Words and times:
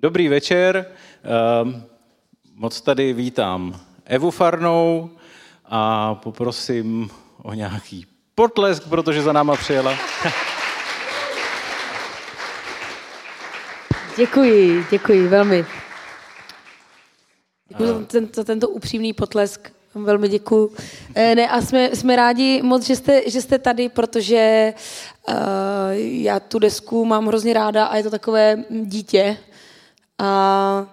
Dobrý 0.00 0.28
večer. 0.28 0.86
Ehm, 1.62 1.84
moc 2.54 2.80
tady 2.80 3.12
vítám 3.12 3.80
Evu 4.04 4.30
Farnou 4.30 5.10
a 5.64 6.14
poprosím 6.14 7.10
o 7.42 7.54
nějaký 7.54 8.06
potlesk, 8.34 8.88
protože 8.88 9.22
za 9.22 9.32
náma 9.32 9.56
přijela. 9.56 9.94
Děkuji, 14.16 14.84
děkuji 14.90 15.28
velmi. 15.28 15.66
Děkuji 17.68 17.86
za, 17.86 18.04
ten, 18.04 18.28
za 18.34 18.44
tento 18.44 18.68
upřímný 18.68 19.12
potlesk. 19.12 19.72
Velmi 19.94 20.28
děkuji. 20.28 20.72
E, 21.14 21.34
ne, 21.34 21.48
a 21.48 21.60
jsme, 21.60 21.90
jsme 21.96 22.16
rádi 22.16 22.62
moc, 22.62 22.86
že 22.86 22.96
jste, 22.96 23.30
že 23.30 23.42
jste 23.42 23.58
tady, 23.58 23.88
protože 23.88 24.74
uh, 25.28 25.34
já 25.96 26.40
tu 26.40 26.58
desku 26.58 27.04
mám 27.04 27.26
hrozně 27.26 27.52
ráda 27.52 27.86
a 27.86 27.96
je 27.96 28.02
to 28.02 28.10
takové 28.10 28.64
dítě, 28.70 29.36
a, 30.18 30.86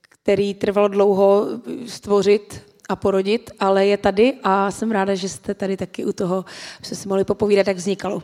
který 0.00 0.54
trvalo 0.54 0.88
dlouho 0.88 1.46
stvořit 1.86 2.62
a 2.88 2.96
porodit, 2.96 3.50
ale 3.60 3.86
je 3.86 3.96
tady 3.96 4.34
a 4.42 4.70
jsem 4.70 4.90
ráda, 4.90 5.14
že 5.14 5.28
jste 5.28 5.54
tady 5.54 5.76
taky 5.76 6.04
u 6.04 6.12
toho, 6.12 6.44
že 6.88 6.94
si 6.94 7.08
mohli 7.08 7.24
popovídat, 7.24 7.66
jak 7.66 7.76
vznikalo. 7.76 8.22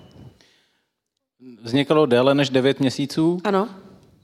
Vznikalo 1.62 2.06
déle 2.06 2.34
než 2.34 2.50
9 2.50 2.80
měsíců. 2.80 3.38
Ano. 3.44 3.68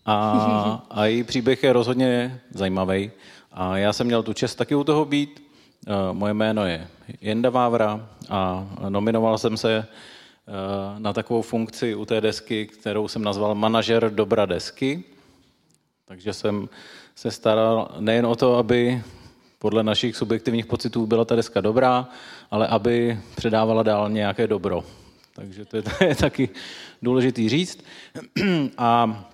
A, 0.06 0.86
a 0.90 1.04
její 1.04 1.24
příběh 1.24 1.62
je 1.62 1.72
rozhodně 1.72 2.40
zajímavý. 2.50 3.10
A 3.52 3.76
já 3.76 3.92
jsem 3.92 4.06
měl 4.06 4.22
tu 4.22 4.32
čest 4.32 4.54
taky 4.54 4.74
u 4.74 4.84
toho 4.84 5.04
být. 5.04 5.42
Eh, 5.86 5.92
moje 6.12 6.34
jméno 6.34 6.66
je 6.66 6.88
Jenda 7.20 7.50
Vávra 7.50 8.08
a 8.30 8.66
nominoval 8.88 9.38
jsem 9.38 9.56
se 9.56 9.76
eh, 9.78 9.86
na 10.98 11.12
takovou 11.12 11.42
funkci 11.42 11.94
u 11.94 12.04
té 12.04 12.20
desky, 12.20 12.66
kterou 12.66 13.08
jsem 13.08 13.24
nazval 13.24 13.54
manažer 13.54 14.10
dobra 14.10 14.46
desky. 14.46 15.04
Takže 16.12 16.32
jsem 16.32 16.68
se 17.14 17.30
staral 17.30 17.94
nejen 18.00 18.26
o 18.26 18.36
to, 18.36 18.56
aby 18.56 19.02
podle 19.58 19.82
našich 19.82 20.16
subjektivních 20.16 20.66
pocitů 20.66 21.06
byla 21.06 21.24
ta 21.24 21.36
deska 21.36 21.60
dobrá, 21.60 22.08
ale 22.50 22.66
aby 22.66 23.18
předávala 23.34 23.82
dál 23.82 24.10
nějaké 24.10 24.46
dobro. 24.46 24.84
Takže 25.34 25.64
to 25.64 25.76
je, 25.76 25.82
to 25.98 26.04
je 26.04 26.14
taky 26.14 26.48
důležitý 27.02 27.48
říct. 27.48 27.84
A 28.78 29.24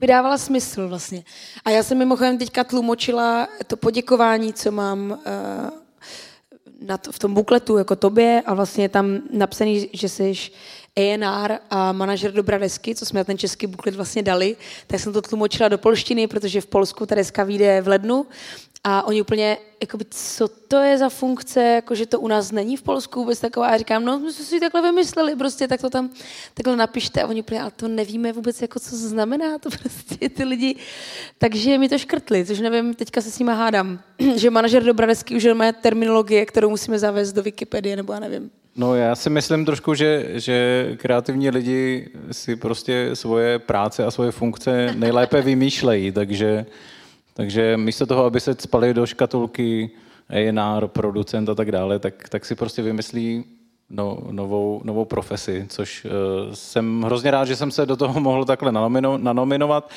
vydávala 0.00 0.38
smysl 0.38 0.88
vlastně. 0.88 1.24
A 1.64 1.70
já 1.70 1.82
jsem 1.82 1.98
mimochodem 1.98 2.38
teďka 2.38 2.64
tlumočila 2.64 3.48
to 3.66 3.76
poděkování, 3.76 4.52
co 4.52 4.70
mám 4.70 5.10
uh, 5.10 5.18
na 6.80 6.98
to, 6.98 7.12
v 7.12 7.18
tom 7.18 7.34
bukletu 7.34 7.78
jako 7.78 7.96
tobě 7.96 8.42
a 8.46 8.54
vlastně 8.54 8.84
je 8.84 8.88
tam 8.88 9.18
napsaný, 9.30 9.88
že 9.92 10.08
jsi 10.08 10.34
A&R 10.96 11.58
a 11.70 11.92
manažer 11.92 12.32
Dobra 12.32 12.58
desky, 12.58 12.94
co 12.94 13.06
jsme 13.06 13.20
na 13.20 13.24
ten 13.24 13.38
český 13.38 13.66
buklet 13.66 13.94
vlastně 13.94 14.22
dali, 14.22 14.56
tak 14.86 15.00
jsem 15.00 15.12
to 15.12 15.22
tlumočila 15.22 15.68
do 15.68 15.78
polštiny, 15.78 16.26
protože 16.26 16.60
v 16.60 16.66
Polsku 16.66 17.06
ta 17.06 17.14
deska 17.14 17.44
vyjde 17.44 17.80
v 17.80 17.88
lednu 17.88 18.26
a 18.86 19.02
oni 19.06 19.20
úplně, 19.20 19.58
jakoby, 19.80 20.04
co 20.10 20.48
to 20.48 20.76
je 20.76 20.98
za 20.98 21.08
funkce, 21.08 21.62
jako, 21.62 21.94
že 21.94 22.06
to 22.06 22.20
u 22.20 22.28
nás 22.28 22.52
není 22.52 22.76
v 22.76 22.82
Polsku 22.82 23.20
vůbec 23.20 23.40
taková. 23.40 23.66
A 23.66 23.76
říkám, 23.76 24.04
no, 24.04 24.18
my 24.18 24.32
jsme 24.32 24.44
si 24.44 24.60
takhle 24.60 24.82
vymysleli, 24.82 25.36
prostě 25.36 25.68
tak 25.68 25.80
to 25.80 25.90
tam 25.90 26.10
takhle 26.54 26.76
napište. 26.76 27.22
A 27.22 27.26
oni 27.26 27.40
úplně, 27.40 27.60
ale 27.60 27.70
to 27.70 27.88
nevíme 27.88 28.32
vůbec, 28.32 28.62
jako, 28.62 28.80
co 28.80 28.96
znamená, 28.96 29.58
to 29.58 29.70
prostě 29.70 30.28
ty 30.28 30.44
lidi. 30.44 30.76
Takže 31.38 31.78
mi 31.78 31.88
to 31.88 31.98
škrtli, 31.98 32.46
což 32.46 32.60
nevím, 32.60 32.94
teďka 32.94 33.20
se 33.20 33.30
s 33.30 33.38
nima 33.38 33.54
hádám, 33.54 34.00
že 34.36 34.50
manažer 34.50 34.84
Dobradesky 34.84 35.36
už 35.36 35.44
má 35.54 35.72
terminologie, 35.72 36.46
kterou 36.46 36.70
musíme 36.70 36.98
zavést 36.98 37.32
do 37.32 37.42
Wikipedie, 37.42 37.96
nebo 37.96 38.12
já 38.12 38.20
nevím. 38.20 38.50
No 38.76 38.94
já 38.94 39.14
si 39.14 39.30
myslím 39.30 39.64
trošku, 39.64 39.94
že, 39.94 40.30
že 40.34 40.88
kreativní 40.96 41.50
lidi 41.50 42.08
si 42.32 42.56
prostě 42.56 43.10
svoje 43.14 43.58
práce 43.58 44.04
a 44.04 44.10
svoje 44.10 44.30
funkce 44.30 44.94
nejlépe 44.94 45.42
vymýšlejí, 45.42 46.12
takže 46.12 46.66
takže 47.34 47.76
místo 47.76 48.06
toho, 48.06 48.24
aby 48.24 48.40
se 48.40 48.56
spali 48.58 48.94
do 48.94 49.06
škatulky 49.06 49.90
A&R, 50.30 50.86
producent 50.86 51.48
a 51.48 51.54
tak 51.54 51.72
dále, 51.72 51.98
tak, 51.98 52.28
tak 52.28 52.44
si 52.44 52.54
prostě 52.54 52.82
vymyslí 52.82 53.44
no, 53.90 54.18
novou, 54.30 54.80
novou 54.84 55.04
profesi, 55.04 55.66
což 55.68 56.04
uh, 56.04 56.10
jsem 56.54 57.02
hrozně 57.02 57.30
rád, 57.30 57.44
že 57.44 57.56
jsem 57.56 57.70
se 57.70 57.86
do 57.86 57.96
toho 57.96 58.20
mohl 58.20 58.44
takhle 58.44 58.72
nanomino, 58.72 59.18
nanominovat. 59.18 59.90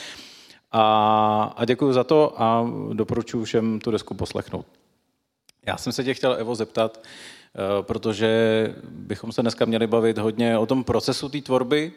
A, 0.72 1.54
a 1.58 1.66
děkuji 1.66 1.94
za 1.94 2.04
to 2.04 2.42
a 2.42 2.68
doporučuji 2.94 3.44
všem 3.44 3.80
tu 3.80 3.92
desku 3.92 4.14
poslechnout. 4.14 4.66
Já 5.68 5.78
jsem 5.78 5.94
se 5.94 6.04
tě 6.04 6.14
chtěl, 6.14 6.36
Evo, 6.40 6.56
zeptat, 6.56 6.98
uh, 6.98 7.04
protože 7.82 8.76
bychom 8.90 9.32
se 9.32 9.42
dneska 9.42 9.66
měli 9.66 9.88
bavit 9.88 10.18
hodně 10.18 10.58
o 10.58 10.66
tom 10.66 10.84
procesu 10.84 11.30
té 11.30 11.42
tvorby 11.42 11.92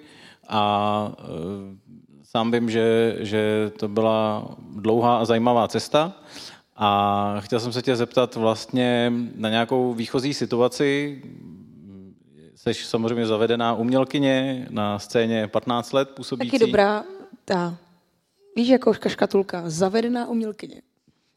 a 0.48 1.12
uh, 1.19 1.91
Sám 2.31 2.50
vím, 2.50 2.71
že, 2.71 3.16
že 3.21 3.72
to 3.78 3.88
byla 3.88 4.48
dlouhá 4.76 5.19
a 5.19 5.25
zajímavá 5.25 5.69
cesta 5.69 6.12
a 6.76 7.37
chtěl 7.41 7.60
jsem 7.60 7.72
se 7.72 7.82
tě 7.82 7.97
zeptat 7.97 8.34
vlastně 8.34 9.12
na 9.34 9.48
nějakou 9.50 9.94
výchozí 9.94 10.34
situaci. 10.34 11.22
Jsi 12.54 12.75
samozřejmě 12.75 13.27
zavedená 13.27 13.75
umělkyně, 13.75 14.66
na 14.71 14.98
scéně 14.98 15.48
15 15.48 15.92
let 15.92 16.10
působící. 16.10 16.50
Taky 16.50 16.66
dobrá, 16.66 17.04
ta, 17.44 17.77
víš, 18.56 18.69
jako 18.69 18.92
škatulka, 19.06 19.62
zavedená 19.66 20.28
umělkyně. 20.28 20.82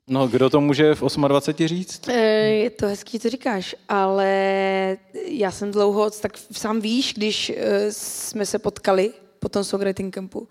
No, 0.10 0.28
kdo 0.28 0.50
to 0.50 0.62
může 0.62 0.96
v 0.96 1.18
28 1.28 1.68
říct? 1.68 2.08
E, 2.08 2.14
je 2.50 2.70
to 2.70 2.88
hezký, 2.88 3.20
co 3.20 3.30
říkáš, 3.30 3.76
ale 3.90 4.98
já 5.26 5.52
jsem 5.52 5.72
dlouho, 5.72 6.10
tak 6.10 6.38
sám 6.52 6.82
víš, 6.82 7.14
když 7.14 7.50
e, 7.50 7.92
jsme 7.92 8.46
se 8.46 8.60
potkali 8.60 9.14
po 9.40 9.50
tom 9.50 9.64
songwriting 9.64 10.16
campu, 10.16 10.48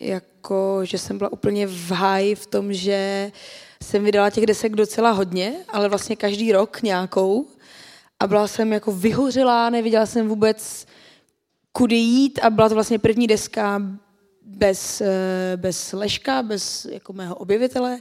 jako, 0.00 0.80
že 0.82 0.98
jsem 0.98 1.18
byla 1.18 1.32
úplně 1.32 1.66
v 1.66 1.90
háji 1.90 2.34
v 2.34 2.46
tom, 2.46 2.72
že 2.72 3.32
jsem 3.82 4.04
vydala 4.04 4.30
těch 4.30 4.46
desek 4.46 4.72
docela 4.72 5.10
hodně, 5.10 5.54
ale 5.68 5.88
vlastně 5.88 6.16
každý 6.16 6.52
rok 6.52 6.82
nějakou. 6.82 7.46
A 8.20 8.26
byla 8.26 8.48
jsem 8.48 8.72
jako 8.72 8.92
vyhořelá, 8.92 9.70
neviděla 9.70 10.06
jsem 10.06 10.28
vůbec 10.28 10.86
kudy 11.72 11.96
jít 11.96 12.38
a 12.42 12.50
byla 12.50 12.68
to 12.68 12.74
vlastně 12.74 12.98
první 12.98 13.26
deska 13.26 13.82
bez, 14.46 15.00
eh, 15.00 15.52
bez 15.56 15.92
Leška, 15.92 16.42
bez 16.42 16.84
jako 16.84 17.12
mého 17.12 17.34
objevitele 17.34 18.00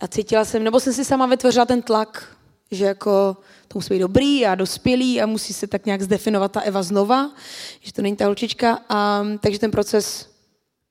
a 0.00 0.08
cítila 0.08 0.44
jsem, 0.44 0.64
nebo 0.64 0.80
jsem 0.80 0.92
si 0.92 1.04
sama 1.04 1.26
vytvořila 1.26 1.64
ten 1.64 1.82
tlak, 1.82 2.36
že 2.70 2.84
jako 2.84 3.36
to 3.68 3.78
musí 3.78 3.94
být 3.94 4.00
dobrý 4.00 4.46
a 4.46 4.54
dospělý 4.54 5.20
a 5.20 5.26
musí 5.26 5.52
se 5.52 5.66
tak 5.66 5.86
nějak 5.86 6.02
zdefinovat 6.02 6.52
ta 6.52 6.60
Eva 6.60 6.82
znova, 6.82 7.30
že 7.80 7.92
to 7.92 8.02
není 8.02 8.16
ta 8.16 8.24
holčička. 8.24 8.78
A, 8.88 9.24
takže 9.40 9.58
ten 9.58 9.70
proces 9.70 10.30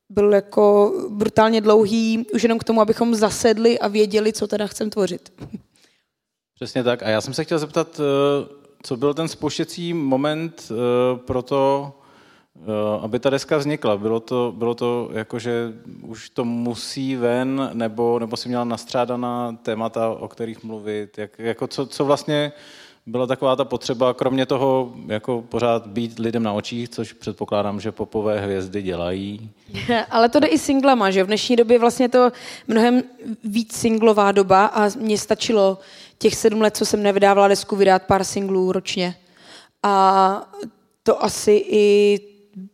byl 0.08 0.32
jako 0.32 0.94
brutálně 1.08 1.60
dlouhý, 1.60 2.26
už 2.34 2.42
jenom 2.42 2.58
k 2.58 2.64
tomu, 2.64 2.80
abychom 2.80 3.14
zasedli 3.14 3.78
a 3.78 3.88
věděli, 3.88 4.32
co 4.32 4.46
teda 4.46 4.66
chcem 4.66 4.90
tvořit. 4.90 5.32
Přesně 6.54 6.84
tak. 6.84 7.02
A 7.02 7.08
já 7.08 7.20
jsem 7.20 7.34
se 7.34 7.44
chtěl 7.44 7.58
zeptat, 7.58 8.00
eh, 8.00 8.48
co 8.82 8.96
byl 8.96 9.14
ten 9.14 9.28
spouštěcí 9.28 9.94
moment 9.94 10.72
eh, 10.72 11.18
pro 11.18 11.42
to, 11.42 11.92
aby 13.00 13.18
ta 13.18 13.30
deska 13.30 13.56
vznikla? 13.56 13.96
Bylo 13.96 14.20
to, 14.20 14.54
bylo 14.56 14.74
to 14.74 15.10
jako, 15.12 15.38
že 15.38 15.72
už 16.02 16.30
to 16.30 16.44
musí 16.44 17.16
ven, 17.16 17.70
nebo, 17.72 18.18
nebo 18.18 18.36
si 18.36 18.48
měla 18.48 18.64
nastřádaná 18.64 19.56
témata, 19.62 20.10
o 20.10 20.28
kterých 20.28 20.64
mluvit? 20.64 21.18
Jak, 21.18 21.38
jako 21.38 21.66
co, 21.66 21.86
co 21.86 22.04
vlastně 22.04 22.52
byla 23.06 23.26
taková 23.26 23.56
ta 23.56 23.64
potřeba, 23.64 24.14
kromě 24.14 24.46
toho 24.46 24.92
jako 25.06 25.44
pořád 25.48 25.86
být 25.86 26.18
lidem 26.18 26.42
na 26.42 26.52
očích, 26.52 26.88
což 26.88 27.12
předpokládám, 27.12 27.80
že 27.80 27.92
popové 27.92 28.40
hvězdy 28.40 28.82
dělají. 28.82 29.50
Ale 30.10 30.28
to 30.28 30.40
jde 30.40 30.46
i 30.46 30.58
singlama, 30.58 31.10
že 31.10 31.24
v 31.24 31.26
dnešní 31.26 31.56
době 31.56 31.78
vlastně 31.78 32.08
to 32.08 32.32
mnohem 32.68 33.02
víc 33.44 33.76
singlová 33.76 34.32
doba 34.32 34.66
a 34.66 34.88
mně 34.98 35.18
stačilo 35.18 35.78
těch 36.18 36.34
sedm 36.34 36.60
let, 36.60 36.76
co 36.76 36.86
jsem 36.86 37.02
nevydávala 37.02 37.48
desku, 37.48 37.76
vydat 37.76 38.02
pár 38.02 38.24
singlů 38.24 38.72
ročně. 38.72 39.16
A 39.82 40.52
to 41.02 41.24
asi 41.24 41.64
i 41.68 42.18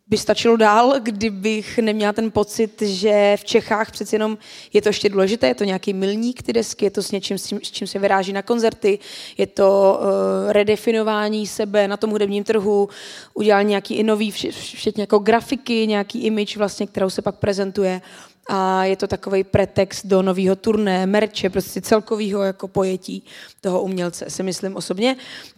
by 0.08 0.18
stačilo 0.18 0.56
dál, 0.56 0.94
kdybych 1.00 1.78
neměla 1.78 2.12
ten 2.12 2.30
pocit, 2.30 2.82
že 2.82 3.36
v 3.40 3.44
Čechách 3.44 3.90
přeci 3.90 4.14
jenom 4.14 4.38
je 4.72 4.82
to 4.82 4.88
ještě 4.88 5.08
důležité, 5.08 5.46
je 5.46 5.54
to 5.54 5.64
nějaký 5.64 5.92
milník 5.92 6.42
ty 6.42 6.52
desky, 6.52 6.84
je 6.84 6.90
to 6.90 7.02
s 7.02 7.10
něčím, 7.10 7.38
s 7.38 7.70
čím, 7.70 7.86
se 7.86 7.98
vyráží 7.98 8.32
na 8.32 8.42
koncerty, 8.42 8.98
je 9.38 9.46
to 9.46 10.00
uh, 10.00 10.52
redefinování 10.52 11.46
sebe 11.46 11.88
na 11.88 11.96
tom 11.96 12.10
hudebním 12.10 12.44
trhu, 12.44 12.88
udělal 13.34 13.64
nějaký 13.64 13.94
i 13.94 14.02
nový, 14.02 14.30
včetně 14.30 15.02
jako 15.02 15.18
grafiky, 15.18 15.86
nějaký 15.86 16.24
image 16.24 16.56
vlastně, 16.56 16.86
kterou 16.86 17.10
se 17.10 17.22
pak 17.22 17.36
prezentuje 17.36 18.00
a 18.48 18.84
je 18.84 18.96
to 18.96 19.06
takový 19.06 19.44
pretext 19.44 20.06
do 20.06 20.22
nového 20.22 20.56
turné, 20.56 21.06
merče, 21.06 21.50
prostě 21.50 21.80
celkového 21.80 22.42
jako 22.42 22.68
pojetí 22.68 23.24
toho 23.60 23.82
umělce, 23.82 24.30
si 24.30 24.42
myslím 24.42 24.76
osobně. 24.76 25.16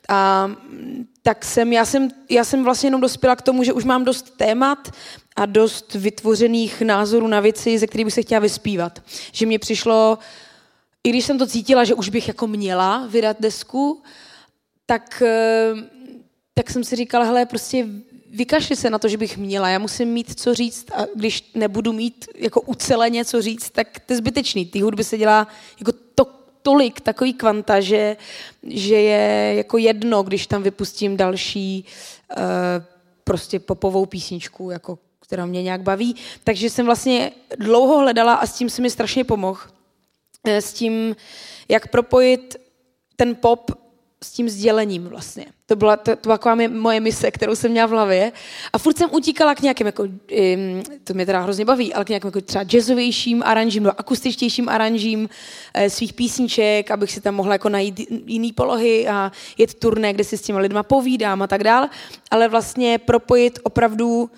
A 0.09 0.51
tak 1.23 1.45
jsem, 1.45 1.73
já 1.73 1.85
jsem, 1.85 2.09
já 2.31 2.45
jsem 2.45 2.65
vlastně 2.65 2.87
jenom 2.87 3.01
dospěla 3.01 3.37
k 3.37 3.43
tomu, 3.43 3.65
že 3.65 3.73
už 3.73 3.85
mám 3.85 4.05
dost 4.05 4.37
témat 4.37 4.89
a 5.37 5.47
dost 5.47 5.95
vytvořených 5.95 6.83
názorů 6.83 7.27
na 7.27 7.41
věci, 7.41 7.79
ze 7.79 7.87
kterých 7.87 8.05
bych 8.05 8.15
se 8.15 8.23
chtěla 8.23 8.41
vyspívat. 8.41 9.03
Že 9.33 9.47
mě 9.47 9.59
přišlo, 9.59 10.19
i 11.05 11.11
když 11.11 11.25
jsem 11.25 11.39
to 11.39 11.47
cítila, 11.47 11.85
že 11.85 11.95
už 11.95 12.09
bych 12.09 12.29
jako 12.29 12.47
měla 12.47 13.07
vydat 13.07 13.37
desku, 13.41 14.03
tak, 14.87 15.23
eh, 15.27 15.73
tak 16.55 16.71
jsem 16.71 16.85
si 16.85 16.97
říkala, 16.97 17.25
hele, 17.25 17.47
prostě 17.47 17.87
vykašli 18.39 18.77
se 18.77 18.91
na 18.91 18.99
to, 18.99 19.09
že 19.09 19.17
bych 19.17 19.37
měla. 19.37 19.69
Já 19.69 19.79
musím 19.79 20.09
mít 20.09 20.41
co 20.41 20.55
říct 20.55 20.91
a 20.95 21.07
když 21.15 21.51
nebudu 21.55 21.93
mít 21.93 22.27
jako 22.35 22.61
uceleně 22.61 23.25
co 23.25 23.43
říct, 23.43 23.71
tak 23.71 24.01
to 24.07 24.13
je 24.13 24.17
zbytečný. 24.17 24.67
Ty 24.67 24.81
hudby 24.81 25.05
se 25.05 25.19
dělá 25.19 25.49
jako 25.79 25.93
to, 26.15 26.27
tolik, 26.63 27.01
takový 27.01 27.33
kvanta, 27.35 27.81
že, 27.81 28.17
že 28.63 28.95
je 28.95 29.55
jako 29.55 29.79
jedno, 29.79 30.23
když 30.23 30.47
tam 30.47 30.63
vypustím 30.63 31.17
další 31.17 31.85
uh, 31.85 32.45
prostě 33.25 33.59
popovou 33.59 34.07
písničku, 34.07 34.71
jako, 34.71 34.99
která 35.21 35.47
mě 35.47 35.63
nějak 35.63 35.83
baví. 35.83 36.17
Takže 36.45 36.71
jsem 36.71 36.87
vlastně 36.87 37.33
dlouho 37.59 37.99
hledala 37.99 38.35
a 38.35 38.47
s 38.47 38.59
tím 38.59 38.71
se 38.71 38.83
mi 38.83 38.91
strašně 38.91 39.25
pomohl. 39.25 39.61
Eh, 40.45 40.63
s 40.63 40.73
tím, 40.73 41.17
jak 41.69 41.89
propojit 41.89 42.57
ten 43.17 43.35
pop 43.35 43.88
s 44.25 44.31
tím 44.31 44.49
sdělením 44.49 45.05
vlastně. 45.05 45.47
To 45.67 45.77
byla, 45.77 45.97
to, 45.97 46.17
to 46.17 46.29
byla 46.29 46.69
moje 46.69 47.01
mise, 47.01 47.31
kterou 47.31 47.55
jsem 47.55 47.71
měla 47.71 47.87
v 47.87 47.91
hlavě. 47.91 48.33
A 48.73 48.79
furt 48.79 48.99
jsem 48.99 49.11
utíkala 49.13 49.55
k 49.55 49.61
nějakým, 49.61 49.87
jako, 49.87 50.05
to 51.05 51.15
mě 51.15 51.27
teda 51.27 51.41
hrozně 51.41 51.65
baví, 51.65 51.95
ale 51.95 52.05
k 52.05 52.09
nějakým 52.09 52.29
jako 52.29 52.41
třeba 52.41 52.65
jazzovějším 52.73 53.43
aranžím, 53.47 53.83
nebo 53.83 54.01
akustičtějším 54.01 54.69
aranžím 54.69 55.29
e, 55.75 55.91
svých 55.91 56.13
písniček, 56.13 56.91
abych 56.91 57.13
si 57.13 57.21
tam 57.21 57.35
mohla 57.35 57.53
jako 57.53 57.69
najít 57.69 58.01
jiný 58.27 58.53
polohy 58.53 59.09
a 59.09 59.33
jet 59.59 59.75
turné, 59.75 60.13
kde 60.13 60.25
si 60.25 60.39
s 60.39 60.43
těma 60.43 60.59
lidma 60.59 60.83
povídám 60.83 61.43
a 61.43 61.47
tak 61.47 61.65
dál. 61.65 61.89
Ale 62.31 62.49
vlastně 62.49 62.99
propojit 62.99 63.59
opravdu 63.63 64.31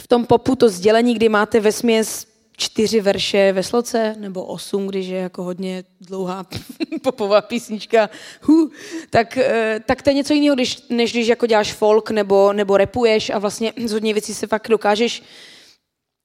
v 0.00 0.08
tom 0.08 0.26
popu 0.26 0.56
to 0.56 0.68
sdělení, 0.68 1.14
kdy 1.14 1.28
máte 1.28 1.60
ve 1.60 1.72
směs 1.72 2.31
čtyři 2.62 3.00
verše 3.00 3.52
ve 3.52 3.62
sloce, 3.62 4.14
nebo 4.18 4.44
osm, 4.44 4.86
když 4.86 5.06
je 5.06 5.18
jako 5.18 5.42
hodně 5.42 5.84
dlouhá 6.00 6.46
popová 7.02 7.40
písnička, 7.40 8.10
hu, 8.42 8.70
tak, 9.10 9.36
eh, 9.36 9.80
tak 9.86 10.02
to 10.02 10.10
je 10.10 10.14
něco 10.14 10.34
jiného, 10.34 10.54
když, 10.54 10.88
než 10.88 11.12
když 11.12 11.26
jako 11.26 11.46
děláš 11.46 11.72
folk 11.72 12.10
nebo, 12.10 12.52
nebo 12.52 12.76
repuješ 12.76 13.30
a 13.30 13.38
vlastně 13.38 13.72
z 13.86 13.92
hodně 13.92 14.12
věcí 14.12 14.34
se 14.34 14.46
fakt 14.46 14.68
dokážeš 14.68 15.22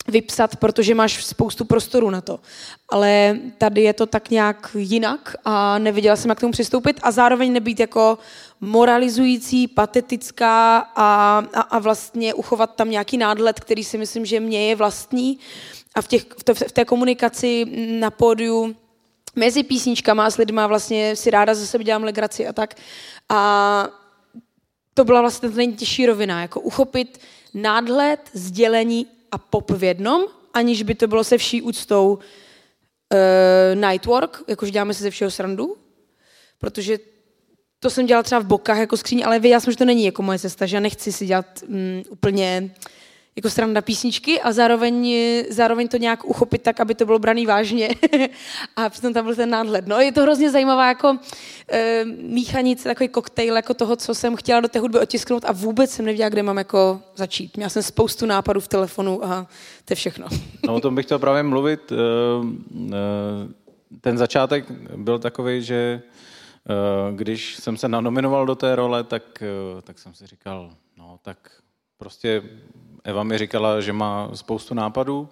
vypsat, 0.07 0.55
protože 0.55 0.95
máš 0.95 1.25
spoustu 1.25 1.65
prostoru 1.65 2.09
na 2.09 2.21
to. 2.21 2.39
Ale 2.89 3.39
tady 3.57 3.81
je 3.81 3.93
to 3.93 4.05
tak 4.05 4.29
nějak 4.29 4.75
jinak 4.77 5.35
a 5.45 5.79
nevěděla 5.79 6.15
jsem, 6.15 6.29
jak 6.29 6.37
k 6.37 6.41
tomu 6.41 6.51
přistoupit 6.51 6.99
a 7.03 7.11
zároveň 7.11 7.53
nebýt 7.53 7.79
jako 7.79 8.17
moralizující, 8.61 9.67
patetická 9.67 10.77
a, 10.95 11.43
a, 11.53 11.61
a 11.61 11.79
vlastně 11.79 12.33
uchovat 12.33 12.75
tam 12.75 12.89
nějaký 12.89 13.17
nádlet, 13.17 13.59
který 13.59 13.83
si 13.83 13.97
myslím, 13.97 14.25
že 14.25 14.39
mě 14.39 14.69
je 14.69 14.75
vlastní 14.75 15.39
a 15.97 16.01
v, 16.01 16.07
těch, 16.07 16.23
v, 16.37 16.43
to, 16.43 16.55
v 16.55 16.71
té 16.71 16.85
komunikaci 16.85 17.65
na 17.99 18.11
pódiu 18.11 18.75
mezi 19.35 19.63
písničkama 19.63 20.25
a 20.25 20.29
s 20.29 20.37
lidma 20.37 20.67
vlastně 20.67 21.15
si 21.15 21.29
ráda 21.29 21.55
za 21.55 21.65
sebe 21.65 21.83
dělám 21.83 22.03
legraci 22.03 22.47
a 22.47 22.53
tak. 22.53 22.75
A 23.29 23.89
to 24.93 25.05
byla 25.05 25.21
vlastně 25.21 25.49
ta 25.49 25.55
nejtěžší 25.55 26.05
rovina, 26.05 26.41
jako 26.41 26.59
uchopit 26.59 27.19
nádhled, 27.53 28.19
sdělení 28.33 29.07
a 29.31 29.37
pop 29.37 29.71
v 29.71 29.83
jednom, 29.83 30.21
aniž 30.53 30.83
by 30.83 30.95
to 30.95 31.07
bylo 31.07 31.23
se 31.23 31.37
vší 31.37 31.61
úctou 31.61 32.13
uh, 32.13 33.81
nightwork, 33.89 34.43
jakože 34.47 34.71
děláme 34.71 34.93
se 34.93 35.03
ze 35.03 35.09
všeho 35.09 35.31
srandu, 35.31 35.77
protože 36.57 36.99
to 37.79 37.89
jsem 37.89 38.05
dělala 38.05 38.23
třeba 38.23 38.41
v 38.41 38.45
bokách 38.45 38.77
jako 38.77 38.97
skříň, 38.97 39.23
ale 39.25 39.39
věděla 39.39 39.59
jsem, 39.59 39.73
že 39.73 39.77
to 39.77 39.85
není 39.85 40.05
jako 40.05 40.21
moje 40.21 40.39
cesta, 40.39 40.65
že 40.65 40.75
já 40.75 40.79
nechci 40.79 41.11
si 41.11 41.25
dělat 41.25 41.45
um, 41.67 42.03
úplně 42.09 42.75
jako 43.37 43.49
strana 43.49 43.81
písničky 43.81 44.41
a 44.41 44.51
zároveň, 44.51 45.15
zároveň 45.49 45.87
to 45.87 45.97
nějak 45.97 46.25
uchopit 46.25 46.61
tak, 46.61 46.79
aby 46.79 46.95
to 46.95 47.05
bylo 47.05 47.19
braný 47.19 47.45
vážně 47.45 47.89
a 48.75 48.89
přitom 48.89 49.13
tam 49.13 49.25
byl 49.25 49.35
ten 49.35 49.49
nádhled. 49.49 49.87
No, 49.87 49.99
je 49.99 50.11
to 50.11 50.21
hrozně 50.21 50.51
zajímavá 50.51 50.87
jako 50.87 51.17
e, 51.71 52.05
míchanice, 52.21 52.89
takový 52.89 53.07
koktejl 53.07 53.55
jako 53.55 53.73
toho, 53.73 53.95
co 53.95 54.15
jsem 54.15 54.35
chtěla 54.35 54.59
do 54.59 54.67
té 54.67 54.79
hudby 54.79 54.99
otisknout 54.99 55.45
a 55.45 55.51
vůbec 55.51 55.91
jsem 55.91 56.05
nevěděla, 56.05 56.29
kde 56.29 56.43
mám 56.43 56.57
jako 56.57 57.01
začít. 57.15 57.57
Měla 57.57 57.69
jsem 57.69 57.83
spoustu 57.83 58.25
nápadů 58.25 58.59
v 58.59 58.67
telefonu 58.67 59.25
a 59.25 59.47
to 59.85 59.91
je 59.91 59.95
všechno. 59.95 60.27
no 60.67 60.75
o 60.75 60.79
tom 60.79 60.95
bych 60.95 61.05
chtěl 61.05 61.19
právě 61.19 61.43
mluvit. 61.43 61.91
Eh, 61.91 61.95
eh, 62.93 62.97
ten 64.01 64.17
začátek 64.17 64.71
byl 64.95 65.19
takový, 65.19 65.63
že 65.63 66.01
když 67.11 67.55
jsem 67.55 67.77
se 67.77 67.87
nanominoval 67.87 68.45
do 68.45 68.55
té 68.55 68.75
role, 68.75 69.03
tak, 69.03 69.43
tak 69.83 69.99
jsem 69.99 70.13
si 70.13 70.27
říkal, 70.27 70.71
no 70.97 71.19
tak 71.21 71.37
prostě 71.97 72.43
Eva 73.07 73.23
mi 73.23 73.37
říkala, 73.37 73.81
že 73.81 73.93
má 73.93 74.29
spoustu 74.33 74.73
nápadů 74.73 75.29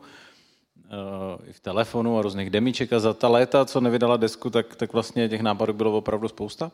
eh, 0.78 1.50
i 1.50 1.54
v 1.54 1.60
telefonu 1.60 2.20
a 2.20 2.22
různých 2.22 2.50
demíček 2.50 2.94
a 2.94 3.00
za 3.00 3.14
ta 3.14 3.28
léta, 3.28 3.66
co 3.66 3.82
nevydala 3.82 4.18
desku, 4.18 4.50
tak, 4.50 4.76
tak 4.76 4.94
vlastně 4.94 5.30
těch 5.30 5.42
nápadů 5.42 5.74
bylo 5.74 5.98
opravdu 5.98 6.28
spousta. 6.28 6.72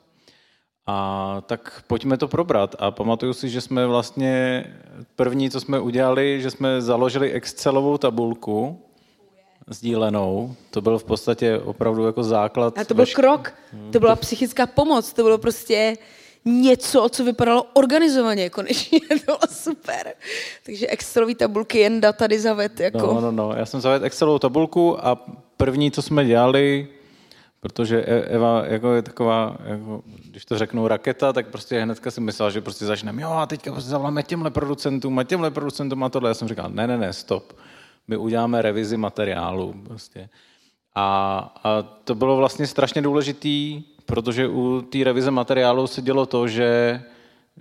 A 0.88 1.42
tak 1.46 1.84
pojďme 1.88 2.18
to 2.18 2.28
probrat. 2.28 2.76
A 2.80 2.92
pamatuju 2.92 3.34
si, 3.34 3.50
že 3.50 3.62
jsme 3.62 3.88
vlastně 3.88 4.66
první, 5.16 5.50
co 5.50 5.60
jsme 5.60 5.80
udělali, 5.80 6.42
že 6.42 6.52
jsme 6.52 6.82
založili 6.82 7.32
Excelovou 7.32 7.98
tabulku, 7.98 8.82
sdílenou. 9.68 10.56
To 10.72 10.82
byl 10.82 10.98
v 10.98 11.04
podstatě 11.04 11.60
opravdu 11.60 12.06
jako 12.06 12.24
základ. 12.24 12.78
A 12.78 12.86
to 12.86 12.94
byl 12.94 13.06
krok, 13.16 13.54
to 13.92 14.00
byla 14.00 14.16
psychická 14.16 14.68
pomoc, 14.68 15.14
to 15.14 15.24
bylo 15.24 15.38
prostě 15.38 15.98
něco, 16.46 17.10
co 17.10 17.24
vypadalo 17.24 17.64
organizovaně 17.74 18.50
konečně. 18.50 19.00
to 19.10 19.16
bylo 19.26 19.38
super. 19.50 20.14
Takže 20.66 20.88
Excelové 20.88 21.36
tabulky 21.36 21.80
Jenda 21.80 22.14
tady 22.14 22.40
zaved. 22.40 22.80
Jako. 22.80 22.98
No, 22.98 23.22
no, 23.22 23.32
no. 23.32 23.54
Já 23.54 23.66
jsem 23.66 23.82
zaved 23.82 24.04
Excelovou 24.04 24.40
tabulku 24.40 25.06
a 25.06 25.16
první, 25.58 25.92
co 25.92 26.02
jsme 26.02 26.26
dělali, 26.26 26.88
protože 27.60 28.04
e- 28.08 28.22
Eva 28.22 28.64
jako 28.66 28.94
je 28.94 29.02
taková, 29.02 29.58
jako, 29.64 30.04
když 30.30 30.46
to 30.46 30.58
řeknou 30.58 30.88
raketa, 30.88 31.34
tak 31.34 31.48
prostě 31.48 31.80
hnedka 31.80 32.12
si 32.12 32.22
myslela, 32.22 32.50
že 32.52 32.62
prostě 32.62 32.86
začneme, 32.86 33.22
jo 33.22 33.30
a 33.32 33.46
teďka 33.46 33.72
prostě 33.72 33.90
zavoláme 33.90 34.24
těmhle 34.24 34.52
producentům 34.52 35.20
a 35.20 35.24
těmhle 35.24 35.52
producentům 35.52 36.04
a 36.04 36.10
tohle. 36.10 36.30
Já 36.30 36.34
jsem 36.34 36.48
říkal, 36.48 36.70
ne, 36.70 36.88
ne, 36.88 36.98
ne, 36.98 37.14
stop. 37.14 37.54
My 38.08 38.18
uděláme 38.18 38.62
revizi 38.62 38.98
materiálu 38.98 39.74
prostě. 39.84 40.30
A, 40.96 41.38
a 41.64 41.82
to 41.82 42.16
bylo 42.16 42.38
vlastně 42.38 42.68
strašně 42.68 43.02
důležitý, 43.02 43.84
protože 44.12 44.48
u 44.48 44.82
té 44.82 45.04
revize 45.04 45.32
materiálu 45.32 45.88
se 45.88 46.02
dělo 46.02 46.26
to, 46.26 46.48
že, 46.48 47.02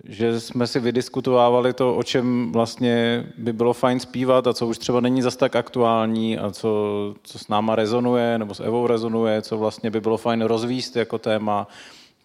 že 0.05 0.41
jsme 0.41 0.67
si 0.67 0.81
vydiskutovávali 0.81 1.73
to, 1.73 1.97
o 1.97 2.03
čem 2.03 2.53
vlastně 2.53 3.27
by 3.39 3.53
bylo 3.53 3.73
fajn 3.73 4.01
zpívat 4.01 4.47
a 4.47 4.53
co 4.53 4.67
už 4.67 4.79
třeba 4.79 5.01
není 5.01 5.23
zas 5.23 5.37
tak 5.37 5.57
aktuální 5.57 6.39
a 6.39 6.51
co, 6.51 7.15
co 7.23 7.39
s 7.39 7.49
náma 7.49 7.77
rezonuje 7.77 8.39
nebo 8.39 8.55
s 8.55 8.61
Evou 8.61 8.87
rezonuje, 8.87 9.43
co 9.43 9.59
vlastně 9.59 9.91
by 9.91 10.01
bylo 10.01 10.17
fajn 10.17 10.43
rozvíst 10.43 10.97
jako 10.97 11.19
téma 11.19 11.69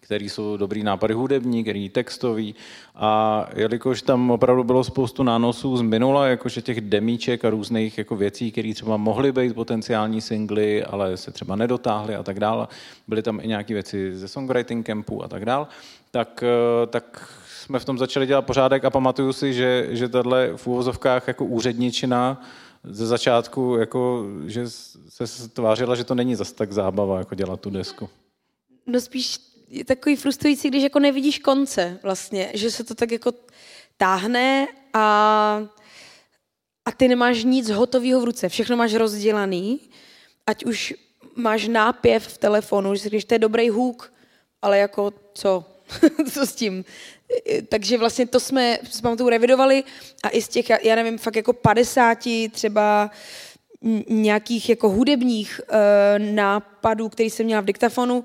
který 0.06 0.28
jsou 0.28 0.56
dobrý 0.56 0.82
nápady 0.82 1.14
hudební, 1.14 1.62
který 1.62 1.88
textový. 1.88 2.54
A 2.94 3.46
jelikož 3.54 4.02
tam 4.02 4.30
opravdu 4.30 4.64
bylo 4.64 4.84
spoustu 4.84 5.22
nánosů 5.22 5.76
z 5.76 5.82
minula, 5.82 6.26
jakože 6.26 6.62
těch 6.62 6.80
demíček 6.80 7.44
a 7.44 7.50
různých 7.50 7.98
jako 7.98 8.16
věcí, 8.16 8.52
které 8.52 8.74
třeba 8.74 8.96
mohly 8.96 9.32
být 9.32 9.54
potenciální 9.54 10.20
singly, 10.20 10.84
ale 10.84 11.16
se 11.16 11.30
třeba 11.30 11.56
nedotáhly 11.56 12.14
a 12.14 12.22
tak 12.22 12.40
dále, 12.40 12.68
byly 13.08 13.22
tam 13.22 13.40
i 13.42 13.48
nějaké 13.48 13.74
věci 13.74 14.16
ze 14.16 14.28
songwriting 14.28 14.86
campu 14.86 15.24
a 15.24 15.28
tak 15.28 15.44
dále, 15.44 15.66
tak, 16.10 16.44
eh, 16.46 16.86
tak 16.86 17.30
jsme 17.48 17.78
v 17.78 17.84
tom 17.84 17.98
začali 17.98 18.26
dělat 18.26 18.42
pořádek 18.42 18.84
a 18.84 18.90
pamatuju 18.90 19.32
si, 19.32 19.54
že, 19.54 19.88
že 19.90 20.08
tahle 20.08 20.50
v 20.56 20.66
úvozovkách 20.66 21.28
jako 21.28 21.44
úředničina 21.44 22.42
ze 22.84 23.06
začátku, 23.06 23.76
jako, 23.76 24.26
že 24.46 24.70
se 25.24 25.48
tvářila, 25.48 25.94
že 25.94 26.04
to 26.04 26.14
není 26.14 26.34
zas 26.34 26.52
tak 26.52 26.72
zábava, 26.72 27.18
jako 27.18 27.34
dělat 27.34 27.60
tu 27.60 27.70
desku. 27.70 28.08
No 28.86 29.00
spíš 29.00 29.38
je 29.68 29.84
takový 29.84 30.16
frustrující, 30.16 30.68
když 30.68 30.82
jako 30.82 30.98
nevidíš 30.98 31.38
konce 31.38 31.98
vlastně, 32.02 32.50
že 32.54 32.70
se 32.70 32.84
to 32.84 32.94
tak 32.94 33.10
jako 33.12 33.32
táhne 33.96 34.66
a, 34.92 35.68
a 36.84 36.92
ty 36.92 37.08
nemáš 37.08 37.44
nic 37.44 37.70
hotového 37.70 38.20
v 38.20 38.24
ruce, 38.24 38.48
všechno 38.48 38.76
máš 38.76 38.94
rozdělaný, 38.94 39.80
ať 40.46 40.64
už 40.64 40.94
máš 41.34 41.68
nápěv 41.68 42.26
v 42.26 42.38
telefonu, 42.38 42.94
že 42.94 43.00
si 43.00 43.20
to 43.26 43.34
je 43.34 43.38
dobrý 43.38 43.70
hůk, 43.70 44.12
ale 44.62 44.78
jako 44.78 45.12
co, 45.34 45.64
co 46.32 46.46
s 46.46 46.54
tím? 46.54 46.84
Takže 47.68 47.98
vlastně 47.98 48.26
to 48.26 48.40
jsme 48.40 48.78
s 48.90 49.00
pamatuju 49.00 49.28
revidovali 49.28 49.84
a 50.22 50.28
i 50.28 50.42
z 50.42 50.48
těch, 50.48 50.70
já 50.70 50.94
nevím, 50.94 51.18
fakt 51.18 51.36
jako 51.36 51.52
50 51.52 52.18
třeba 52.50 53.10
nějakých 54.08 54.68
jako 54.68 54.88
hudebních 54.88 55.60
uh, 55.60 55.76
nápadů, 56.34 57.08
který 57.08 57.30
jsem 57.30 57.46
měla 57.46 57.60
v 57.60 57.64
diktafonu, 57.64 58.24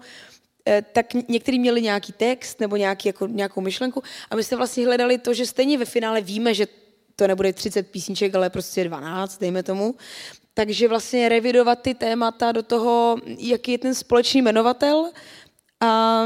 tak 0.94 1.14
někteří 1.28 1.60
měli 1.60 1.82
nějaký 1.82 2.14
text 2.14 2.60
nebo 2.60 2.76
nějaký, 2.76 3.10
jako, 3.10 3.28
nějakou 3.28 3.62
myšlenku 3.62 4.04
a 4.30 4.36
my 4.36 4.44
jsme 4.44 4.58
vlastně 4.58 4.86
hledali 4.86 5.18
to, 5.18 5.34
že 5.34 5.46
stejně 5.46 5.78
ve 5.78 5.86
finále 5.86 6.22
víme, 6.22 6.54
že 6.54 6.68
to 7.16 7.28
nebude 7.28 7.54
30 7.54 7.92
písniček, 7.92 8.36
ale 8.36 8.50
prostě 8.50 8.84
12, 8.84 9.38
dejme 9.38 9.64
tomu. 9.64 9.96
Takže 10.54 10.88
vlastně 10.88 11.30
revidovat 11.30 11.82
ty 11.82 11.94
témata 11.94 12.52
do 12.52 12.64
toho, 12.64 13.18
jaký 13.26 13.72
je 13.72 13.78
ten 13.78 13.96
společný 13.96 14.42
jmenovatel 14.42 15.12
a 15.80 16.24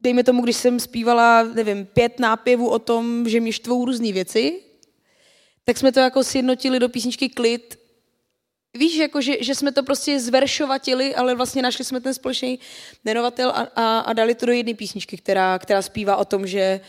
dejme 0.00 0.24
tomu, 0.24 0.42
když 0.42 0.56
jsem 0.56 0.80
zpívala, 0.80 1.42
nevím, 1.42 1.86
pět 1.86 2.18
nápěvů 2.18 2.68
o 2.68 2.78
tom, 2.78 3.28
že 3.28 3.40
mě 3.40 3.52
štvou 3.52 3.84
různé 3.84 4.12
věci, 4.12 4.60
tak 5.64 5.78
jsme 5.78 5.92
to 5.92 6.00
jako 6.00 6.24
sjednotili 6.24 6.78
do 6.78 6.88
písničky 6.88 7.28
Klid 7.28 7.79
Víš, 8.78 8.96
jako, 8.96 9.20
že, 9.20 9.32
že 9.40 9.54
jsme 9.54 9.72
to 9.72 9.82
prostě 9.82 10.20
zveršovatili, 10.20 11.14
ale 11.14 11.34
vlastně 11.34 11.62
našli 11.62 11.84
jsme 11.84 12.00
ten 12.00 12.14
společný 12.14 12.58
jmenovatel 13.04 13.50
a, 13.50 13.66
a, 13.76 13.98
a 13.98 14.12
dali 14.12 14.34
to 14.34 14.46
do 14.46 14.52
jedné 14.52 14.74
písničky, 14.74 15.16
která, 15.16 15.58
která 15.58 15.82
zpívá 15.82 16.16
o 16.16 16.24
tom, 16.24 16.46
že, 16.46 16.80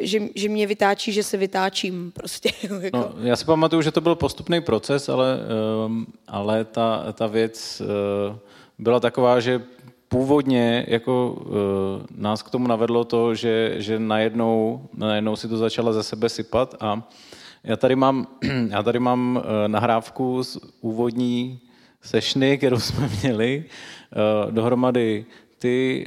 že, 0.00 0.20
že 0.34 0.48
mě 0.48 0.66
vytáčí, 0.66 1.12
že 1.12 1.22
se 1.22 1.36
vytáčím 1.36 2.12
prostě. 2.12 2.50
Jako. 2.80 2.96
No, 2.96 3.14
já 3.22 3.36
si 3.36 3.44
pamatuju, 3.44 3.82
že 3.82 3.90
to 3.90 4.00
byl 4.00 4.14
postupný 4.14 4.60
proces, 4.60 5.08
ale, 5.08 5.38
um, 5.86 6.06
ale 6.26 6.64
ta, 6.64 7.12
ta 7.12 7.26
věc 7.26 7.82
uh, 7.84 8.36
byla 8.78 9.00
taková, 9.00 9.40
že 9.40 9.62
původně 10.08 10.84
jako 10.88 11.30
uh, 11.30 11.54
nás 12.16 12.42
k 12.42 12.50
tomu 12.50 12.68
navedlo 12.68 13.04
to, 13.04 13.34
že, 13.34 13.74
že 13.76 13.98
najednou, 13.98 14.82
najednou 14.94 15.36
si 15.36 15.48
to 15.48 15.56
začala 15.56 15.92
ze 15.92 16.02
sebe 16.02 16.28
sypat 16.28 16.74
a 16.80 17.08
já 17.64 17.76
tady 17.76 17.96
mám, 17.96 18.26
já 18.68 18.82
tady 18.82 18.98
mám 18.98 19.36
uh, 19.36 19.42
nahrávku 19.66 20.42
z 20.44 20.58
úvodní 20.80 21.60
sešny, 22.02 22.58
kterou 22.58 22.78
jsme 22.80 23.08
měli 23.22 23.64
uh, 24.44 24.52
dohromady 24.52 25.26
ty, 25.58 26.06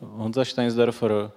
uh, 0.00 0.18
Honza 0.18 0.44
Steinsdorfer, 0.44 1.30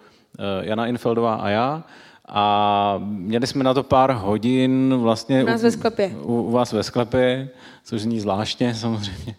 Jana 0.61 0.87
Infeldová 0.87 1.35
a 1.35 1.49
já. 1.49 1.83
A 2.27 2.95
měli 3.05 3.47
jsme 3.47 3.63
na 3.63 3.73
to 3.73 3.83
pár 3.83 4.11
hodin 4.11 4.95
vlastně 4.97 5.43
u 5.43 5.47
nás 5.47 5.63
ve 5.63 5.71
sklepě. 5.71 6.15
U, 6.21 6.41
u 6.41 6.51
vás 6.51 6.73
ve 6.73 6.83
sklepě, 6.83 7.49
což 7.83 8.01
zní 8.01 8.19
zvláštně 8.19 8.75
samozřejmě 8.81 9.35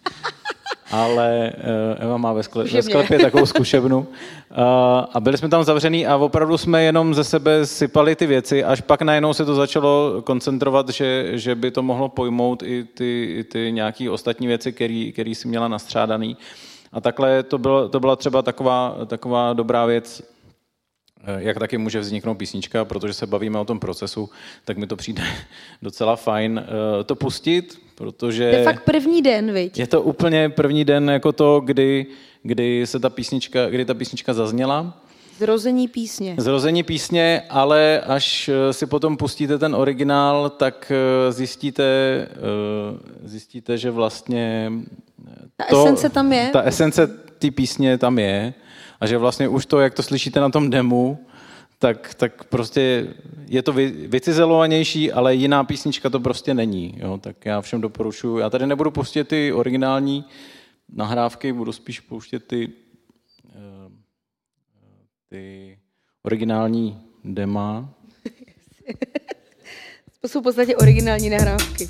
ale 0.90 1.52
uh, 1.99 2.05
Eva 2.05 2.16
má 2.16 2.33
ve, 2.33 2.43
skle, 2.43 2.64
ve 2.64 2.83
sklepě 2.83 3.19
takovou 3.19 3.47
zkušebnu. 3.47 3.99
Uh, 3.99 4.07
a 5.12 5.21
byli 5.21 5.38
jsme 5.38 5.49
tam 5.49 5.64
zavřený 5.64 6.07
a 6.07 6.16
opravdu 6.16 6.59
jsme 6.59 6.83
jenom 6.83 7.14
ze 7.14 7.25
sebe 7.25 7.66
sypali 7.66 8.16
ty 8.16 8.26
věci, 8.26 8.64
až 8.64 8.81
pak 8.81 9.02
najednou 9.02 9.35
se 9.35 9.45
to 9.45 9.55
začalo 9.55 10.23
koncentrovat, 10.25 10.88
že, 10.88 11.31
že 11.35 11.55
by 11.55 11.71
to 11.71 11.83
mohlo 11.83 12.09
pojmout 12.09 12.62
i 12.62 12.85
ty, 12.85 13.35
i 13.38 13.45
ty 13.45 13.73
nějaké 13.73 14.11
ostatní 14.11 14.47
věci, 14.47 14.73
které 15.12 15.35
si 15.35 15.49
měla 15.49 15.69
nastřádaný. 15.69 16.37
A 16.93 17.00
takhle 17.00 17.43
to, 17.43 17.59
bylo, 17.59 17.88
to 17.88 18.00
byla 18.00 18.16
třeba 18.16 18.43
taková, 18.43 18.97
taková 19.07 19.52
dobrá 19.52 19.87
věc, 19.87 20.23
Eh, 21.26 21.43
jak 21.43 21.59
taky 21.59 21.78
může 21.78 22.00
vzniknout 22.00 22.35
písnička, 22.35 22.85
protože 22.85 23.12
se 23.12 23.26
bavíme 23.26 23.59
o 23.59 23.64
tom 23.64 23.81
procesu, 23.81 24.31
tak 24.64 24.76
mi 24.76 24.87
to 24.87 24.97
přijde 24.97 25.23
docela 25.83 26.16
fajn 26.16 26.64
eh, 26.64 27.05
to 27.05 27.14
pustit, 27.14 27.86
protože... 27.96 28.44
Je 28.44 28.64
fakt 28.64 28.84
první 28.84 29.22
den, 29.22 29.52
viď? 29.52 29.78
Je 29.78 29.86
to 29.86 30.02
úplně 30.02 30.48
první 30.48 30.84
den 30.84 31.10
jako 31.10 31.32
to, 31.32 31.60
kdy, 31.60 32.06
kdy 32.42 32.86
se 32.86 33.00
ta 33.00 33.10
písnička, 33.10 33.66
kdy 33.68 33.84
ta 33.84 33.94
písnička 33.94 34.34
zazněla. 34.34 35.02
Zrození 35.38 35.88
písně. 35.88 36.34
Zrození 36.38 36.82
písně, 36.82 37.42
ale 37.50 38.00
až 38.00 38.48
eh, 38.48 38.72
si 38.72 38.86
potom 38.86 39.16
pustíte 39.16 39.58
ten 39.58 39.74
originál, 39.74 40.50
tak 40.50 40.92
zjistíte, 41.30 41.84
zjistíte 43.24 43.78
že 43.78 43.90
vlastně... 43.90 44.72
Ta 45.56 45.64
to, 45.70 45.84
esence 45.84 46.08
tam 46.08 46.32
je? 46.32 46.50
Ta 46.52 46.62
esence 46.62 47.06
té 47.38 47.50
písně 47.50 47.98
tam 47.98 48.18
je 48.18 48.54
a 49.00 49.06
že 49.06 49.18
vlastně 49.18 49.48
už 49.48 49.66
to, 49.66 49.80
jak 49.80 49.94
to 49.94 50.02
slyšíte 50.02 50.40
na 50.40 50.48
tom 50.48 50.70
demu, 50.70 51.18
tak, 51.78 52.14
tak 52.14 52.45
prostě 52.45 53.14
je 53.49 53.62
to 53.62 53.73
vycizelovanější, 53.73 55.12
ale 55.12 55.35
jiná 55.35 55.64
písnička 55.64 56.11
to 56.11 56.21
prostě 56.21 56.54
není. 56.54 56.95
Jo? 56.99 57.18
Tak 57.18 57.47
já 57.47 57.61
všem 57.61 57.80
doporučuji. 57.80 58.38
Já 58.38 58.50
tady 58.50 58.66
nebudu 58.66 58.90
pustit 58.90 59.28
ty 59.28 59.52
originální 59.52 60.25
nahrávky, 60.88 61.52
budu 61.52 61.73
spíš 61.73 62.00
pouštět 62.00 62.47
ty, 62.47 62.73
eh, 63.54 63.90
ty 65.28 65.78
originální 66.23 67.00
dema. 67.25 67.95
to 70.21 70.28
jsou 70.28 70.40
v 70.40 70.42
podstatě 70.42 70.76
originální 70.76 71.30
nahrávky. 71.30 71.88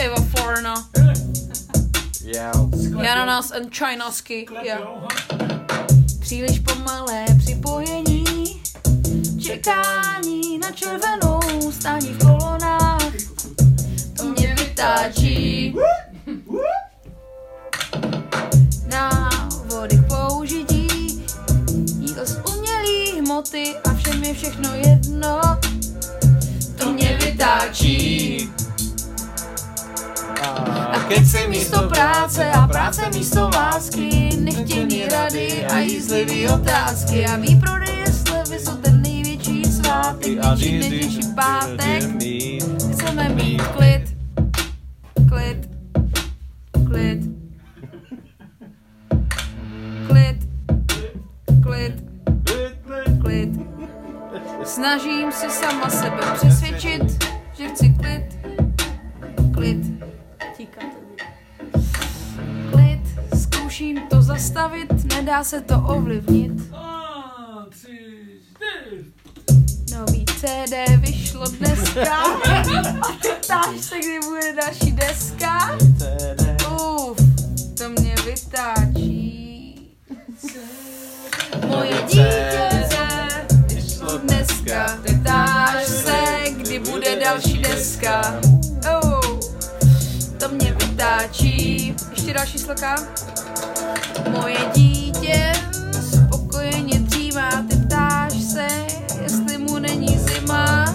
Eva 0.00 1.11
Forna. 2.22 3.02
Jananas 3.02 3.50
and 3.50 3.72
Čajnasky. 3.72 4.46
Příliš 6.20 6.58
pomalé 6.58 7.24
připojení, 7.38 8.62
čekání 9.42 10.58
na 10.58 10.72
červenou 10.72 11.72
stání 11.72 12.08
v 12.08 12.18
kolonách. 12.18 13.12
To 14.16 14.24
mě 14.24 14.54
vytáčí. 14.58 15.74
Návody 18.86 19.96
k 19.96 20.06
použití, 20.06 21.24
jídlo 21.98 22.26
z 22.26 22.40
umělý 22.56 23.20
hmoty 23.20 23.74
a 23.84 23.94
všem 23.94 24.24
je 24.24 24.34
všechno 24.34 24.74
jedno. 24.74 25.40
To 26.78 26.92
mě 26.92 27.18
vytáčí. 27.24 28.52
A 30.92 30.98
keď 31.08 31.26
si 31.26 31.48
místo 31.48 31.88
práce 31.88 32.50
a 32.50 32.66
práce 32.66 33.02
místo 33.14 33.50
lásky, 33.54 34.30
nechtěný 34.36 35.04
rady 35.08 35.66
a 35.66 35.78
jízlivý 35.78 36.48
otázky. 36.48 37.26
A 37.26 37.36
výprodeje 37.36 38.06
slevy 38.06 38.58
jsou 38.58 38.76
ten 38.76 39.02
největší 39.02 39.64
svátek, 39.64 40.42
větší 40.42 40.78
největší 40.78 41.20
pátek. 41.34 42.02
Chceme 42.92 43.28
mít. 43.28 43.62
klid, 43.62 44.16
klid, 45.28 45.68
klid, 46.86 47.20
klid, 50.06 50.36
klid, 51.62 51.94
klid. 53.22 53.50
Snažím 54.64 55.32
se 55.32 55.50
sama 55.50 55.90
sebe 55.90 56.22
přesvědčit, 56.34 57.24
že 57.58 57.68
chci 57.68 57.88
klid. 57.88 58.38
Klid, 59.54 60.01
zkouším 63.82 64.08
to 64.08 64.22
zastavit, 64.22 65.04
nedá 65.04 65.44
se 65.44 65.60
to 65.60 65.74
ovlivnit. 65.86 66.52
Nový 69.94 70.24
CD 70.24 70.74
vyšlo 70.96 71.44
dneska 71.48 72.16
a 72.16 73.12
ty 73.22 73.28
ptáš 73.40 73.80
se, 73.80 73.98
kdy 73.98 74.18
bude 74.24 74.52
další 74.52 74.92
deska. 74.92 75.78
Uf, 76.70 77.18
to 77.78 77.88
mě 77.88 78.14
vytáčí. 78.24 79.88
Moje 81.66 82.02
dítě 82.02 82.70
vyšlo 83.66 84.18
dneska, 84.18 84.98
ty 85.06 85.14
ptáš 85.14 85.84
se, 85.86 86.50
kdy 86.50 86.78
bude 86.78 87.16
další 87.20 87.58
deska. 87.58 88.40
Oh 89.00 89.22
to 90.42 90.48
mě 90.48 90.72
vytáčí. 90.72 91.94
Ještě 92.10 92.34
další 92.34 92.58
sloka. 92.58 92.96
Moje 94.30 94.58
dítě 94.74 95.52
spokojeně 96.00 96.98
dřívá, 96.98 97.50
ty 97.68 97.76
ptáš 97.76 98.32
se, 98.32 98.68
jestli 99.22 99.58
mu 99.58 99.78
není 99.78 100.18
zima. 100.18 100.94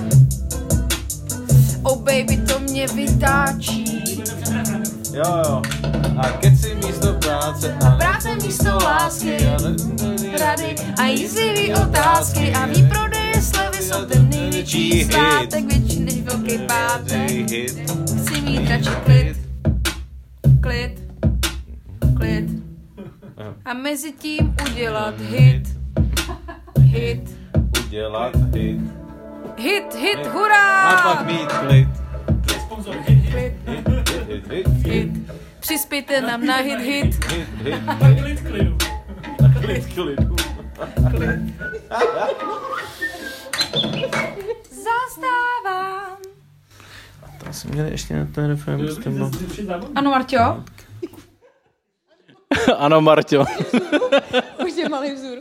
Oh 1.83 1.97
baby, 1.97 2.37
to 2.37 2.59
mě 2.59 2.87
vytáčí. 2.87 4.23
Jo, 5.13 5.41
jo. 5.45 5.61
A 6.17 6.39
místo 6.75 7.13
práce 7.13 7.73
a 7.73 7.91
práce 7.91 8.35
místo 8.35 8.77
lásky, 8.83 9.37
rady 10.39 10.75
a 10.97 11.03
otázky 11.81 12.53
a 12.53 12.65
výprodeje 12.65 13.41
slevy 13.41 13.77
jsou 13.77 14.05
ten 14.05 14.29
největší 14.29 15.03
svátek, 15.03 15.65
větší 15.65 15.99
než 15.99 16.21
velký 16.21 16.57
pátek. 16.57 17.31
Chci 18.21 18.41
mít 18.41 18.69
radši 18.69 18.89
klid, 19.05 19.37
klid, 20.61 20.99
klid. 22.17 22.66
A 23.65 23.73
mezi 23.73 24.11
tím 24.11 24.55
udělat 24.71 25.19
hit, 25.21 25.67
hit. 26.81 27.37
Udělat 27.85 28.35
hit. 28.53 28.81
Hit, 29.57 29.95
hit, 29.95 30.27
hurá! 30.27 30.81
A 30.89 31.15
pak 31.15 31.25
mít 31.27 31.51
klid. 31.51 31.87
Hit, 33.05 33.33
hit, 33.33 33.53
hit, 34.27 34.47
hit, 34.49 34.67
hit. 34.67 35.11
Přispějte 35.59 36.21
nám 36.21 36.45
na 36.45 36.55
hit, 36.55 36.79
hit. 36.79 37.25
Hit, 37.25 37.47
hit, 37.63 37.85
Na 37.85 37.99
klid 38.21 38.39
klidu. 38.41 38.77
Klid 39.61 39.85
klidu. 39.93 40.35
Klid. 41.09 41.39
Zastávám. 44.69 46.17
To 47.45 47.53
jsme 47.53 47.71
měli 47.71 47.91
ještě 47.91 48.15
na 48.15 48.25
ten 48.25 48.57
tím. 49.03 49.31
Ano, 49.95 50.11
Marťo? 50.11 50.63
ano, 52.77 53.01
Marťo. 53.01 53.45
Už 54.65 54.75
je 54.75 54.89
malý 54.89 55.11
vzůr. 55.13 55.37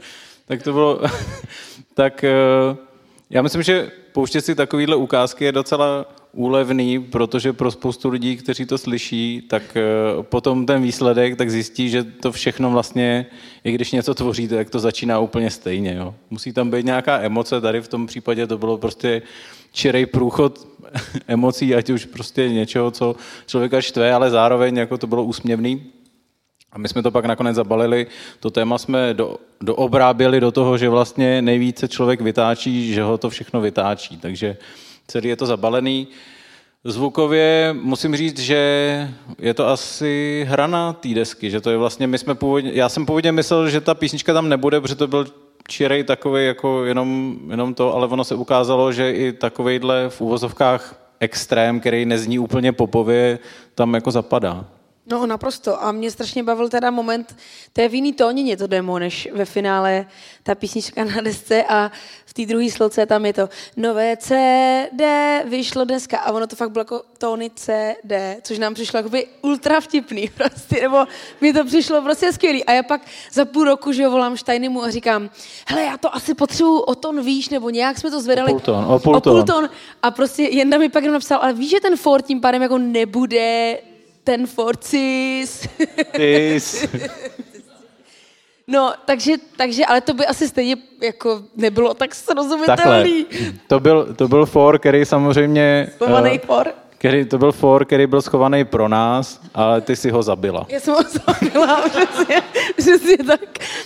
tak 0.46 0.62
to 0.62 0.72
bylo... 0.72 1.00
tak 1.94 2.24
uh, 2.70 2.76
já 3.30 3.42
myslím, 3.42 3.62
že 3.62 3.90
pouštět 4.12 4.40
si 4.40 4.54
takovýhle 4.54 4.96
ukázky 4.96 5.44
je 5.44 5.52
docela 5.52 6.06
úlevný, 6.36 6.98
protože 6.98 7.52
pro 7.52 7.70
spoustu 7.70 8.08
lidí, 8.08 8.36
kteří 8.36 8.66
to 8.66 8.78
slyší, 8.78 9.42
tak 9.48 9.76
eh, 9.76 9.82
potom 10.22 10.66
ten 10.66 10.82
výsledek 10.82 11.36
tak 11.36 11.50
zjistí, 11.50 11.88
že 11.88 12.04
to 12.04 12.32
všechno 12.32 12.70
vlastně, 12.70 13.26
i 13.64 13.72
když 13.72 13.92
něco 13.92 14.14
tvoříte, 14.14 14.56
tak 14.56 14.70
to 14.70 14.78
začíná 14.78 15.18
úplně 15.18 15.50
stejně. 15.50 15.94
Jo. 15.94 16.14
Musí 16.30 16.52
tam 16.52 16.70
být 16.70 16.86
nějaká 16.86 17.20
emoce, 17.20 17.60
tady 17.60 17.80
v 17.80 17.88
tom 17.88 18.06
případě 18.06 18.46
to 18.46 18.58
bylo 18.58 18.78
prostě 18.78 19.22
čirej 19.72 20.06
průchod 20.06 20.68
emocí, 21.28 21.74
ať 21.74 21.90
už 21.90 22.04
prostě 22.04 22.48
něčeho, 22.48 22.90
co 22.90 23.16
člověka 23.46 23.80
štve, 23.80 24.12
ale 24.12 24.30
zároveň 24.30 24.76
jako 24.76 24.98
to 24.98 25.06
bylo 25.06 25.24
úsměvný. 25.24 25.92
A 26.76 26.78
my 26.78 26.88
jsme 26.88 27.02
to 27.02 27.10
pak 27.10 27.24
nakonec 27.24 27.56
zabalili, 27.56 28.06
to 28.40 28.50
téma 28.50 28.78
jsme 28.78 29.14
do, 29.14 29.36
doobráběli 29.60 30.40
do 30.40 30.52
toho, 30.52 30.78
že 30.78 30.88
vlastně 30.88 31.42
nejvíce 31.42 31.88
člověk 31.88 32.20
vytáčí, 32.20 32.92
že 32.92 33.02
ho 33.02 33.18
to 33.18 33.30
všechno 33.30 33.60
vytáčí. 33.60 34.16
Takže 34.16 34.56
celý 35.06 35.28
je 35.28 35.36
to 35.36 35.46
zabalený. 35.46 36.08
Zvukově 36.84 37.74
musím 37.82 38.16
říct, 38.16 38.38
že 38.38 38.58
je 39.38 39.54
to 39.54 39.68
asi 39.68 40.44
hrana 40.48 40.92
té 40.92 41.08
desky, 41.08 41.50
že 41.50 41.60
to 41.60 41.70
je 41.70 41.76
vlastně, 41.76 42.06
my 42.06 42.18
jsme 42.18 42.34
původně, 42.34 42.70
já 42.74 42.88
jsem 42.88 43.06
původně 43.06 43.32
myslel, 43.32 43.70
že 43.70 43.80
ta 43.80 43.94
písnička 43.94 44.32
tam 44.32 44.48
nebude, 44.48 44.80
protože 44.80 44.94
to 44.94 45.06
byl 45.06 45.26
čirej 45.68 46.04
takový 46.04 46.46
jako 46.46 46.84
jenom, 46.84 47.38
jenom 47.50 47.74
to, 47.74 47.94
ale 47.94 48.06
ono 48.06 48.24
se 48.24 48.34
ukázalo, 48.34 48.92
že 48.92 49.12
i 49.12 49.32
takovejhle 49.32 50.08
v 50.08 50.20
úvozovkách 50.20 51.00
extrém, 51.20 51.80
který 51.80 52.04
nezní 52.04 52.38
úplně 52.38 52.72
popově, 52.72 53.38
tam 53.74 53.94
jako 53.94 54.10
zapadá. 54.10 54.64
No 55.08 55.26
naprosto. 55.26 55.82
A 55.82 55.92
mě 55.92 56.10
strašně 56.10 56.42
bavil 56.42 56.68
teda 56.68 56.90
moment, 56.90 57.36
to 57.72 57.80
je 57.80 57.88
v 57.88 57.94
jiný 57.94 58.12
tónině 58.12 58.56
to 58.56 58.66
demo, 58.66 58.98
než 58.98 59.28
ve 59.32 59.44
finále 59.44 60.06
ta 60.42 60.54
písnička 60.54 61.04
na 61.04 61.20
desce 61.20 61.64
a 61.64 61.90
v 62.26 62.34
té 62.34 62.46
druhé 62.46 62.70
sloce 62.70 63.06
tam 63.06 63.26
je 63.26 63.32
to 63.32 63.48
nové 63.76 64.16
CD 64.16 65.02
vyšlo 65.44 65.84
dneska 65.84 66.18
a 66.18 66.32
ono 66.32 66.46
to 66.46 66.56
fakt 66.56 66.70
bylo 66.70 66.80
jako 66.80 67.02
tóny 67.18 67.50
CD, 67.54 68.12
což 68.42 68.58
nám 68.58 68.74
přišlo 68.74 68.96
jako 68.96 69.08
by 69.08 69.26
ultra 69.42 69.80
vtipný 69.80 70.30
prostě, 70.36 70.80
nebo 70.80 71.04
mi 71.40 71.52
to 71.52 71.64
přišlo 71.64 72.02
prostě 72.02 72.32
skvělý. 72.32 72.64
A 72.64 72.72
já 72.72 72.82
pak 72.82 73.00
za 73.32 73.44
půl 73.44 73.64
roku, 73.64 73.92
že 73.92 74.08
volám 74.08 74.36
Štajnimu 74.36 74.82
a 74.82 74.90
říkám, 74.90 75.30
hele, 75.66 75.82
já 75.82 75.98
to 75.98 76.14
asi 76.14 76.34
potřebuju 76.34 76.78
o 76.78 76.94
ton 76.94 77.20
výš, 77.20 77.48
nebo 77.48 77.70
nějak 77.70 77.98
jsme 77.98 78.10
to 78.10 78.20
zvedali. 78.20 78.52
O 78.52 78.54
půl 78.54 78.60
ton, 78.60 78.84
o 78.88 78.98
půl, 78.98 79.16
o 79.16 79.20
půl 79.20 79.42
ton. 79.42 79.68
A 80.02 80.10
prostě 80.10 80.42
Jenda 80.42 80.78
mi 80.78 80.88
pak 80.88 81.02
jenom 81.02 81.14
napsal, 81.14 81.38
ale 81.42 81.52
víš, 81.52 81.70
že 81.70 81.80
ten 81.80 81.96
Ford 81.96 82.26
tím 82.26 82.40
pádem 82.40 82.62
jako 82.62 82.78
nebude 82.78 83.78
ten 84.26 84.46
Forcis. 84.46 85.68
No, 88.68 88.92
takže, 89.04 89.32
takže, 89.56 89.86
ale 89.86 90.00
to 90.00 90.14
by 90.14 90.26
asi 90.26 90.48
stejně 90.48 90.76
jako 91.02 91.42
nebylo 91.56 91.94
tak 91.94 92.14
srozumitelný. 92.14 93.24
Takhle. 93.24 93.52
To 93.66 93.80
byl, 93.80 94.14
to 94.14 94.28
byl 94.28 94.46
for, 94.46 94.78
který 94.78 95.04
samozřejmě... 95.04 95.88
Schovaný 95.94 96.30
uh, 96.30 96.46
for. 96.46 96.72
Který, 96.98 97.24
to 97.24 97.38
byl 97.38 97.52
for, 97.52 97.84
který 97.84 98.06
byl 98.06 98.22
schovaný 98.22 98.64
pro 98.64 98.88
nás, 98.88 99.40
ale 99.54 99.80
ty 99.80 99.96
si 99.96 100.10
ho 100.10 100.22
zabila. 100.22 100.66
Já 100.68 100.80
jsem 100.80 100.94
ho 100.94 101.00
zabila, 101.02 101.88
přesně, 101.88 102.42
přesně 102.76 103.16
tak. 103.16 103.40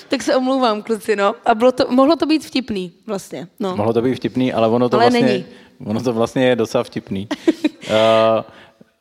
Tak 0.09 0.23
se 0.23 0.37
omlouvám, 0.37 0.83
kluci, 0.83 1.17
no. 1.17 1.35
A 1.47 1.55
bylo 1.55 1.73
to, 1.73 1.87
mohlo 1.89 2.17
to 2.17 2.27
být 2.27 2.45
vtipný, 2.45 2.93
vlastně. 3.07 3.49
No. 3.61 3.77
Mohlo 3.77 3.93
to 3.93 4.03
být 4.03 4.15
vtipný, 4.15 4.53
ale 4.53 4.69
ono 4.69 4.89
to 4.89 4.97
ale 4.97 5.05
vlastně... 5.05 5.27
Není. 5.27 5.45
Ono 5.87 6.03
to 6.03 6.13
vlastně 6.13 6.47
je 6.47 6.57
docela 6.57 6.85
vtipný. 6.85 7.29
uh, 7.29 7.97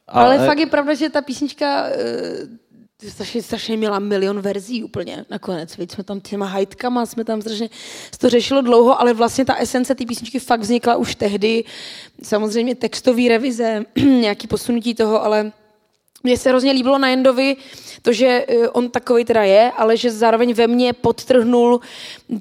Ale, 0.10 0.38
ale 0.38 0.48
fakt 0.48 0.60
je 0.60 0.66
pravda, 0.66 0.94
že 0.94 1.10
ta 1.10 1.22
písnička 1.22 1.84
uh, 1.84 3.10
strašně, 3.10 3.44
strašně 3.44 3.78
měla 3.78 4.00
milion 4.00 4.42
verzí 4.42 4.84
úplně 4.84 5.25
nakonec. 5.30 5.78
Víc 5.78 5.92
jsme 5.92 6.04
tam 6.04 6.22
těma 6.22 6.46
hajtkama, 6.46 7.06
jsme 7.06 7.24
tam 7.24 7.42
strašně, 7.42 7.70
to 8.18 8.30
řešilo 8.30 8.62
dlouho, 8.62 9.01
ale 9.01 9.13
vlastně 9.13 9.46
ta 9.46 9.56
esence 9.56 9.96
té 9.96 10.06
písničky 10.06 10.39
fakt 10.39 10.60
vznikla 10.60 10.96
už 10.96 11.16
tehdy. 11.16 11.63
Samozřejmě 12.24 12.75
textový 12.75 13.30
revize, 13.30 13.86
nějaký 13.96 14.48
posunutí 14.48 14.96
toho, 14.96 15.24
ale 15.24 15.51
mně 16.24 16.38
se 16.38 16.50
hrozně 16.50 16.72
líbilo 16.72 16.98
na 16.98 17.10
Jendovi 17.10 17.56
to, 18.01 18.13
že 18.13 18.46
eh, 18.48 18.70
on 18.70 18.89
takový 18.89 19.25
teda 19.25 19.44
je, 19.44 19.72
ale 19.72 19.98
že 19.98 20.12
zároveň 20.12 20.54
ve 20.54 20.68
mně 20.68 20.94
podtrhnul 20.94 21.80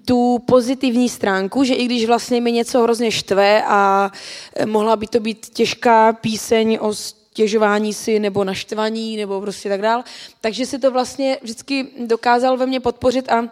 tu 0.04 0.38
pozitivní 0.38 1.08
stránku, 1.08 1.64
že 1.64 1.74
i 1.74 1.84
když 1.84 2.06
vlastně 2.06 2.40
mi 2.40 2.52
něco 2.52 2.82
hrozně 2.82 3.10
štve 3.10 3.62
a 3.66 4.10
eh, 4.56 4.66
mohla 4.66 4.96
by 4.96 5.06
to 5.06 5.20
být 5.20 5.46
těžká 5.46 6.12
píseň 6.12 6.78
o 6.80 6.92
stěžování 7.38 7.94
si 7.94 8.18
nebo 8.18 8.44
naštvaní 8.44 9.16
nebo 9.16 9.40
prostě 9.40 9.68
tak 9.68 9.80
dál. 9.80 10.02
Takže 10.40 10.66
si 10.66 10.78
to 10.78 10.90
vlastně 10.90 11.38
vždycky 11.42 11.86
dokázal 12.06 12.56
ve 12.56 12.66
mně 12.66 12.80
podpořit 12.80 13.30
a 13.30 13.48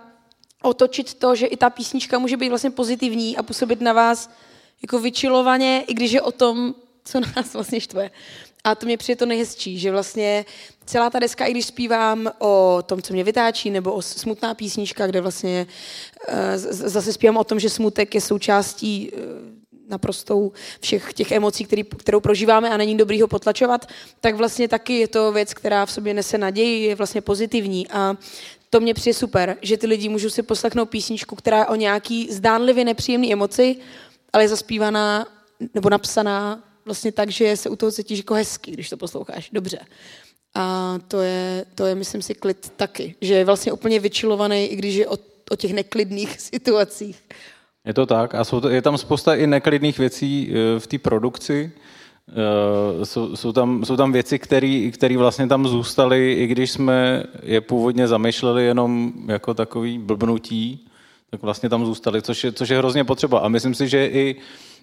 otočit 0.63 1.15
to, 1.15 1.35
že 1.35 1.47
i 1.47 1.57
ta 1.57 1.71
písnička 1.71 2.19
může 2.19 2.37
být 2.37 2.49
vlastně 2.49 2.71
pozitivní 2.71 3.37
a 3.37 3.43
působit 3.43 3.81
na 3.81 3.93
vás 3.93 4.31
jako 4.83 4.99
vyčilovaně, 4.99 5.85
i 5.87 5.95
když 5.95 6.13
je 6.13 6.23
o 6.23 6.33
tom, 6.33 6.75
co 7.05 7.21
nás 7.21 7.55
vlastně 7.55 7.81
štve. 7.81 8.11
A 8.65 8.75
to 8.75 8.87
mě 8.87 8.97
přijde 8.97 9.17
to 9.17 9.27
nejhezčí, 9.27 9.79
že 9.79 9.91
vlastně 9.91 10.45
celá 10.87 11.11
ta 11.11 11.19
deska, 11.19 11.47
i 11.47 11.51
když 11.51 11.67
zpívám 11.67 12.31
o 12.39 12.83
tom, 12.87 13.03
co 13.03 13.13
mě 13.13 13.25
vytáčí, 13.25 13.71
nebo 13.71 13.93
o 13.93 14.03
smutná 14.03 14.55
písnička, 14.55 15.07
kde 15.07 15.21
vlastně 15.21 15.67
uh, 15.67 16.35
zase 16.71 17.13
zpívám 17.13 17.37
o 17.37 17.45
tom, 17.45 17.61
že 17.61 17.71
smutek 17.71 18.15
je 18.15 18.21
součástí 18.21 19.11
uh, 19.13 19.21
naprostou 19.89 20.53
všech 20.81 21.13
těch 21.13 21.33
emocí, 21.33 21.65
který, 21.65 21.85
kterou 21.85 22.21
prožíváme 22.21 22.71
a 22.71 22.77
není 22.77 22.97
dobrý 22.97 23.23
ho 23.23 23.29
potlačovat, 23.29 23.87
tak 24.21 24.35
vlastně 24.35 24.69
taky 24.69 24.99
je 24.99 25.09
to 25.09 25.33
věc, 25.33 25.55
která 25.55 25.87
v 25.87 25.93
sobě 25.93 26.15
nese 26.15 26.39
naději, 26.39 26.87
je 26.87 26.95
vlastně 26.95 27.21
pozitivní 27.21 27.89
a 27.89 28.17
to 28.71 28.81
mě 28.81 28.95
přijde 28.95 29.15
super, 29.15 29.57
že 29.63 29.77
ty 29.77 29.87
lidi 29.87 30.09
můžou 30.09 30.31
si 30.31 30.43
poslechnout 30.43 30.87
písničku, 30.87 31.37
která 31.37 31.59
je 31.59 31.67
o 31.67 31.75
nějaký 31.75 32.29
zdánlivě 32.33 32.85
nepříjemný 32.85 33.33
emoci, 33.33 33.77
ale 34.33 34.45
je 34.45 34.49
zaspívaná 34.49 35.27
nebo 35.75 35.91
napsaná 35.91 36.65
vlastně 36.85 37.13
tak, 37.13 37.31
že 37.31 37.57
se 37.57 37.69
u 37.69 37.77
toho 37.77 37.93
cítíš 37.93 38.19
jako 38.19 38.35
hezký, 38.35 38.71
když 38.71 38.91
to 38.91 38.97
posloucháš 38.97 39.51
dobře. 39.53 39.79
A 40.55 40.99
to 41.09 41.21
je, 41.21 41.65
to 41.75 41.87
je, 41.87 41.95
myslím 41.95 42.23
si, 42.23 42.35
klid 42.35 42.73
taky, 42.77 43.15
že 43.21 43.35
je 43.35 43.45
vlastně 43.45 43.73
úplně 43.73 44.01
vyčilovaný, 44.01 44.67
i 44.67 44.77
když 44.77 44.95
je 44.95 45.09
o, 45.09 45.19
o 45.51 45.57
těch 45.57 45.73
neklidných 45.73 46.41
situacích. 46.41 47.23
Je 47.87 47.95
to 47.95 48.07
tak 48.07 48.35
a 48.35 48.45
jsou 48.45 48.61
to, 48.61 48.69
je 48.69 48.83
tam 48.83 48.99
spousta 48.99 49.35
i 49.35 49.47
neklidných 49.47 49.99
věcí 49.99 50.51
eh, 50.51 50.81
v 50.81 50.87
té 50.87 50.99
produkci. 50.99 51.73
Eh, 52.29 53.05
jsou, 53.05 53.37
jsou, 53.37 53.53
tam, 53.53 53.85
jsou 53.85 53.97
tam 53.97 54.13
věci, 54.13 54.39
které 54.93 55.17
vlastně 55.17 55.47
tam 55.47 55.69
zůstaly, 55.69 56.33
i 56.33 56.47
když 56.47 56.71
jsme 56.71 57.25
je 57.43 57.61
původně 57.61 58.09
zamýšleli 58.09 58.65
jenom 58.65 59.13
jako 59.27 59.55
takový 59.55 59.99
blbnutí, 59.99 60.87
tak 61.31 61.43
vlastně 61.43 61.69
tam 61.69 61.87
zůstaly, 61.87 62.23
což 62.23 62.45
je, 62.45 62.53
což 62.53 62.69
je 62.69 62.79
hrozně 62.79 63.05
potřeba. 63.05 63.39
A 63.39 63.49
myslím 63.49 63.75
si, 63.75 63.89
že 63.89 64.07
i 64.07 64.37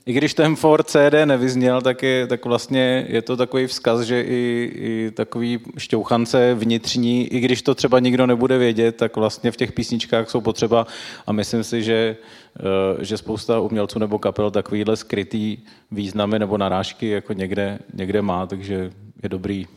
i 0.06 0.14
když 0.14 0.34
ten 0.34 0.56
Ford 0.56 0.90
CD 0.90 1.14
nevyzněl, 1.26 1.82
tak, 1.82 2.04
je, 2.04 2.28
tak 2.28 2.46
vlastně 2.46 3.06
je 3.10 3.22
to 3.22 3.38
takový 3.38 3.68
vzkaz, 3.68 4.02
že 4.02 4.22
i, 4.22 4.72
i 4.76 5.12
takový 5.12 5.60
šťouchance 5.78 6.56
vnitřní, 6.56 7.28
i 7.28 7.40
když 7.40 7.62
to 7.62 7.76
třeba 7.76 8.00
nikdo 8.00 8.28
nebude 8.28 8.58
vědět, 8.58 8.96
tak 8.96 9.16
vlastně 9.16 9.52
v 9.52 9.58
těch 9.58 9.72
písničkách 9.72 10.30
jsou 10.30 10.42
potřeba 10.42 10.88
a 11.28 11.32
myslím 11.32 11.64
si, 11.64 11.84
že, 11.84 12.18
eh, 12.60 13.06
že 13.06 13.18
spousta 13.18 13.60
umělců 13.60 14.00
nebo 14.00 14.20
kapel 14.20 14.52
takovýhle 14.52 14.98
skrytý 14.98 15.58
významy 15.92 16.40
nebo 16.40 16.58
narážky 16.58 17.10
jako 17.10 17.34
někde, 17.34 17.80
někde 17.94 18.22
má, 18.22 18.48
takže 18.48 18.92
je 19.24 19.30
dobrý 19.30 19.68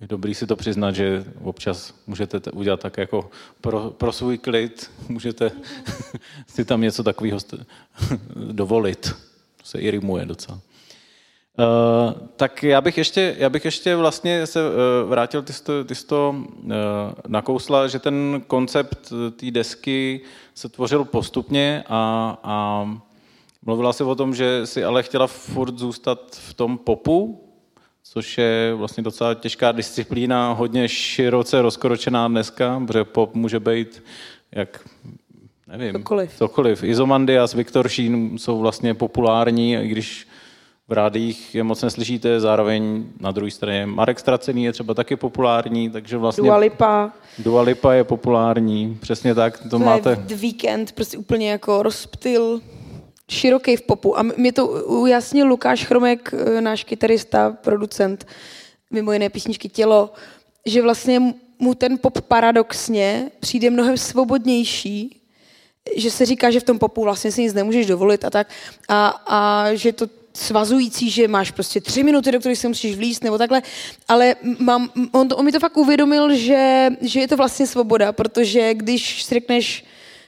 je 0.00 0.08
dobrý 0.08 0.34
si 0.34 0.46
to 0.46 0.56
přiznat, 0.56 0.92
že 0.92 1.24
občas 1.42 1.94
můžete 2.06 2.50
udělat 2.52 2.80
tak 2.80 2.98
jako 2.98 3.30
pro, 3.60 3.90
pro 3.90 4.12
svůj 4.12 4.38
klid, 4.38 4.90
můžete 5.08 5.50
si 6.46 6.64
tam 6.64 6.80
něco 6.80 7.02
takového 7.02 7.38
dovolit 8.52 9.31
se 9.62 9.78
i 9.78 9.90
rimuje 9.90 10.26
docela. 10.26 10.60
Uh, 11.58 12.28
tak 12.36 12.62
já 12.62 12.80
bych 12.80 12.98
ještě, 12.98 13.36
já 13.38 13.50
bych 13.50 13.64
ještě 13.64 13.96
vlastně 13.96 14.46
se 14.46 14.60
uh, 14.68 15.10
vrátil, 15.10 15.42
ty 15.42 15.52
jsi 15.52 15.64
to, 15.64 15.84
ty 15.84 15.94
jsi 15.94 16.06
to 16.06 16.34
uh, 16.36 16.72
nakousla, 17.26 17.88
že 17.88 17.98
ten 17.98 18.42
koncept 18.46 19.12
té 19.36 19.50
desky 19.50 20.20
se 20.54 20.68
tvořil 20.68 21.04
postupně 21.04 21.84
a, 21.88 22.38
a 22.42 22.84
mluvila 23.62 23.92
si 23.92 24.04
o 24.04 24.14
tom, 24.14 24.34
že 24.34 24.66
si 24.66 24.84
ale 24.84 25.02
chtěla 25.02 25.26
furt 25.26 25.78
zůstat 25.78 26.36
v 26.36 26.54
tom 26.54 26.78
popu, 26.78 27.48
což 28.02 28.38
je 28.38 28.74
vlastně 28.74 29.02
docela 29.02 29.34
těžká 29.34 29.72
disciplína, 29.72 30.52
hodně 30.52 30.88
široce 30.88 31.62
rozkročená 31.62 32.28
dneska, 32.28 32.82
protože 32.86 33.04
pop 33.04 33.34
může 33.34 33.60
být 33.60 34.02
jak 34.52 34.88
nevím, 35.76 35.94
cokoliv. 35.94 36.36
cokoliv. 36.36 36.84
Izomandias, 36.84 37.54
Viktor 37.54 37.88
Šín 37.88 38.38
jsou 38.38 38.58
vlastně 38.58 38.94
populární, 38.94 39.74
i 39.74 39.88
když 39.88 40.26
v 40.88 40.92
rádích 40.92 41.54
je 41.54 41.62
moc 41.62 41.82
neslyšíte, 41.82 42.40
zároveň 42.40 43.04
na 43.20 43.30
druhé 43.30 43.50
straně 43.50 43.86
Marek 43.86 44.20
Stracený 44.20 44.64
je 44.64 44.72
třeba 44.72 44.94
taky 44.94 45.16
populární, 45.16 45.90
takže 45.90 46.16
vlastně... 46.16 46.42
Dua 46.42 46.56
Lipa. 46.56 47.12
Dua 47.38 47.62
Lipa 47.62 47.92
je 47.92 48.04
populární, 48.04 48.98
přesně 49.00 49.34
tak, 49.34 49.58
to, 49.58 49.68
to 49.68 49.78
máte... 49.78 50.16
The 50.16 50.34
Weekend, 50.34 50.92
prostě 50.92 51.18
úplně 51.18 51.50
jako 51.50 51.82
rozptyl 51.82 52.60
široký 53.30 53.76
v 53.76 53.82
popu. 53.82 54.18
A 54.18 54.22
mě 54.22 54.52
to 54.52 54.66
ujasnil 54.86 55.46
Lukáš 55.46 55.84
Chromek, 55.84 56.34
eh, 56.34 56.60
náš 56.60 56.84
kytarista, 56.84 57.50
producent, 57.50 58.26
mimo 58.90 59.12
jiné 59.12 59.28
písničky 59.28 59.68
Tělo, 59.68 60.12
že 60.66 60.82
vlastně 60.82 61.34
mu 61.58 61.74
ten 61.74 61.98
pop 61.98 62.20
paradoxně 62.20 63.30
přijde 63.40 63.70
mnohem 63.70 63.96
svobodnější, 63.96 65.21
že 65.96 66.10
se 66.10 66.26
říká, 66.26 66.50
že 66.50 66.60
v 66.60 66.64
tom 66.64 66.78
popu 66.78 67.02
vlastně 67.02 67.32
si 67.32 67.42
nic 67.42 67.54
nemůžeš 67.54 67.86
dovolit 67.86 68.24
a 68.24 68.30
tak. 68.30 68.48
A, 68.88 69.06
a 69.26 69.74
že 69.74 69.92
to 69.92 70.06
svazující, 70.34 71.10
že 71.10 71.28
máš 71.28 71.50
prostě 71.50 71.80
tři 71.80 72.02
minuty, 72.02 72.32
do 72.32 72.40
kterých 72.40 72.58
se 72.58 72.68
musíš 72.68 72.96
vlíst, 72.96 73.24
nebo 73.24 73.38
takhle, 73.38 73.62
ale 74.08 74.36
mám, 74.58 74.90
on, 75.12 75.28
on 75.34 75.44
mi 75.44 75.52
to 75.52 75.60
fakt 75.60 75.76
uvědomil, 75.76 76.34
že, 76.34 76.90
že 77.00 77.20
je 77.20 77.28
to 77.28 77.36
vlastně 77.36 77.66
svoboda, 77.66 78.12
protože 78.12 78.74
když 78.74 79.22
si 79.22 79.34
řekneš, 79.34 79.84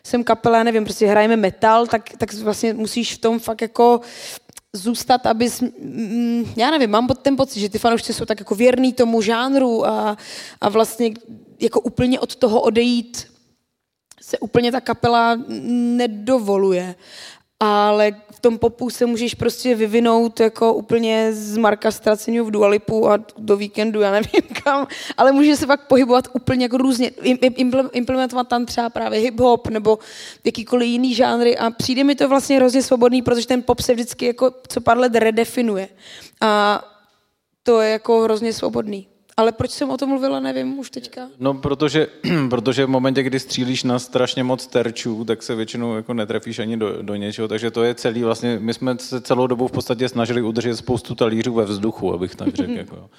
jsem 0.07 0.25
kapela, 0.25 0.63
nevím, 0.63 0.85
prostě 0.85 1.07
hrajeme 1.07 1.37
metal, 1.37 1.87
tak, 1.87 2.11
tak 2.19 2.35
vlastně 2.35 2.75
musíš 2.75 3.15
v 3.15 3.19
tom 3.19 3.39
fakt 3.39 3.63
jako 3.63 4.01
zůstat, 4.73 5.27
abys, 5.27 5.61
mm, 5.61 6.53
já 6.57 6.71
nevím, 6.71 6.91
mám 6.91 7.09
ten 7.09 7.37
pocit, 7.37 7.61
že 7.61 7.69
ty 7.69 7.79
fanoušci 7.79 8.13
jsou 8.13 8.25
tak 8.25 8.39
jako 8.39 8.55
věrný 8.55 8.93
tomu 8.93 9.23
žánru 9.23 9.87
a, 9.87 10.17
a 10.61 10.69
vlastně 10.69 11.11
jako 11.61 11.81
úplně 11.81 12.21
od 12.21 12.37
toho 12.37 12.61
odejít 12.61 13.34
se 14.35 14.39
úplně 14.39 14.73
ta 14.73 14.81
kapela 14.81 15.39
nedovoluje 15.97 16.95
ale 17.61 18.13
v 18.31 18.41
tom 18.41 18.59
popu 18.59 18.91
se 18.91 19.07
můžeš 19.07 19.35
prostě 19.35 19.75
vyvinout 19.75 20.41
jako 20.41 20.75
úplně 20.75 21.33
z 21.33 21.57
Marka 21.57 21.91
Straceního 21.91 22.45
v 22.45 22.51
Dualipu 22.51 23.11
a 23.11 23.19
do 23.39 23.57
víkendu, 23.57 24.01
já 24.01 24.11
nevím 24.11 24.43
kam, 24.65 24.87
ale 25.17 25.33
může 25.33 25.57
se 25.57 25.67
fakt 25.67 25.89
pohybovat 25.89 26.29
úplně 26.33 26.65
jako 26.65 26.77
různě, 26.77 27.09
implementovat 27.93 28.49
tam 28.49 28.67
třeba 28.67 28.91
právě 28.91 29.21
hip-hop 29.21 29.71
nebo 29.71 29.99
jakýkoliv 30.45 30.89
jiný 30.89 31.15
žánry 31.15 31.59
a 31.59 31.71
přijde 31.71 32.05
mi 32.05 32.15
to 32.15 32.29
vlastně 32.29 32.57
hrozně 32.57 32.83
svobodný, 32.83 33.23
protože 33.23 33.47
ten 33.47 33.63
pop 33.63 33.81
se 33.81 33.95
vždycky 33.95 34.27
jako 34.27 34.51
co 34.69 34.81
pár 34.81 34.99
let 34.99 35.15
redefinuje 35.15 35.89
a 36.41 36.85
to 37.63 37.81
je 37.81 37.91
jako 37.91 38.21
hrozně 38.21 38.53
svobodný. 38.53 39.14
Ale 39.37 39.53
proč 39.53 39.71
jsem 39.71 39.91
o 39.91 39.97
tom 39.97 40.09
mluvila, 40.09 40.41
nevím 40.41 40.79
už 40.79 40.91
teďka. 40.91 41.29
No, 41.39 41.55
protože, 41.55 42.07
protože 42.51 42.87
v 42.87 42.89
momentě, 42.89 43.23
kdy 43.23 43.41
střílíš 43.41 43.85
na 43.85 43.99
strašně 43.99 44.45
moc 44.45 44.67
terčů, 44.67 45.25
tak 45.25 45.43
se 45.43 45.55
většinou 45.55 45.97
jako 45.97 46.15
netrefíš 46.15 46.59
ani 46.59 46.77
do, 46.77 47.03
do 47.03 47.15
něčeho, 47.15 47.49
takže 47.49 47.71
to 47.71 47.83
je 47.83 47.95
celý 47.95 48.23
vlastně, 48.23 48.59
my 48.61 48.75
jsme 48.75 48.99
se 48.99 49.21
celou 49.21 49.47
dobu 49.47 49.69
v 49.69 49.73
podstatě 49.73 50.09
snažili 50.09 50.43
udržet 50.43 50.77
spoustu 50.77 51.15
talířů 51.15 51.55
ve 51.55 51.65
vzduchu, 51.65 52.15
abych 52.15 52.35
tak 52.35 52.55
řekl. 52.55 52.73
jako. 52.77 53.11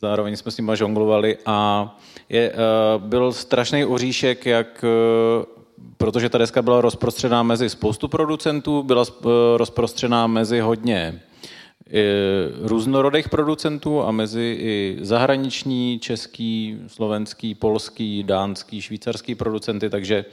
Zároveň 0.00 0.36
jsme 0.36 0.50
s 0.50 0.56
nimi 0.56 0.72
žonglovali 0.74 1.38
a 1.46 1.98
je, 2.28 2.52
uh, 2.52 3.02
byl 3.02 3.32
strašný 3.32 3.84
oříšek, 3.84 4.46
jak 4.46 4.84
uh, 4.84 5.44
protože 5.96 6.28
ta 6.28 6.38
deska 6.38 6.62
byla 6.62 6.80
rozprostřená 6.80 7.42
mezi 7.42 7.68
spoustu 7.68 8.08
producentů, 8.08 8.82
byla 8.82 9.02
uh, 9.02 9.30
rozprostřená 9.56 10.26
mezi 10.26 10.60
hodně 10.60 11.22
různorodých 12.62 13.28
producentů 13.28 14.02
a 14.02 14.10
mezi 14.10 14.56
i 14.60 14.98
zahraniční, 15.00 15.98
český, 15.98 16.78
slovenský, 16.86 17.54
polský, 17.54 18.22
dánský, 18.22 18.80
švýcarský 18.82 19.34
producenty, 19.34 19.90
takže 19.90 20.24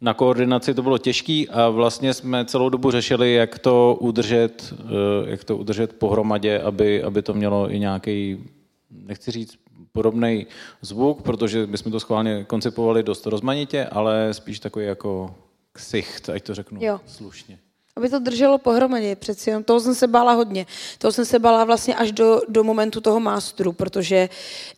na 0.00 0.14
koordinaci 0.14 0.74
to 0.74 0.82
bylo 0.82 0.98
těžký 0.98 1.48
a 1.48 1.68
vlastně 1.68 2.14
jsme 2.14 2.44
celou 2.44 2.68
dobu 2.68 2.90
řešili, 2.90 3.34
jak 3.34 3.58
to 3.58 3.96
udržet, 4.00 4.74
eh, 4.80 5.30
jak 5.30 5.44
to 5.44 5.56
udržet 5.56 5.92
pohromadě, 5.92 6.58
aby, 6.58 7.02
aby 7.02 7.22
to 7.22 7.34
mělo 7.34 7.72
i 7.72 7.78
nějaký, 7.78 8.44
nechci 8.90 9.30
říct 9.30 9.58
podobný 9.92 10.46
zvuk, 10.82 11.22
protože 11.22 11.66
my 11.66 11.78
jsme 11.78 11.90
to 11.90 12.00
schválně 12.00 12.44
koncipovali 12.44 13.02
dost 13.02 13.26
rozmanitě, 13.26 13.84
ale 13.84 14.34
spíš 14.34 14.60
takový 14.60 14.86
jako 14.86 15.34
ksicht, 15.72 16.28
ať 16.28 16.42
to 16.42 16.54
řeknu 16.54 16.78
jo. 16.82 17.00
slušně 17.06 17.58
aby 17.98 18.08
to 18.08 18.18
drželo 18.18 18.58
pohromadě 18.58 19.16
přeci 19.16 19.50
jenom. 19.50 19.64
Toho 19.64 19.80
jsem 19.80 19.94
se 19.94 20.06
bála 20.06 20.32
hodně. 20.32 20.66
Toho 20.98 21.12
jsem 21.12 21.24
se 21.24 21.38
bála 21.38 21.64
vlastně 21.64 21.94
až 21.94 22.12
do, 22.12 22.40
do 22.48 22.64
momentu 22.64 23.00
toho 23.00 23.20
masteru, 23.20 23.72
protože 23.72 24.28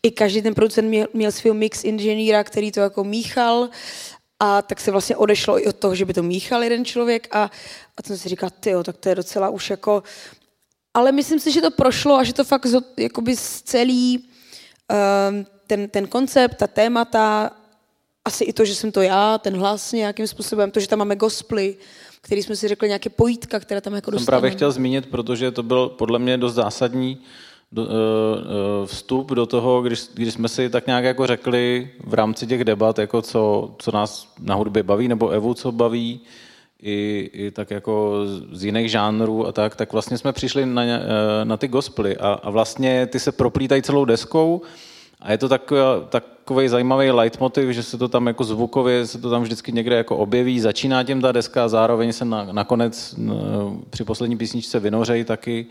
i 0.03 0.11
každý 0.11 0.43
ten 0.43 0.55
producent 0.55 0.89
měl, 0.89 1.07
měl 1.15 1.33
svého 1.33 1.55
mix 1.55 1.85
inženýra, 1.85 2.45
který 2.45 2.73
to 2.73 2.81
jako 2.81 3.05
míchal 3.05 3.69
a 4.41 4.63
tak 4.63 4.81
se 4.81 4.91
vlastně 4.91 5.17
odešlo 5.17 5.61
i 5.63 5.67
od 5.67 5.77
toho, 5.77 5.95
že 5.95 6.05
by 6.05 6.15
to 6.15 6.23
míchal 6.23 6.63
jeden 6.63 6.85
člověk 6.85 7.29
a, 7.31 7.51
a 7.97 8.07
jsem 8.07 8.19
si 8.19 8.29
říkal, 8.29 8.51
ty 8.61 8.73
tak 8.85 8.97
to 8.97 9.09
je 9.09 9.15
docela 9.15 9.49
už 9.49 9.71
jako... 9.71 10.03
Ale 10.95 11.13
myslím 11.13 11.41
si, 11.41 11.53
že 11.53 11.61
to 11.61 11.71
prošlo 11.71 12.15
a 12.15 12.25
že 12.25 12.33
to 12.33 12.45
fakt 12.45 12.67
jakoby 12.97 13.37
z 13.37 13.63
celý 13.63 14.19
um, 14.19 15.47
ten, 15.67 15.89
ten 15.89 16.07
koncept, 16.07 16.57
ta 16.57 16.67
témata, 16.67 17.51
asi 18.25 18.45
i 18.45 18.53
to, 18.53 18.65
že 18.65 18.75
jsem 18.75 18.93
to 18.93 19.03
já, 19.03 19.39
ten 19.39 19.57
hlas 19.57 19.93
nějakým 19.93 20.27
způsobem, 20.27 20.71
to, 20.71 20.81
že 20.81 20.89
tam 20.89 20.99
máme 20.99 21.17
gospely, 21.17 21.77
který 22.21 22.43
jsme 22.43 22.57
si 22.57 22.69
řekli, 22.69 22.89
nějaké 22.89 23.11
pojítka, 23.11 23.61
které 23.61 23.81
tam 23.81 23.95
jako 23.95 24.11
dostaneme. 24.11 24.25
Jsem 24.25 24.41
právě 24.41 24.51
chtěl 24.51 24.73
zmínit, 24.73 25.07
protože 25.07 25.51
to 25.51 25.63
byl 25.63 25.89
podle 25.89 26.19
mě 26.19 26.39
dost 26.39 26.55
zásadní 26.55 27.19
do, 27.73 27.83
uh, 27.83 27.89
vstup 28.87 29.31
do 29.31 29.47
toho, 29.47 29.83
když, 29.83 30.01
když 30.15 30.35
jsme 30.35 30.49
si 30.49 30.71
tak 30.71 30.87
nějak 30.87 31.05
jako 31.05 31.27
řekli 31.27 31.91
v 32.05 32.15
rámci 32.15 32.47
těch 32.47 32.65
debat, 32.65 32.99
jako 32.99 33.23
co, 33.23 33.75
co 33.79 33.93
nás 33.93 34.33
na 34.41 34.55
hudbě 34.55 34.83
baví, 34.83 35.09
nebo 35.09 35.29
Evu 35.29 35.55
co 35.55 35.73
baví, 35.73 36.21
i, 36.83 37.31
i 37.33 37.51
tak 37.51 37.71
jako 37.71 38.23
z 38.53 38.65
jiných 38.65 38.91
žánrů 38.91 39.47
a 39.47 39.53
tak, 39.53 39.77
tak 39.77 39.93
vlastně 39.93 40.19
jsme 40.19 40.33
přišli 40.33 40.67
na, 40.67 40.83
eh, 40.83 41.01
na 41.45 41.57
ty 41.57 41.69
gospely 41.69 42.17
a, 42.17 42.33
a 42.33 42.51
vlastně 42.51 43.07
ty 43.07 43.21
se 43.21 43.33
proplítají 43.33 43.83
celou 43.83 44.05
deskou 44.05 44.63
a 45.21 45.33
je 45.33 45.39
to 45.39 45.49
takový, 45.49 45.81
takový 46.51 46.69
zajímavý 46.69 47.11
leitmotiv, 47.11 47.71
že 47.71 47.83
se 47.83 47.99
to 47.99 48.09
tam 48.09 48.27
jako 48.27 48.45
zvukově, 48.45 49.07
se 49.07 49.19
to 49.19 49.31
tam 49.31 49.43
vždycky 49.43 49.73
někde 49.73 49.97
jako 49.97 50.17
objeví, 50.17 50.61
začíná 50.61 51.03
tím 51.05 51.21
ta 51.21 51.33
deska 51.33 51.69
zároveň 51.69 52.13
se 52.13 52.25
na, 52.25 52.49
nakonec 52.53 53.15
při 53.91 54.05
poslední 54.05 54.37
písničce 54.37 54.81
vynořejí 54.81 55.25
taky. 55.25 55.67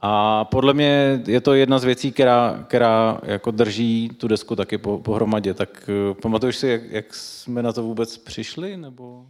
A 0.00 0.44
podle 0.44 0.74
mě 0.74 1.22
je 1.26 1.40
to 1.40 1.54
jedna 1.54 1.78
z 1.78 1.84
věcí, 1.84 2.12
která, 2.12 2.64
která 2.68 3.20
jako 3.22 3.50
drží 3.50 4.10
tu 4.16 4.28
desku 4.28 4.56
taky 4.56 4.78
po, 4.78 4.98
pohromadě. 4.98 5.54
Tak 5.54 5.90
eh, 5.90 6.14
pamatuješ 6.22 6.56
si, 6.56 6.68
jak, 6.68 6.82
jak 6.90 7.14
jsme 7.14 7.62
na 7.62 7.72
to 7.72 7.82
vůbec 7.82 8.18
přišli? 8.18 8.76
Nebo... 8.76 9.26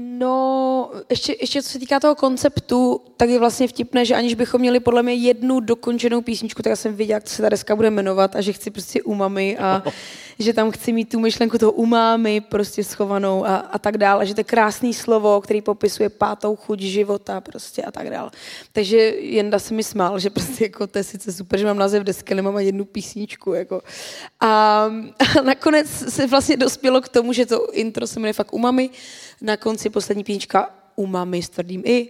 No, 0.00 0.90
ještě, 1.10 1.36
ještě 1.40 1.62
co 1.62 1.68
se 1.68 1.78
týká 1.78 2.00
toho 2.00 2.14
konceptu, 2.14 3.00
tak 3.16 3.28
je 3.28 3.38
vlastně 3.38 3.68
vtipné, 3.68 4.04
že 4.04 4.14
aniž 4.14 4.34
bychom 4.34 4.60
měli 4.60 4.80
podle 4.80 5.02
mě 5.02 5.14
jednu 5.14 5.60
dokončenou 5.60 6.22
písničku, 6.22 6.62
tak 6.62 6.70
já 6.70 6.76
jsem 6.76 6.94
věděla, 6.96 7.16
jak 7.16 7.28
se 7.28 7.42
ta 7.42 7.48
deska 7.48 7.76
bude 7.76 7.90
jmenovat 7.90 8.36
a 8.36 8.40
že 8.40 8.52
chci 8.52 8.70
prostě 8.70 9.02
umami 9.02 9.58
a 9.58 9.82
že 10.38 10.52
tam 10.52 10.70
chci 10.70 10.92
mít 10.92 11.08
tu 11.08 11.20
myšlenku 11.20 11.58
toho 11.58 11.72
umámy 11.72 12.40
prostě 12.40 12.84
schovanou 12.84 13.46
a, 13.46 13.56
a 13.56 13.78
tak 13.78 13.98
dále, 13.98 14.26
že 14.26 14.34
to 14.34 14.40
je 14.40 14.44
krásný 14.44 14.94
slovo, 14.94 15.40
který 15.40 15.62
popisuje 15.62 16.08
pátou 16.08 16.56
chuť 16.56 16.80
života 16.80 17.40
prostě 17.40 17.82
a 17.82 17.90
tak 17.92 18.10
dále. 18.10 18.30
Takže 18.72 18.96
Jenda 19.18 19.58
se 19.58 19.74
mi 19.74 19.84
smál, 19.84 20.18
že 20.18 20.30
prostě 20.30 20.64
jako 20.64 20.86
to 20.86 20.98
je 20.98 21.04
sice 21.04 21.32
super, 21.32 21.58
že 21.58 21.66
mám 21.66 21.78
název 21.78 22.02
desky, 22.02 22.34
ale 22.34 22.42
mám 22.42 22.58
jednu 22.58 22.84
písničku. 22.84 23.52
Jako. 23.52 23.82
A, 24.40 24.48
a 25.38 25.42
nakonec 25.42 25.88
se 26.14 26.26
vlastně 26.26 26.56
dospělo 26.56 27.00
k 27.00 27.08
tomu, 27.08 27.32
že 27.32 27.46
to 27.46 27.72
intro 27.72 28.06
se 28.06 28.20
jmenuje 28.20 28.32
fakt 28.32 28.54
umami, 28.54 28.90
na 29.42 29.56
konci 29.56 29.90
poslední 29.90 30.24
písnička 30.24 30.70
umami 30.96 31.42
s 31.42 31.48
tvrdým 31.48 31.82
i, 31.84 32.08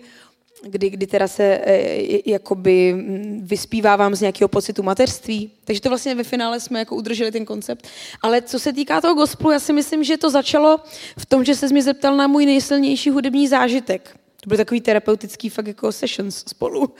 kdy, 0.63 0.91
kdy 0.91 1.07
teda 1.07 1.29
se 1.29 1.45
e, 1.45 2.31
jakoby 2.31 2.95
vyspívávám 3.41 4.15
z 4.15 4.21
nějakého 4.21 4.49
pocitu 4.49 4.83
mateřství. 4.83 5.51
Takže 5.65 5.81
to 5.81 5.89
vlastně 5.89 6.15
ve 6.15 6.25
finále 6.25 6.61
jsme 6.61 6.79
jako 6.79 6.97
udrželi 6.97 7.33
ten 7.33 7.45
koncept. 7.45 7.87
Ale 8.23 8.43
co 8.43 8.59
se 8.59 8.73
týká 8.73 9.01
toho 9.01 9.15
gospelu, 9.15 9.51
já 9.51 9.61
si 9.61 9.73
myslím, 9.73 10.05
že 10.05 10.17
to 10.17 10.31
začalo 10.31 10.81
v 11.19 11.27
tom, 11.27 11.45
že 11.45 11.55
se 11.55 11.69
mě 11.69 11.83
zeptal 11.83 12.17
na 12.17 12.27
můj 12.27 12.47
nejsilnější 12.47 13.11
hudební 13.11 13.49
zážitek. 13.49 14.17
To 14.41 14.49
byl 14.49 14.57
takový 14.57 14.81
terapeutický 14.81 15.49
fakt 15.49 15.67
jako 15.67 15.93
sessions 15.93 16.45
spolu. 16.49 16.95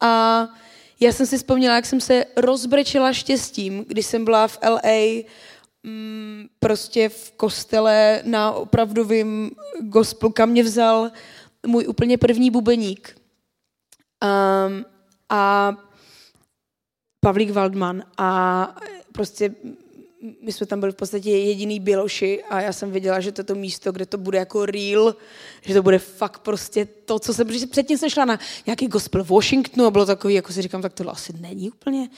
A 0.00 0.48
já 1.00 1.12
jsem 1.12 1.26
si 1.26 1.36
vzpomněla, 1.36 1.74
jak 1.74 1.86
jsem 1.86 2.00
se 2.00 2.24
rozbrečela 2.36 3.12
štěstím, 3.12 3.84
když 3.88 4.06
jsem 4.06 4.24
byla 4.24 4.48
v 4.48 4.58
LA 4.68 5.22
mm, 5.88 6.46
prostě 6.58 7.08
v 7.08 7.32
kostele 7.36 8.22
na 8.24 8.52
opravdovým 8.52 9.50
gospelu, 9.80 10.32
kam 10.32 10.48
mě 10.48 10.62
vzal 10.62 11.10
můj 11.66 11.86
úplně 11.88 12.18
první 12.18 12.50
bubeník. 12.50 13.16
Um, 14.24 14.84
a 15.28 15.76
Pavlík 17.20 17.50
Waldman 17.50 18.02
a 18.18 18.76
prostě 19.12 19.54
my 20.42 20.52
jsme 20.52 20.66
tam 20.66 20.80
byli 20.80 20.92
v 20.92 20.96
podstatě 20.96 21.30
jediný 21.30 21.80
běloši 21.80 22.44
a 22.44 22.60
já 22.60 22.72
jsem 22.72 22.90
věděla, 22.90 23.20
že 23.20 23.32
to 23.32 23.40
je 23.40 23.44
to 23.44 23.54
místo, 23.54 23.92
kde 23.92 24.06
to 24.06 24.18
bude 24.18 24.38
jako 24.38 24.66
real, 24.66 25.16
že 25.62 25.74
to 25.74 25.82
bude 25.82 25.98
fakt 25.98 26.38
prostě 26.38 26.84
to, 26.84 27.18
co 27.18 27.34
jsem, 27.34 27.46
předtím 27.70 27.98
jsem 27.98 28.10
šla 28.10 28.24
na 28.24 28.38
nějaký 28.66 28.86
gospel 28.86 29.24
v 29.24 29.30
Washingtonu 29.30 29.86
a 29.86 29.90
bylo 29.90 30.06
takový, 30.06 30.34
jako 30.34 30.52
si 30.52 30.62
říkám, 30.62 30.82
tak 30.82 30.92
to 30.92 31.10
asi 31.10 31.32
není 31.40 31.70
úplně 31.70 32.08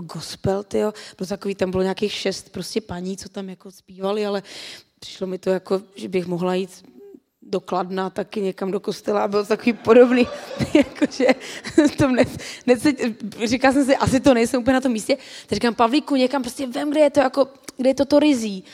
gospel, 0.00 0.62
tyjo. 0.62 0.92
Bylo 1.18 1.26
takový, 1.26 1.54
tam 1.54 1.70
bylo 1.70 1.82
nějakých 1.82 2.12
šest 2.12 2.52
prostě 2.52 2.80
paní, 2.80 3.16
co 3.16 3.28
tam 3.28 3.48
jako 3.48 3.70
zpívali, 3.70 4.26
ale 4.26 4.42
přišlo 5.00 5.26
mi 5.26 5.38
to 5.38 5.50
jako, 5.50 5.82
že 5.96 6.08
bych 6.08 6.26
mohla 6.26 6.54
jít 6.54 6.84
do 7.42 7.60
Kladna, 7.60 8.10
taky 8.10 8.40
někam 8.40 8.70
do 8.70 8.80
kostela 8.80 9.24
a 9.24 9.28
byl 9.28 9.44
takový 9.44 9.72
podobný, 9.72 10.26
jakože 10.74 11.26
to 11.98 12.08
ne, 12.08 12.24
ne, 12.66 12.74
říkal 13.44 13.72
jsem 13.72 13.84
si, 13.84 13.96
asi 13.96 14.20
to 14.20 14.34
nejsem 14.34 14.60
úplně 14.60 14.74
na 14.74 14.80
tom 14.80 14.92
místě, 14.92 15.16
tak 15.46 15.56
říkám, 15.56 15.74
Pavlíku, 15.74 16.16
někam 16.16 16.42
prostě 16.42 16.66
vím, 16.66 16.90
kde 16.90 17.00
je 17.00 17.10
to 17.10 17.20
jako, 17.20 17.48
kde 17.76 17.90
je 17.90 17.94
to 17.94 18.04
to 18.04 18.18
rizí. 18.18 18.64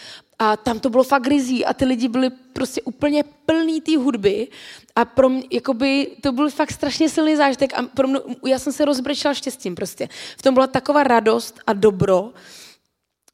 A 0.42 0.56
tam 0.56 0.80
to 0.80 0.90
bylo 0.90 1.04
fakt 1.04 1.26
rizí 1.26 1.64
a 1.64 1.74
ty 1.74 1.84
lidi 1.84 2.08
byli 2.08 2.30
prostě 2.52 2.82
úplně 2.82 3.24
plný 3.46 3.80
té 3.80 3.96
hudby 3.96 4.48
a 4.96 5.04
pro 5.04 5.28
mě, 5.28 5.42
jakoby, 5.50 6.06
to 6.20 6.32
byl 6.32 6.50
fakt 6.50 6.72
strašně 6.72 7.08
silný 7.08 7.36
zážitek 7.36 7.78
a 7.78 7.82
pro 7.82 8.08
mě, 8.08 8.18
já 8.46 8.58
jsem 8.58 8.72
se 8.72 8.84
rozbrečela 8.84 9.34
štěstím 9.34 9.74
prostě. 9.74 10.08
V 10.38 10.42
tom 10.42 10.54
byla 10.54 10.66
taková 10.66 11.02
radost 11.04 11.60
a 11.66 11.72
dobro, 11.72 12.32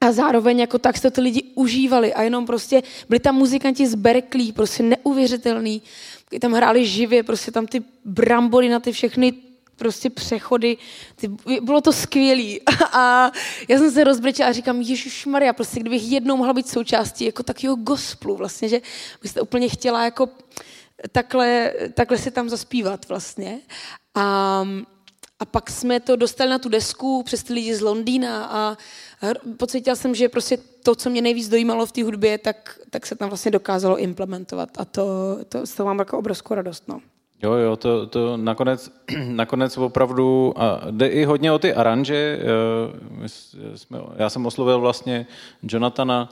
a 0.01 0.13
zároveň 0.13 0.59
jako 0.59 0.79
tak 0.79 0.97
se 0.97 1.03
to 1.03 1.11
ty 1.11 1.21
lidi 1.21 1.43
užívali 1.55 2.15
a 2.15 2.23
jenom 2.23 2.47
prostě 2.47 2.83
byli 3.09 3.21
tam 3.21 3.35
muzikanti 3.35 3.87
z 3.87 3.95
Berkeley, 3.95 4.53
prostě 4.53 4.83
neuvěřitelný, 4.83 5.83
tam 6.41 6.53
hráli 6.53 6.87
živě, 6.87 7.23
prostě 7.23 7.51
tam 7.51 7.67
ty 7.67 7.83
brambory 8.05 8.69
na 8.69 8.81
ty 8.81 8.93
všechny 8.93 9.33
prostě 9.77 10.11
přechody, 10.11 10.77
ty, 11.17 11.29
bylo 11.61 11.81
to 11.81 11.93
skvělý. 11.93 12.61
A 12.93 13.33
já 13.69 13.79
jsem 13.79 13.91
se 13.91 14.05
rozbrečela 14.05 14.49
a 14.49 14.53
říkám, 14.53 14.81
Ježíš 14.81 15.27
Maria, 15.27 15.53
prostě 15.53 15.81
kdybych 15.81 16.11
jednou 16.13 16.37
mohla 16.37 16.53
být 16.53 16.69
součástí 16.69 17.25
jako 17.25 17.43
takového 17.43 17.77
gospelu, 17.77 18.37
vlastně, 18.37 18.69
že 18.69 18.81
byste 19.23 19.41
úplně 19.41 19.69
chtěla 19.69 20.05
jako 20.05 20.29
takhle, 21.13 21.73
takhle 21.95 22.19
si 22.19 22.31
tam 22.31 22.49
zaspívat 22.49 23.09
vlastně. 23.09 23.61
A, 24.15 24.65
a 25.39 25.45
pak 25.45 25.71
jsme 25.71 26.01
to 26.01 26.17
dostali 26.17 26.51
na 26.51 26.59
tu 26.59 26.69
desku 26.69 27.23
přes 27.23 27.43
ty 27.43 27.53
lidi 27.53 27.75
z 27.75 27.81
Londýna 27.81 28.47
a 28.47 28.77
pocítila 29.57 29.97
jsem, 29.97 30.15
že 30.15 30.29
prostě 30.29 30.59
to, 30.83 30.95
co 30.95 31.11
mě 31.11 31.23
nejvíc 31.23 31.49
dojímalo 31.49 31.87
v 31.87 31.93
té 31.93 32.05
hudbě, 32.05 32.39
tak, 32.39 32.79
tak 32.91 33.07
se 33.07 33.17
tam 33.17 33.29
vlastně 33.29 33.51
dokázalo 33.51 33.99
implementovat 33.99 34.69
a 34.79 34.85
to, 34.85 35.05
to 35.49 35.63
toho 35.77 35.87
mám 35.87 35.99
jako 35.99 36.19
obrovskou 36.19 36.55
radost. 36.55 36.89
No. 36.89 37.01
Jo, 37.43 37.53
jo, 37.53 37.77
to, 37.77 38.07
to 38.07 38.37
nakonec, 38.37 38.93
nakonec 39.27 39.79
opravdu, 39.79 40.55
a 40.57 40.81
jde 40.91 41.07
i 41.07 41.25
hodně 41.25 41.53
o 41.53 41.59
ty 41.59 41.75
aranže. 41.75 42.39
My 43.11 43.29
jsme, 43.75 43.99
já 44.17 44.31
jsem 44.31 44.47
oslovil 44.47 44.81
vlastně 44.81 45.27
Jonathana, 45.63 46.29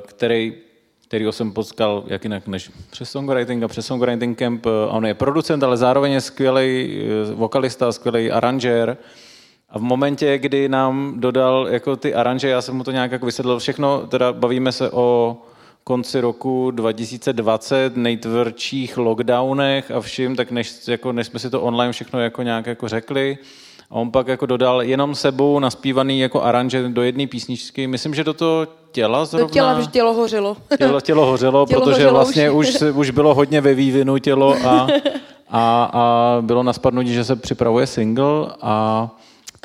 který 0.00 0.54
kterýho 1.08 1.32
jsem 1.32 1.52
potkal 1.52 2.04
jak 2.06 2.24
jinak 2.24 2.46
než 2.46 2.70
přes 2.90 3.10
songwriting 3.10 3.62
a 3.62 3.68
přes 3.68 3.86
songwriting 3.86 4.38
camp. 4.38 4.66
A 4.66 4.92
on 4.92 5.06
je 5.06 5.14
producent, 5.14 5.62
ale 5.62 5.76
zároveň 5.76 6.12
je 6.12 6.20
skvělý 6.20 7.00
vokalista, 7.34 7.92
skvělý 7.92 8.30
aranžér. 8.30 8.96
A 9.70 9.78
v 9.78 9.82
momentě, 9.82 10.38
kdy 10.38 10.68
nám 10.68 11.14
dodal 11.16 11.68
jako 11.70 11.96
ty 11.96 12.14
aranže, 12.14 12.48
já 12.48 12.62
jsem 12.62 12.76
mu 12.76 12.84
to 12.84 12.90
nějak 12.90 13.12
jako 13.12 13.26
vysvětlil 13.26 13.58
všechno, 13.58 14.06
teda 14.06 14.32
bavíme 14.32 14.72
se 14.72 14.90
o 14.90 15.36
konci 15.88 16.20
roku 16.20 16.70
2020, 16.70 17.96
nejtvrdších 17.96 18.98
lockdownech 18.98 19.90
a 19.90 20.00
vším, 20.00 20.36
tak 20.36 20.50
než, 20.50 20.88
jako, 20.88 21.12
než 21.12 21.26
jsme 21.26 21.38
si 21.38 21.50
to 21.50 21.62
online 21.62 21.92
všechno 21.92 22.20
jako 22.20 22.42
nějak 22.42 22.66
jako 22.66 22.88
řekli, 22.88 23.38
a 23.90 23.94
on 23.94 24.10
pak 24.10 24.28
jako 24.28 24.46
dodal 24.46 24.82
jenom 24.82 25.14
sebou 25.14 25.58
naspívaný 25.58 26.20
jako 26.20 26.42
aranže 26.42 26.88
do 26.88 27.02
jedné 27.02 27.26
písničky. 27.26 27.86
Myslím, 27.86 28.14
že 28.14 28.24
do 28.24 28.34
toho 28.34 28.66
těla 28.92 29.24
zrovna... 29.24 29.46
Do 29.46 29.52
těla, 29.52 29.84
tělo 29.90 30.14
hořelo. 30.14 30.56
Tělo, 30.78 31.00
tělo 31.00 31.26
hořelo, 31.26 31.66
tělo 31.68 31.80
protože 31.80 31.92
hořelo 31.92 32.12
vlastně 32.12 32.50
už. 32.50 32.68
Už, 32.68 32.82
už 32.94 33.10
bylo 33.10 33.34
hodně 33.34 33.60
ve 33.60 33.74
vývinu 33.74 34.18
tělo 34.18 34.56
a, 34.66 34.86
a, 35.50 35.90
a 35.92 36.36
bylo 36.40 36.62
na 36.62 36.72
spadnutí, 36.72 37.14
že 37.14 37.24
se 37.24 37.36
připravuje 37.36 37.86
single 37.86 38.46
a 38.62 39.08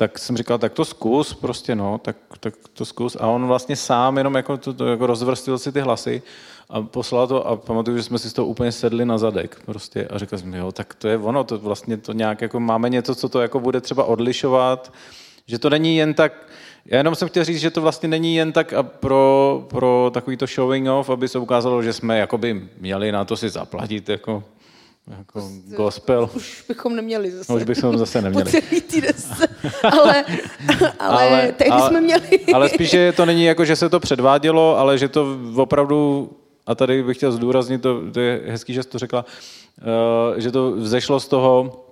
tak 0.02 0.18
jsem 0.18 0.36
říkal, 0.36 0.58
tak 0.58 0.72
to 0.72 0.84
zkus, 0.84 1.34
prostě 1.34 1.74
no, 1.74 1.98
tak, 1.98 2.16
tak 2.40 2.54
to 2.72 2.84
zkus. 2.84 3.16
A 3.20 3.26
on 3.26 3.46
vlastně 3.46 3.76
sám 3.76 4.18
jenom 4.18 4.34
jako, 4.34 4.56
to, 4.56 4.74
to, 4.74 4.86
jako 4.86 5.06
rozvrstil 5.06 5.58
si 5.58 5.72
ty 5.72 5.80
hlasy 5.80 6.22
a 6.70 6.82
poslal 6.82 7.26
to 7.26 7.46
a 7.46 7.56
pamatuju, 7.56 7.96
že 7.96 8.02
jsme 8.02 8.18
si 8.18 8.30
z 8.30 8.32
toho 8.32 8.48
úplně 8.48 8.72
sedli 8.72 9.04
na 9.04 9.18
zadek 9.18 9.62
prostě 9.66 10.08
a 10.10 10.18
řekl 10.18 10.38
jsem, 10.38 10.54
jo, 10.54 10.72
tak 10.72 10.94
to 10.94 11.08
je 11.08 11.18
ono, 11.18 11.44
to 11.44 11.58
vlastně 11.58 11.96
to 11.96 12.12
nějak 12.12 12.42
jako 12.42 12.60
máme 12.60 12.88
něco, 12.88 13.14
co 13.14 13.28
to 13.28 13.40
jako 13.40 13.60
bude 13.60 13.80
třeba 13.80 14.04
odlišovat, 14.04 14.92
že 15.46 15.58
to 15.58 15.70
není 15.70 15.96
jen 15.96 16.14
tak, 16.14 16.32
já 16.86 16.98
jenom 16.98 17.14
jsem 17.14 17.28
chtěl 17.28 17.44
říct, 17.44 17.60
že 17.60 17.70
to 17.70 17.80
vlastně 17.80 18.08
není 18.08 18.34
jen 18.34 18.52
tak 18.52 18.72
a 18.72 18.82
pro, 18.82 19.64
pro 19.70 20.10
takový 20.14 20.36
to 20.36 20.46
showing 20.46 20.88
off, 20.88 21.10
aby 21.10 21.28
se 21.28 21.38
ukázalo, 21.38 21.82
že 21.82 21.92
jsme 21.92 22.18
jakoby 22.18 22.68
měli 22.80 23.12
na 23.12 23.24
to 23.24 23.36
si 23.36 23.48
zaplatit, 23.48 24.08
jako 24.08 24.44
jako 25.06 25.50
gospel. 25.76 26.30
Už 26.34 26.64
bychom 26.68 26.96
neměli 26.96 27.30
zase. 27.30 27.52
No, 27.52 27.56
už 27.56 27.64
bychom 27.64 27.98
zase 27.98 28.22
neměli. 28.22 28.44
Po 28.44 28.50
celý 28.50 28.80
týden 28.80 29.14
ale, 29.82 30.24
ale, 30.98 31.28
ale 31.28 31.52
tehdy 31.52 31.70
ale, 31.70 31.88
jsme 31.88 32.00
měli. 32.00 32.40
ale 32.54 32.68
spíše 32.68 33.12
to 33.12 33.26
není 33.26 33.44
jako, 33.44 33.64
že 33.64 33.76
se 33.76 33.88
to 33.88 34.00
předvádělo, 34.00 34.78
ale 34.78 34.98
že 34.98 35.08
to 35.08 35.38
opravdu, 35.56 36.30
a 36.66 36.74
tady 36.74 37.02
bych 37.02 37.16
chtěl 37.16 37.32
zdůraznit, 37.32 37.82
to, 37.82 38.00
to 38.12 38.20
je 38.20 38.42
hezký, 38.46 38.74
že 38.74 38.82
jsi 38.82 38.88
to 38.88 38.98
řekla, 38.98 39.24
uh, 40.34 40.38
že 40.38 40.50
to 40.50 40.70
vzešlo 40.70 41.20
z 41.20 41.28
toho, 41.28 41.84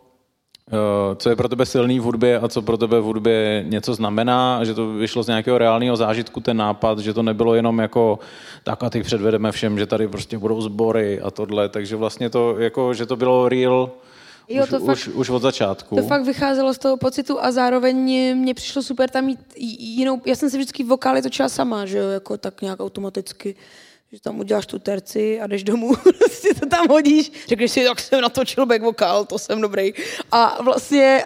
co 1.16 1.30
je 1.30 1.36
pro 1.36 1.48
tebe 1.48 1.66
silný 1.66 2.00
v 2.00 2.02
hudbě 2.02 2.38
a 2.38 2.48
co 2.48 2.62
pro 2.62 2.76
tebe 2.76 3.00
v 3.00 3.04
hudbě 3.04 3.64
něco 3.68 3.94
znamená, 3.94 4.64
že 4.64 4.74
to 4.74 4.92
vyšlo 4.92 5.22
z 5.22 5.26
nějakého 5.26 5.58
reálného 5.58 5.96
zážitku 5.96 6.40
ten 6.40 6.56
nápad, 6.56 6.98
že 6.98 7.14
to 7.14 7.22
nebylo 7.22 7.54
jenom 7.54 7.78
jako 7.78 8.18
tak 8.64 8.82
a 8.82 8.90
teď 8.90 9.04
předvedeme 9.04 9.52
všem, 9.52 9.78
že 9.78 9.86
tady 9.86 10.08
prostě 10.08 10.38
budou 10.38 10.60
sbory 10.60 11.20
a 11.20 11.30
tohle, 11.30 11.68
takže 11.68 11.96
vlastně 11.96 12.30
to, 12.30 12.58
jako, 12.58 12.94
že 12.94 13.06
to 13.06 13.16
bylo 13.16 13.48
real 13.48 13.90
Jo, 14.52 14.66
to 14.66 14.76
už, 14.76 14.86
fakt, 14.86 14.96
už, 14.96 15.08
už 15.08 15.30
od 15.30 15.42
začátku. 15.42 15.96
To 15.96 16.02
fakt 16.02 16.24
vycházelo 16.24 16.74
z 16.74 16.78
toho 16.78 16.96
pocitu 16.96 17.44
a 17.44 17.52
zároveň 17.52 17.96
mě 18.36 18.54
přišlo 18.54 18.82
super 18.82 19.10
tam 19.10 19.24
mít 19.24 19.38
jinou, 19.56 20.20
já 20.26 20.34
jsem 20.34 20.50
si 20.50 20.56
vždycky 20.56 20.84
vokály 20.84 21.22
točila 21.22 21.48
sama, 21.48 21.86
že 21.86 21.98
jo, 21.98 22.08
jako 22.08 22.36
tak 22.36 22.62
nějak 22.62 22.80
automaticky 22.80 23.54
že 24.12 24.20
tam 24.20 24.40
uděláš 24.40 24.66
tu 24.66 24.78
terci 24.78 25.40
a 25.40 25.46
jdeš 25.46 25.64
domů, 25.64 25.92
si 26.30 26.54
to 26.60 26.66
tam 26.66 26.88
hodíš, 26.88 27.32
řekneš 27.48 27.72
si, 27.72 27.84
tak 27.84 28.00
jsem 28.00 28.20
natočil 28.20 28.66
back 28.66 28.82
vokál, 28.82 29.24
to 29.24 29.38
jsem 29.38 29.60
dobrý. 29.60 29.92
A 30.32 30.62
vlastně 30.62 31.24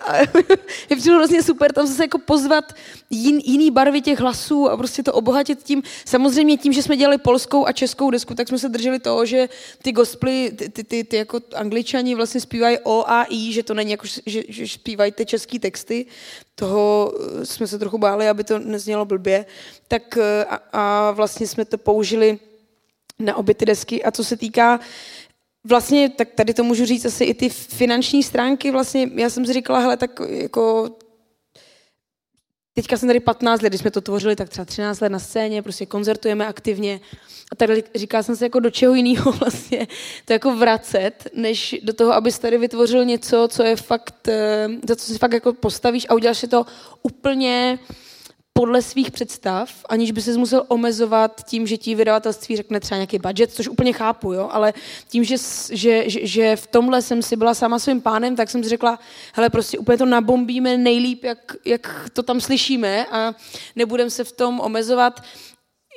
je 0.91 0.97
přišlo 0.97 1.17
vlastně 1.17 1.43
super 1.43 1.73
tam 1.73 1.87
zase 1.87 2.05
jako 2.05 2.19
pozvat 2.19 2.73
jin, 3.11 3.41
jiný 3.45 3.71
barvy 3.71 4.01
těch 4.01 4.21
hlasů 4.21 4.71
a 4.71 4.77
prostě 4.77 5.03
to 5.03 5.13
obohatit 5.13 5.63
tím. 5.63 5.83
Samozřejmě 6.05 6.57
tím, 6.57 6.73
že 6.73 6.83
jsme 6.83 6.97
dělali 6.97 7.19
polskou 7.19 7.67
a 7.67 7.73
českou 7.73 8.11
desku, 8.11 8.35
tak 8.35 8.49
jsme 8.49 8.59
se 8.59 8.69
drželi 8.69 8.99
toho, 8.99 9.27
že 9.27 9.49
ty 9.83 9.93
gospely, 9.93 10.53
ty, 10.57 10.69
ty, 10.69 10.85
ty, 10.85 11.05
ty 11.05 11.17
jako 11.17 11.41
angličani 11.55 12.15
vlastně 12.15 12.41
zpívají 12.41 12.79
O 12.83 13.05
a 13.07 13.27
I, 13.29 13.53
že 13.53 13.63
to 13.63 13.75
není 13.75 13.91
jako, 13.91 14.07
že, 14.27 14.43
že 14.49 14.69
zpívají 14.69 15.13
ty 15.13 15.27
české 15.27 15.59
texty. 15.59 16.07
Toho 16.55 17.13
eh, 17.41 17.47
jsme 17.47 17.67
se 17.67 17.79
trochu 17.79 17.99
báli, 17.99 18.29
aby 18.29 18.45
to 18.45 18.59
neznělo 18.59 19.05
blbě. 19.05 19.47
Tak 19.89 20.17
eh, 20.17 20.45
a, 20.45 20.61
a 20.73 21.11
vlastně 21.11 21.47
jsme 21.47 21.65
to 21.65 21.79
použili 21.79 22.39
na 23.19 23.37
obě 23.37 23.55
ty 23.55 23.67
desky. 23.67 24.05
A 24.05 24.11
co 24.11 24.25
se 24.25 24.37
týká 24.37 24.81
vlastně, 25.65 26.09
tak 26.09 26.29
tady 26.35 26.55
to 26.55 26.65
můžu 26.65 26.85
říct 26.85 27.05
asi 27.05 27.25
i 27.25 27.35
ty 27.35 27.49
finanční 27.49 28.23
stránky, 28.23 28.71
vlastně 28.71 29.11
já 29.15 29.31
jsem 29.31 29.47
si 29.47 29.53
říkala, 29.53 29.79
hele, 29.79 29.97
tak 29.97 30.21
jako 30.29 30.91
teďka 32.75 32.97
jsem 32.97 33.09
tady 33.09 33.21
15 33.21 33.63
let, 33.63 33.69
když 33.69 33.81
jsme 33.81 33.91
to 33.91 34.01
tvořili, 34.01 34.37
tak 34.37 34.49
třeba 34.49 34.65
13 34.65 35.01
let 35.01 35.09
na 35.09 35.19
scéně, 35.19 35.63
prostě 35.63 35.87
koncertujeme 35.87 36.47
aktivně. 36.47 37.01
A 37.53 37.57
tak 37.57 37.71
říkala 37.95 38.23
jsem 38.23 38.37
si 38.37 38.45
jako 38.45 38.61
do 38.61 38.71
čeho 38.71 38.95
jiného 38.95 39.33
vlastně 39.41 39.87
to 40.25 40.33
jako 40.33 40.57
vracet, 40.57 41.29
než 41.35 41.77
do 41.83 41.93
toho, 41.93 42.13
abys 42.13 42.39
tady 42.39 42.59
vytvořil 42.59 43.05
něco, 43.05 43.49
co 43.51 43.63
je 43.63 43.77
fakt, 43.77 44.29
eh, 44.29 44.69
za 44.89 44.97
co 44.97 45.07
si 45.07 45.19
fakt 45.19 45.33
jako 45.33 45.53
postavíš 45.53 46.07
a 46.09 46.15
uděláš 46.15 46.39
si 46.39 46.49
to 46.49 46.67
úplně 47.03 47.79
podle 48.59 48.83
svých 48.83 49.11
představ, 49.11 49.71
aniž 49.89 50.11
by 50.11 50.23
se 50.23 50.39
musel 50.39 50.65
omezovat 50.69 51.45
tím, 51.47 51.67
že 51.67 51.77
ti 51.77 51.95
vydavatelství 51.95 52.57
řekne 52.57 52.81
třeba 52.81 52.97
nějaký 52.97 53.19
budget, 53.19 53.53
což 53.53 53.69
úplně 53.69 53.93
chápu, 53.93 54.33
jo, 54.33 54.49
ale 54.53 54.73
tím, 55.09 55.25
že, 55.25 55.37
že, 55.71 56.05
že, 56.07 56.57
v 56.57 56.67
tomhle 56.67 57.03
jsem 57.03 57.23
si 57.23 57.37
byla 57.37 57.55
sama 57.55 57.79
svým 57.79 58.01
pánem, 58.01 58.37
tak 58.37 58.51
jsem 58.51 58.63
si 58.63 58.69
řekla, 58.69 58.99
hele, 59.33 59.51
prostě 59.51 59.79
úplně 59.79 59.99
to 59.99 60.07
nabombíme 60.07 60.77
nejlíp, 60.77 61.25
jak, 61.25 61.57
jak 61.65 62.11
to 62.13 62.23
tam 62.23 62.41
slyšíme 62.41 63.07
a 63.07 63.35
nebudem 63.77 64.11
se 64.11 64.25
v 64.25 64.33
tom 64.33 64.61
omezovat, 64.61 65.23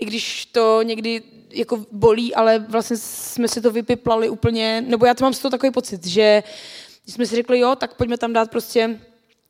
i 0.02 0.06
když 0.06 0.46
to 0.46 0.82
někdy 0.82 1.24
jako 1.50 1.86
bolí, 1.92 2.36
ale 2.36 2.60
vlastně 2.60 2.98
jsme 2.98 3.48
si 3.48 3.62
to 3.62 3.72
vypiplali 3.72 4.30
úplně, 4.30 4.84
nebo 4.88 5.06
já 5.06 5.14
to 5.14 5.24
mám 5.24 5.34
z 5.34 5.40
toho 5.40 5.52
takový 5.52 5.72
pocit, 5.72 6.08
že 6.08 6.44
jsme 7.08 7.26
si 7.26 7.36
řekli, 7.36 7.60
jo, 7.60 7.76
tak 7.76 7.94
pojďme 7.94 8.18
tam 8.18 8.34
dát 8.34 8.52
prostě 8.52 9.00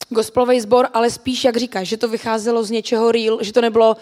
gospelový 0.10 0.62
sbor, 0.62 0.88
ale 0.94 1.10
spíš, 1.10 1.44
jak 1.44 1.58
říkáš, 1.58 1.88
že 1.88 1.98
to 1.98 2.08
vycházelo 2.08 2.64
z 2.64 2.72
něčeho 2.72 3.12
real, 3.12 3.38
že 3.42 3.54
to 3.54 3.62
nebylo, 3.62 3.98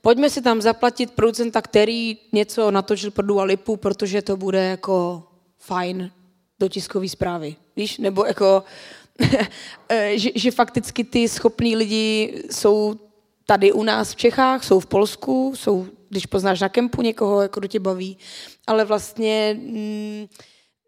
pojďme 0.00 0.30
si 0.30 0.42
tam 0.42 0.60
zaplatit 0.60 1.10
producenta, 1.10 1.62
který 1.62 2.18
něco 2.32 2.70
natočil 2.70 3.10
pro 3.10 3.26
Dua 3.26 3.44
Lipu, 3.44 3.76
protože 3.76 4.22
to 4.22 4.36
bude 4.36 4.64
jako 4.64 5.22
fajn 5.58 6.10
do 6.60 6.68
tiskové 6.68 7.08
zprávy, 7.08 7.56
víš, 7.76 7.98
nebo 7.98 8.24
jako, 8.24 8.64
že, 10.14 10.30
že 10.34 10.50
fakticky 10.50 11.04
ty 11.04 11.28
schopní 11.28 11.76
lidi 11.76 12.42
jsou 12.50 12.94
tady 13.46 13.72
u 13.72 13.82
nás 13.82 14.12
v 14.12 14.16
Čechách, 14.16 14.64
jsou 14.64 14.80
v 14.80 14.86
Polsku, 14.86 15.52
jsou, 15.56 15.86
když 16.08 16.26
poznáš 16.26 16.60
na 16.60 16.68
kempu 16.68 17.02
někoho, 17.02 17.42
jako 17.42 17.60
do 17.60 17.68
tě 17.68 17.80
baví, 17.80 18.18
ale 18.66 18.84
vlastně 18.84 19.58
mm, 19.60 20.26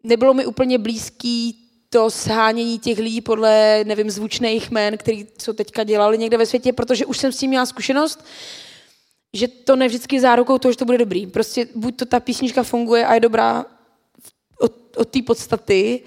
nebylo 0.03 0.33
mi 0.33 0.45
úplně 0.45 0.77
blízký 0.77 1.62
to 1.93 2.09
shánění 2.09 2.79
těch 2.79 2.97
lidí 2.97 3.21
podle, 3.21 3.83
nevím, 3.83 4.09
zvučných 4.09 4.71
jmén, 4.71 4.97
který 4.97 5.27
co 5.37 5.53
teďka 5.53 5.83
dělali 5.83 6.17
někde 6.17 6.37
ve 6.37 6.45
světě, 6.45 6.73
protože 6.73 7.05
už 7.05 7.17
jsem 7.17 7.31
s 7.31 7.37
tím 7.37 7.49
měla 7.49 7.65
zkušenost, 7.65 8.25
že 9.33 9.47
to 9.47 9.75
ne 9.75 9.87
vždycky 9.87 10.19
zárukou 10.19 10.57
toho, 10.57 10.71
že 10.71 10.77
to 10.77 10.85
bude 10.85 10.97
dobrý. 10.97 11.27
Prostě 11.27 11.67
buď 11.75 11.95
to 11.95 12.05
ta 12.05 12.19
písnička 12.19 12.63
funguje 12.63 13.05
a 13.05 13.13
je 13.13 13.19
dobrá 13.19 13.65
od, 14.59 14.73
od 14.97 15.09
té 15.09 15.21
podstaty, 15.21 16.01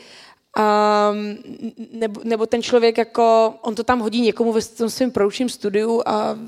a, 0.57 1.13
nebo, 1.93 2.21
nebo 2.25 2.47
ten 2.47 2.63
člověk 2.63 2.99
jako, 2.99 3.55
on 3.63 3.75
to 3.75 3.85
tam 3.85 4.01
hodí 4.01 4.21
někomu 4.21 4.53
ve 4.53 4.63
tom 4.63 4.91
svém 4.91 5.11
produkčním 5.11 5.49
studiu 5.49 6.03
a 6.07 6.39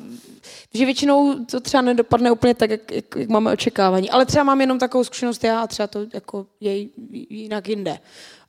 že 0.74 0.84
většinou 0.84 1.44
to 1.44 1.60
třeba 1.60 1.82
nedopadne 1.82 2.30
úplně 2.30 2.54
tak, 2.54 2.70
jak, 2.70 2.90
jak, 2.90 3.04
jak 3.16 3.28
máme 3.28 3.52
očekávání. 3.52 4.10
Ale 4.10 4.26
třeba 4.26 4.44
mám 4.44 4.60
jenom 4.60 4.78
takovou 4.78 5.04
zkušenost 5.04 5.44
já 5.44 5.60
a 5.60 5.66
třeba 5.66 5.86
to 5.86 6.06
jako 6.14 6.46
je 6.60 6.86
jinak 7.30 7.68
jinde 7.68 7.98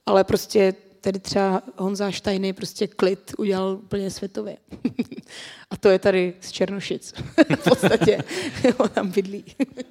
ale 0.06 0.24
prostě 0.24 0.74
tady 1.02 1.20
třeba 1.20 1.62
Honza 1.78 2.12
Štajny 2.12 2.54
prostě 2.54 2.88
klid 2.88 3.32
udělal 3.38 3.80
úplně 3.84 4.12
světově. 4.12 4.58
a 5.70 5.78
to 5.78 5.90
je 5.90 6.00
tady 6.00 6.34
z 6.40 6.52
Černošic. 6.52 7.14
v 7.56 7.64
podstatě 7.64 8.18
on 8.78 8.90
tam 8.90 9.12
bydlí. 9.12 9.46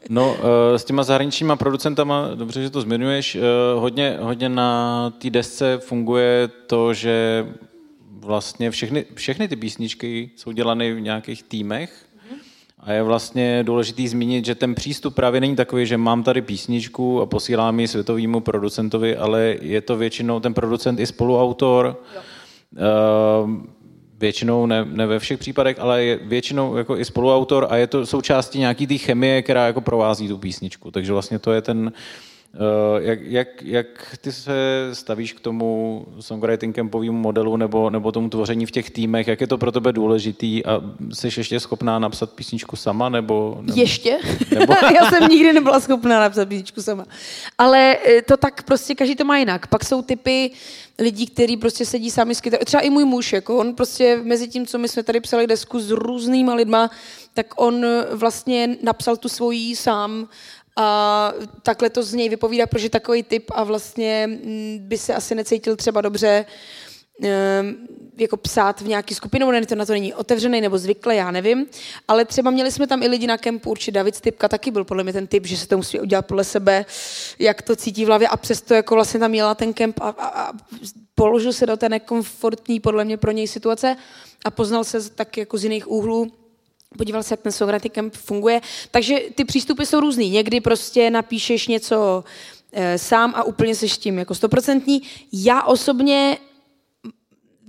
no, 0.08 0.36
eh, 0.74 0.78
s 0.78 0.84
těma 0.84 1.02
zahraničníma 1.02 1.56
producentama, 1.56 2.34
dobře, 2.34 2.62
že 2.62 2.70
to 2.70 2.80
zmiňuješ, 2.80 3.34
eh, 3.34 3.40
hodně, 3.74 4.16
hodně 4.20 4.48
na 4.48 5.10
té 5.10 5.30
desce 5.30 5.78
funguje 5.78 6.48
to, 6.66 6.94
že 6.94 7.46
vlastně 8.10 8.70
všechny, 8.70 9.04
všechny 9.14 9.48
ty 9.48 9.56
písničky 9.56 10.30
jsou 10.36 10.52
dělány 10.52 10.94
v 10.94 11.00
nějakých 11.00 11.42
týmech 11.42 12.07
a 12.88 12.92
je 12.92 13.02
vlastně 13.02 13.64
důležitý 13.64 14.08
zmínit, 14.08 14.44
že 14.44 14.54
ten 14.54 14.74
přístup 14.74 15.14
právě 15.14 15.40
není 15.40 15.56
takový, 15.56 15.86
že 15.86 15.96
mám 15.96 16.22
tady 16.22 16.42
písničku 16.42 17.20
a 17.20 17.26
posílám 17.26 17.80
ji 17.80 17.88
světovému 17.88 18.40
producentovi, 18.40 19.16
ale 19.16 19.56
je 19.60 19.80
to 19.80 19.96
většinou 19.96 20.40
ten 20.40 20.54
producent 20.54 21.00
i 21.00 21.06
spoluautor. 21.06 21.96
Jo. 22.14 22.20
Uh, 23.44 23.50
většinou, 24.18 24.66
ne, 24.66 24.84
ne 24.84 25.06
ve 25.06 25.18
všech 25.18 25.38
případech, 25.38 25.76
ale 25.80 26.04
je 26.04 26.16
většinou 26.22 26.76
jako 26.76 26.98
i 26.98 27.04
spoluautor 27.04 27.66
a 27.70 27.76
je 27.76 27.86
to 27.86 28.06
součástí 28.06 28.58
nějaký 28.58 28.86
té 28.86 28.98
chemie, 28.98 29.42
která 29.42 29.66
jako 29.66 29.80
provází 29.80 30.28
tu 30.28 30.38
písničku. 30.38 30.90
Takže 30.90 31.12
vlastně 31.12 31.38
to 31.38 31.52
je 31.52 31.62
ten, 31.62 31.92
jak, 32.98 33.18
jak, 33.22 33.62
jak 33.62 34.16
ty 34.20 34.32
se 34.32 34.52
stavíš 34.92 35.32
k 35.32 35.40
tomu 35.40 36.06
songwriting 36.20 36.76
campovému 36.76 37.18
modelu 37.18 37.56
nebo, 37.56 37.90
nebo 37.90 38.12
tomu 38.12 38.28
tvoření 38.28 38.66
v 38.66 38.70
těch 38.70 38.90
týmech? 38.90 39.28
Jak 39.28 39.40
je 39.40 39.46
to 39.46 39.58
pro 39.58 39.72
tebe 39.72 39.92
důležitý 39.92 40.64
a 40.64 40.80
jsi 41.12 41.28
ještě 41.36 41.60
schopná 41.60 41.98
napsat 41.98 42.32
písničku 42.32 42.76
sama? 42.76 43.08
Nebo, 43.08 43.58
nebo... 43.60 43.80
Ještě? 43.80 44.18
Nebo... 44.58 44.74
Já 44.94 45.10
jsem 45.10 45.28
nikdy 45.28 45.52
nebyla 45.52 45.80
schopná 45.80 46.20
napsat 46.20 46.48
písničku 46.48 46.82
sama. 46.82 47.04
Ale 47.58 47.96
eh, 48.06 48.22
to 48.22 48.36
tak 48.36 48.62
prostě 48.62 48.94
každý 48.94 49.16
to 49.16 49.24
má 49.24 49.38
jinak. 49.38 49.66
Pak 49.66 49.84
jsou 49.84 50.02
typy 50.02 50.50
lidí, 50.98 51.26
kteří 51.26 51.56
prostě 51.56 51.86
sedí 51.86 52.10
sami 52.10 52.34
s 52.34 52.40
kytarou. 52.40 52.64
Třeba 52.64 52.80
i 52.80 52.90
můj 52.90 53.04
muž, 53.04 53.32
jako 53.32 53.58
on 53.58 53.74
prostě 53.74 54.20
mezi 54.22 54.48
tím, 54.48 54.66
co 54.66 54.78
my 54.78 54.88
jsme 54.88 55.02
tady 55.02 55.20
psali 55.20 55.46
desku 55.46 55.80
s 55.80 55.90
různýma 55.90 56.54
lidma, 56.54 56.90
tak 57.34 57.46
on 57.56 57.86
vlastně 58.12 58.76
napsal 58.82 59.16
tu 59.16 59.28
svoji 59.28 59.76
sám 59.76 60.28
a 60.80 61.32
takhle 61.62 61.90
to 61.90 62.02
z 62.02 62.14
něj 62.14 62.28
vypovídá, 62.28 62.66
protože 62.66 62.90
takový 62.90 63.22
typ 63.22 63.50
a 63.54 63.64
vlastně 63.64 64.26
mm, 64.26 64.78
by 64.80 64.98
se 64.98 65.14
asi 65.14 65.34
necítil 65.34 65.76
třeba 65.76 66.00
dobře 66.00 66.44
ehm, 67.22 67.76
jako 68.16 68.36
psát 68.36 68.80
v 68.80 68.88
nějaký 68.88 69.14
skupinou, 69.14 69.50
ne, 69.50 69.66
to 69.66 69.74
na 69.74 69.86
to 69.86 69.92
není 69.92 70.14
otevřený 70.14 70.60
nebo 70.60 70.78
zvyklý, 70.78 71.16
já 71.16 71.30
nevím, 71.30 71.66
ale 72.08 72.24
třeba 72.24 72.50
měli 72.50 72.72
jsme 72.72 72.86
tam 72.86 73.02
i 73.02 73.08
lidi 73.08 73.26
na 73.26 73.38
kempu, 73.38 73.70
určitě 73.70 73.92
David 73.92 74.16
Stypka 74.16 74.48
taky 74.48 74.70
byl 74.70 74.84
podle 74.84 75.04
mě 75.04 75.12
ten 75.12 75.26
typ, 75.26 75.46
že 75.46 75.56
se 75.56 75.68
to 75.68 75.76
musí 75.76 76.00
udělat 76.00 76.26
podle 76.26 76.44
sebe, 76.44 76.86
jak 77.38 77.62
to 77.62 77.76
cítí 77.76 78.04
v 78.04 78.08
hlavě 78.08 78.28
a 78.28 78.36
přesto 78.36 78.74
jako 78.74 78.94
vlastně 78.94 79.20
tam 79.20 79.30
měla 79.30 79.54
ten 79.54 79.72
kemp 79.72 80.00
a, 80.00 80.08
a, 80.08 80.28
a 80.28 80.52
položil 81.14 81.52
se 81.52 81.66
do 81.66 81.76
té 81.76 81.88
nekomfortní 81.88 82.80
podle 82.80 83.04
mě 83.04 83.16
pro 83.16 83.30
něj 83.30 83.48
situace 83.48 83.96
a 84.44 84.50
poznal 84.50 84.84
se 84.84 85.10
tak 85.10 85.36
jako 85.36 85.58
z 85.58 85.64
jiných 85.64 85.90
úhlů 85.90 86.32
podíval 86.96 87.22
se, 87.22 87.32
jak 87.32 87.40
ten 87.40 87.52
Socratic 87.52 87.92
Camp 87.92 88.14
funguje. 88.14 88.60
Takže 88.90 89.18
ty 89.34 89.44
přístupy 89.44 89.86
jsou 89.86 90.00
různý. 90.00 90.30
Někdy 90.30 90.60
prostě 90.60 91.10
napíšeš 91.10 91.68
něco 91.68 92.24
e, 92.72 92.98
sám 92.98 93.32
a 93.36 93.42
úplně 93.42 93.74
seš 93.74 93.98
tím 93.98 94.18
jako 94.18 94.34
stoprocentní. 94.34 95.02
Já 95.32 95.62
osobně 95.62 96.38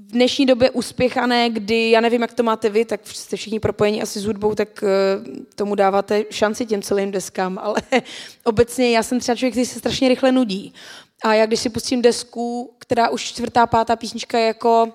v 0.09 0.11
dnešní 0.11 0.45
době 0.45 0.69
uspěchané, 0.69 1.49
kdy, 1.49 1.91
já 1.91 2.01
nevím, 2.01 2.21
jak 2.21 2.33
to 2.33 2.43
máte 2.43 2.69
vy, 2.69 2.85
tak 2.85 3.07
jste 3.07 3.37
všichni 3.37 3.59
propojení 3.59 4.01
asi 4.01 4.19
s 4.19 4.25
hudbou, 4.25 4.55
tak 4.55 4.83
uh, 4.83 5.33
tomu 5.55 5.75
dáváte 5.75 6.23
šanci 6.29 6.65
těm 6.65 6.81
celým 6.81 7.11
deskám, 7.11 7.59
ale 7.61 7.81
obecně 8.43 8.91
já 8.91 9.03
jsem 9.03 9.19
třeba 9.19 9.35
člověk, 9.35 9.53
který 9.53 9.65
se 9.65 9.79
strašně 9.79 10.09
rychle 10.09 10.31
nudí. 10.31 10.73
A 11.23 11.33
já 11.33 11.45
když 11.45 11.59
si 11.59 11.69
pustím 11.69 12.01
desku, 12.01 12.73
která 12.79 13.09
už 13.09 13.23
čtvrtá, 13.23 13.67
pátá 13.67 13.95
písnička 13.95 14.39
je 14.39 14.45
jako, 14.45 14.93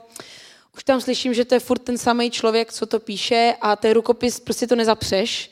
už 0.76 0.84
tam 0.84 1.00
slyším, 1.00 1.34
že 1.34 1.44
to 1.44 1.54
je 1.54 1.60
furt 1.60 1.78
ten 1.78 1.98
samý 1.98 2.30
člověk, 2.30 2.72
co 2.72 2.86
to 2.86 3.00
píše 3.00 3.54
a 3.60 3.76
ten 3.76 3.92
rukopis 3.92 4.40
prostě 4.40 4.66
to 4.66 4.76
nezapřeš, 4.76 5.50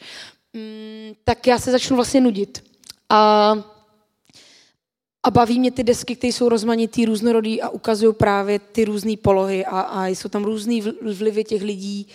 mm, 0.53 1.13
tak 1.25 1.47
já 1.47 1.59
se 1.59 1.71
začnu 1.71 1.97
vlastně 1.97 2.21
nudit. 2.21 2.65
A, 3.09 3.55
a 5.23 5.31
baví 5.31 5.61
mě 5.61 5.71
ty 5.71 5.85
desky, 5.85 6.17
které 6.17 6.33
jsou 6.33 6.49
rozmanitý, 6.49 7.05
různorodý 7.05 7.63
a 7.63 7.69
ukazují 7.69 8.15
právě 8.15 8.59
ty 8.59 8.85
různé 8.85 9.17
polohy 9.17 9.65
a, 9.65 9.81
a 9.81 10.07
jsou 10.07 10.29
tam 10.29 10.45
různý 10.45 10.81
vlivy 11.03 11.45
těch 11.45 11.63
lidí. 11.63 12.09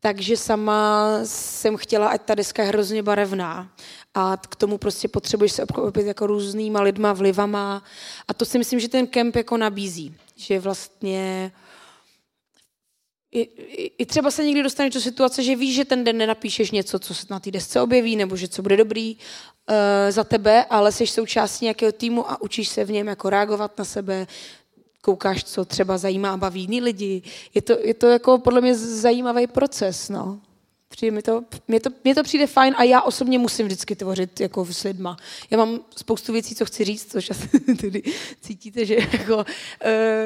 Takže 0.00 0.36
sama 0.36 1.08
jsem 1.24 1.76
chtěla, 1.76 2.08
ať 2.08 2.22
ta 2.22 2.34
deska 2.34 2.62
je 2.62 2.68
hrozně 2.68 3.02
barevná. 3.02 3.72
A 4.14 4.36
k 4.36 4.56
tomu 4.56 4.78
prostě 4.78 5.08
potřebuješ 5.08 5.52
se 5.52 5.62
obklopit 5.62 6.06
jako 6.06 6.26
různýma 6.26 6.82
lidma, 6.82 7.12
vlivama. 7.12 7.84
A 8.28 8.34
to 8.34 8.44
si 8.44 8.58
myslím, 8.58 8.80
že 8.80 8.88
ten 8.88 9.06
kemp 9.06 9.36
jako 9.36 9.56
nabízí. 9.56 10.14
Že 10.36 10.60
vlastně 10.60 11.52
i, 13.32 13.40
i, 13.40 13.92
i 13.98 14.06
třeba 14.06 14.30
se 14.30 14.44
někdy 14.44 14.62
dostaneš 14.62 14.94
do 14.94 15.00
situace, 15.00 15.42
že 15.42 15.56
víš, 15.56 15.74
že 15.74 15.84
ten 15.84 16.04
den 16.04 16.16
nenapíšeš 16.16 16.70
něco, 16.70 16.98
co 16.98 17.14
se 17.14 17.26
na 17.30 17.40
té 17.40 17.50
desce 17.50 17.80
objeví, 17.80 18.16
nebo 18.16 18.36
že 18.36 18.48
co 18.48 18.62
bude 18.62 18.76
dobrý 18.76 19.16
uh, 19.16 19.74
za 20.10 20.24
tebe, 20.24 20.64
ale 20.64 20.92
jsi 20.92 21.06
součástí 21.06 21.64
nějakého 21.64 21.92
týmu 21.92 22.30
a 22.30 22.42
učíš 22.42 22.68
se 22.68 22.84
v 22.84 22.90
něm 22.90 23.08
jako 23.08 23.30
reagovat 23.30 23.78
na 23.78 23.84
sebe, 23.84 24.26
koukáš, 25.00 25.44
co 25.44 25.64
třeba 25.64 25.98
zajímá 25.98 26.32
a 26.32 26.36
baví 26.36 26.60
jiný 26.60 26.80
lidi. 26.80 27.22
Je 27.54 27.62
to, 27.62 27.78
je 27.80 27.94
to 27.94 28.06
jako 28.06 28.38
podle 28.38 28.60
mě 28.60 28.74
zajímavý 28.74 29.46
proces, 29.46 30.08
no. 30.08 30.40
Přijde 30.92 31.14
mi 31.14 31.22
to, 31.22 31.44
mě 31.68 31.80
to, 31.80 31.90
mě 32.04 32.14
to 32.14 32.22
přijde 32.22 32.46
fajn 32.46 32.74
a 32.78 32.82
já 32.82 33.02
osobně 33.02 33.38
musím 33.38 33.66
vždycky 33.66 33.96
tvořit 33.96 34.40
jako 34.40 34.64
s 34.64 34.82
lidma. 34.82 35.16
Já 35.50 35.58
mám 35.58 35.80
spoustu 35.96 36.32
věcí, 36.32 36.54
co 36.54 36.64
chci 36.64 36.84
říct, 36.84 37.12
což 37.12 37.30
asi 37.30 37.48
tedy 37.80 38.02
cítíte, 38.40 38.84
že 38.84 38.96
jako 39.12 39.36
uh, 39.36 39.44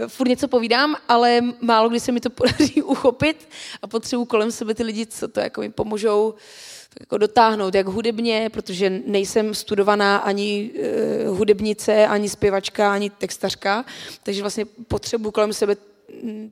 furt 0.07 0.29
něco 0.29 0.49
povídám, 0.49 0.97
ale 1.09 1.41
málo 1.61 1.89
kdy 1.89 2.01
se 2.01 2.13
mi 2.13 2.21
to 2.21 2.31
podaří 2.41 2.83
uchopit 2.83 3.49
a 3.83 3.87
potřebuji 3.87 4.25
kolem 4.25 4.53
sebe 4.53 4.75
ty 4.75 4.83
lidi, 4.83 5.07
co 5.07 5.29
to 5.29 5.41
jako 5.41 5.61
mi 5.61 5.71
pomůžou 5.71 6.35
jako 7.01 7.19
dotáhnout, 7.19 7.75
jak 7.75 7.87
hudebně, 7.87 8.51
protože 8.53 9.03
nejsem 9.07 9.55
studovaná 9.55 10.17
ani 10.17 10.71
uh, 11.29 11.39
hudebnice, 11.39 12.07
ani 12.07 12.29
zpěvačka, 12.29 12.93
ani 12.93 13.11
textařka, 13.11 13.85
takže 14.23 14.41
vlastně 14.41 14.65
potřebuji 14.65 15.31
kolem 15.31 15.53
sebe 15.53 15.77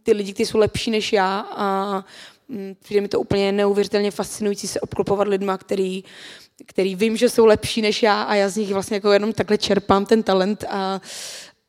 ty 0.03 0.12
lidi, 0.12 0.33
kteří 0.33 0.50
jsou 0.50 0.59
lepší 0.59 0.90
než 0.90 1.12
já 1.12 1.46
a 1.50 1.94
Mm, 1.96 2.34
přijde 2.81 3.01
mi 3.01 3.09
to 3.09 3.21
úplně 3.21 3.53
neuvěřitelně 3.53 4.11
fascinující 4.11 4.69
se 4.69 4.81
obklopovat 4.81 5.29
lidma, 5.29 5.59
který, 5.59 6.05
který 6.67 6.95
vím, 6.95 7.17
že 7.17 7.31
jsou 7.31 7.47
lepší 7.47 7.83
než 7.83 8.03
já 8.03 8.23
a 8.23 8.35
já 8.35 8.49
z 8.49 8.57
nich 8.57 8.73
vlastně 8.73 8.97
jako 8.97 9.13
jenom 9.13 9.33
takhle 9.33 9.59
čerpám 9.59 10.07
ten 10.07 10.23
talent 10.23 10.65
a, 10.69 11.01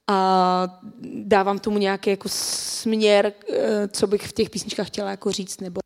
a 0.08 0.80
dávám 1.24 1.60
tomu 1.60 1.78
nějaký 1.78 2.10
jako 2.10 2.30
směr, 2.32 3.34
eh, 3.54 3.88
co 3.88 4.08
bych 4.08 4.28
v 4.28 4.34
těch 4.34 4.50
písničkách 4.50 4.88
chtěla 4.88 5.10
jako 5.10 5.32
říct. 5.32 5.62
Nebo 5.62 5.80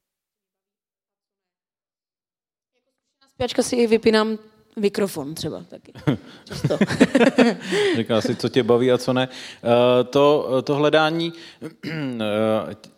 zpěvačka 3.33 3.63
si 3.63 3.87
vypínám 3.87 4.37
mikrofon 4.79 5.35
třeba 5.35 5.63
taky. 5.69 5.93
Říká 7.95 8.21
si, 8.21 8.35
co 8.35 8.49
tě 8.49 8.63
baví 8.63 8.91
a 8.91 8.97
co 8.97 9.13
ne. 9.13 9.29
Eh, 9.29 10.03
to, 10.03 10.47
to 10.63 10.75
hledání 10.75 11.33
eh, 11.63 11.95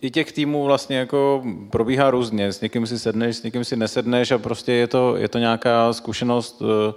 i 0.01 0.11
těch 0.11 0.31
týmů 0.31 0.63
vlastně 0.63 0.97
jako 0.97 1.43
probíhá 1.69 2.11
různě. 2.11 2.53
S 2.53 2.61
někým 2.61 2.87
si 2.87 2.99
sedneš, 2.99 3.37
s 3.37 3.43
někým 3.43 3.63
si 3.63 3.75
nesedneš 3.75 4.31
a 4.31 4.37
prostě 4.37 4.71
je 4.71 4.87
to, 4.87 5.15
je 5.15 5.27
to 5.27 5.37
nějaká 5.37 5.93
zkušenost 5.93 6.61
eh, 6.61 6.93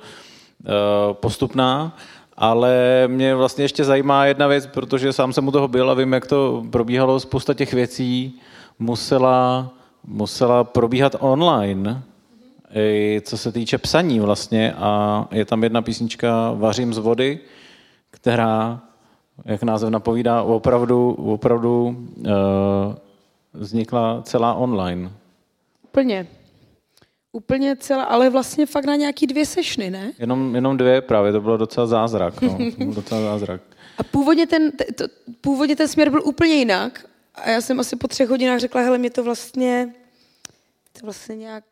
postupná. 1.12 1.96
Ale 2.36 3.04
mě 3.06 3.34
vlastně 3.34 3.64
ještě 3.64 3.84
zajímá 3.84 4.26
jedna 4.26 4.46
věc, 4.46 4.66
protože 4.66 5.12
sám 5.12 5.32
jsem 5.32 5.48
u 5.48 5.50
toho 5.50 5.68
byl 5.68 5.90
a 5.90 5.94
vím, 5.94 6.12
jak 6.12 6.26
to 6.26 6.64
probíhalo. 6.70 7.20
Spousta 7.20 7.54
těch 7.54 7.72
věcí 7.72 8.40
musela, 8.78 9.70
musela 10.06 10.64
probíhat 10.64 11.16
online 11.18 12.02
co 13.22 13.38
se 13.38 13.52
týče 13.52 13.78
psaní 13.78 14.20
vlastně 14.20 14.72
a 14.72 15.28
je 15.30 15.44
tam 15.44 15.62
jedna 15.62 15.82
písnička 15.82 16.52
Vařím 16.52 16.94
z 16.94 16.98
vody, 16.98 17.40
která, 18.10 18.82
jak 19.44 19.62
název 19.62 19.90
napovídá, 19.90 20.42
opravdu, 20.42 21.10
opravdu 21.12 21.86
uh, 21.86 22.32
vznikla 23.52 24.22
celá 24.22 24.54
online. 24.54 25.10
Úplně. 25.84 26.26
Úplně 27.32 27.76
celá, 27.76 28.04
ale 28.04 28.30
vlastně 28.30 28.66
fakt 28.66 28.84
na 28.84 28.96
nějaký 28.96 29.26
dvě 29.26 29.46
sešny, 29.46 29.90
ne? 29.90 30.12
Jenom, 30.18 30.54
jenom 30.54 30.76
dvě 30.76 31.00
právě, 31.00 31.32
to 31.32 31.40
bylo 31.40 31.56
docela 31.56 31.86
zázrak. 31.86 32.42
No. 32.42 32.48
To 32.50 32.84
byl 32.84 32.94
docela 32.94 33.20
zázrak. 33.20 33.60
A 33.98 34.02
původně 34.02 34.46
ten, 34.46 34.72
to, 34.94 35.04
původně 35.40 35.76
ten 35.76 35.88
směr 35.88 36.10
byl 36.10 36.22
úplně 36.24 36.54
jinak. 36.54 37.06
A 37.34 37.50
já 37.50 37.60
jsem 37.60 37.80
asi 37.80 37.96
po 37.96 38.08
třech 38.08 38.28
hodinách 38.28 38.60
řekla, 38.60 38.80
hele, 38.80 38.98
mě 38.98 39.10
to 39.10 39.24
vlastně, 39.24 39.94
to 40.92 41.06
vlastně 41.06 41.36
nějak 41.36 41.64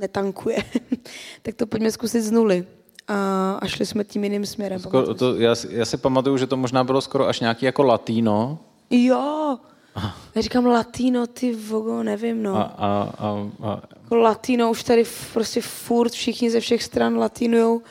netankuje, 0.00 0.64
tak 1.42 1.54
to 1.54 1.66
pojďme 1.66 1.90
zkusit 1.90 2.22
z 2.22 2.30
nuly. 2.30 2.66
A, 3.08 3.58
a 3.62 3.66
šli 3.66 3.86
jsme 3.86 4.04
tím 4.04 4.24
jiným 4.24 4.46
směrem. 4.46 4.80
Skoro, 4.80 5.14
to, 5.14 5.36
já, 5.36 5.54
já 5.70 5.84
si 5.84 5.96
pamatuju, 5.96 6.36
že 6.36 6.46
to 6.46 6.56
možná 6.56 6.84
bylo 6.84 7.00
skoro 7.00 7.28
až 7.28 7.40
nějaký 7.40 7.66
jako 7.66 7.82
latino. 7.82 8.58
Jo, 8.90 9.58
já 10.34 10.42
říkám 10.42 10.66
latino, 10.66 11.26
ty 11.26 11.54
vogo, 11.54 12.02
nevím, 12.02 12.42
no. 12.42 12.56
A, 12.56 12.62
a, 12.62 13.12
a, 13.18 13.50
a... 13.62 13.82
Jako 14.02 14.16
latino 14.16 14.70
už 14.70 14.84
tady 14.84 15.04
prostě 15.32 15.60
furt 15.60 16.12
všichni 16.12 16.50
ze 16.50 16.60
všech 16.60 16.82
stran 16.82 17.18
latinujou. 17.18 17.82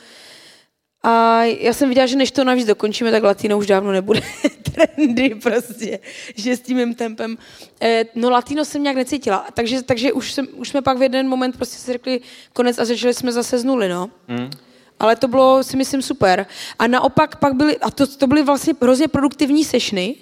A 1.02 1.42
já 1.44 1.72
jsem 1.72 1.88
viděla, 1.88 2.06
že 2.06 2.16
než 2.16 2.30
to 2.30 2.44
navíc 2.44 2.66
dokončíme, 2.66 3.10
tak 3.10 3.22
latino 3.22 3.58
už 3.58 3.66
dávno 3.66 3.92
nebude 3.92 4.20
trendy 4.72 5.34
prostě, 5.34 5.98
že 6.36 6.56
s 6.56 6.60
tím 6.60 6.76
mým 6.76 6.94
tempem. 6.94 7.38
Eh, 7.80 8.04
no 8.14 8.30
latino 8.30 8.64
jsem 8.64 8.82
nějak 8.82 8.96
necítila, 8.96 9.46
takže, 9.54 9.82
takže 9.82 10.12
už, 10.12 10.32
jsem, 10.32 10.48
už 10.54 10.68
jsme 10.68 10.82
pak 10.82 10.98
v 10.98 11.02
jeden 11.02 11.28
moment 11.28 11.56
prostě 11.56 11.78
si 11.78 11.92
řekli 11.92 12.20
konec 12.52 12.78
a 12.78 12.84
začali 12.84 13.14
jsme 13.14 13.32
zase 13.32 13.58
z 13.58 13.64
nuly, 13.64 13.88
no. 13.88 14.10
Mm. 14.28 14.50
Ale 14.98 15.16
to 15.16 15.28
bylo, 15.28 15.64
si 15.64 15.76
myslím, 15.76 16.02
super. 16.02 16.46
A 16.78 16.86
naopak 16.86 17.36
pak 17.36 17.54
byly, 17.54 17.78
a 17.78 17.90
to, 17.90 18.06
to 18.06 18.26
byly 18.26 18.42
vlastně 18.42 18.74
hrozně 18.82 19.08
produktivní 19.08 19.64
sešny, 19.64 20.14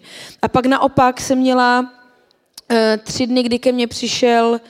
a 0.43 0.49
pak 0.49 0.67
naopak 0.67 1.21
jsem 1.21 1.39
měla 1.39 1.93
eh, 2.71 2.99
tři 3.05 3.27
dny, 3.27 3.43
kdy 3.43 3.59
ke 3.59 3.73
mně 3.73 3.87
přišel 3.87 4.61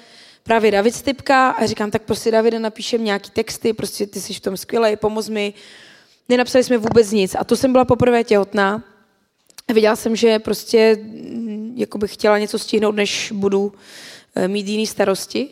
právě 0.43 0.71
David 0.71 0.95
Stipka 0.95 1.51
a 1.51 1.67
říkám, 1.67 1.91
tak 1.91 2.03
prostě 2.03 2.31
Davide, 2.31 2.59
napíšem 2.59 3.05
nějaký 3.05 3.31
texty, 3.31 3.73
prostě 3.73 4.07
ty 4.07 4.21
jsi 4.21 4.35
v 4.35 4.41
tom 4.41 4.57
skvělý, 4.57 4.97
pomoz 4.97 5.29
mi. 5.29 5.55
Nenapsali 6.29 6.65
jsme 6.65 6.79
vůbec 6.79 7.11
nic 7.11 7.37
a 7.39 7.45
to 7.45 7.57
jsem 7.57 7.73
byla 7.73 7.85
poprvé 7.85 8.25
těhotná. 8.25 8.83
Viděla 9.73 9.97
jsem, 9.97 10.17
že 10.17 10.39
prostě 10.39 10.99
mm, 11.03 11.75
jako 11.77 11.99
bych 11.99 12.15
chtěla 12.15 12.39
něco 12.39 12.59
stihnout, 12.59 12.95
než 12.95 13.33
budu 13.37 13.73
eh, 14.35 14.49
mít 14.49 14.69
jiný 14.69 14.87
starosti. 14.87 15.49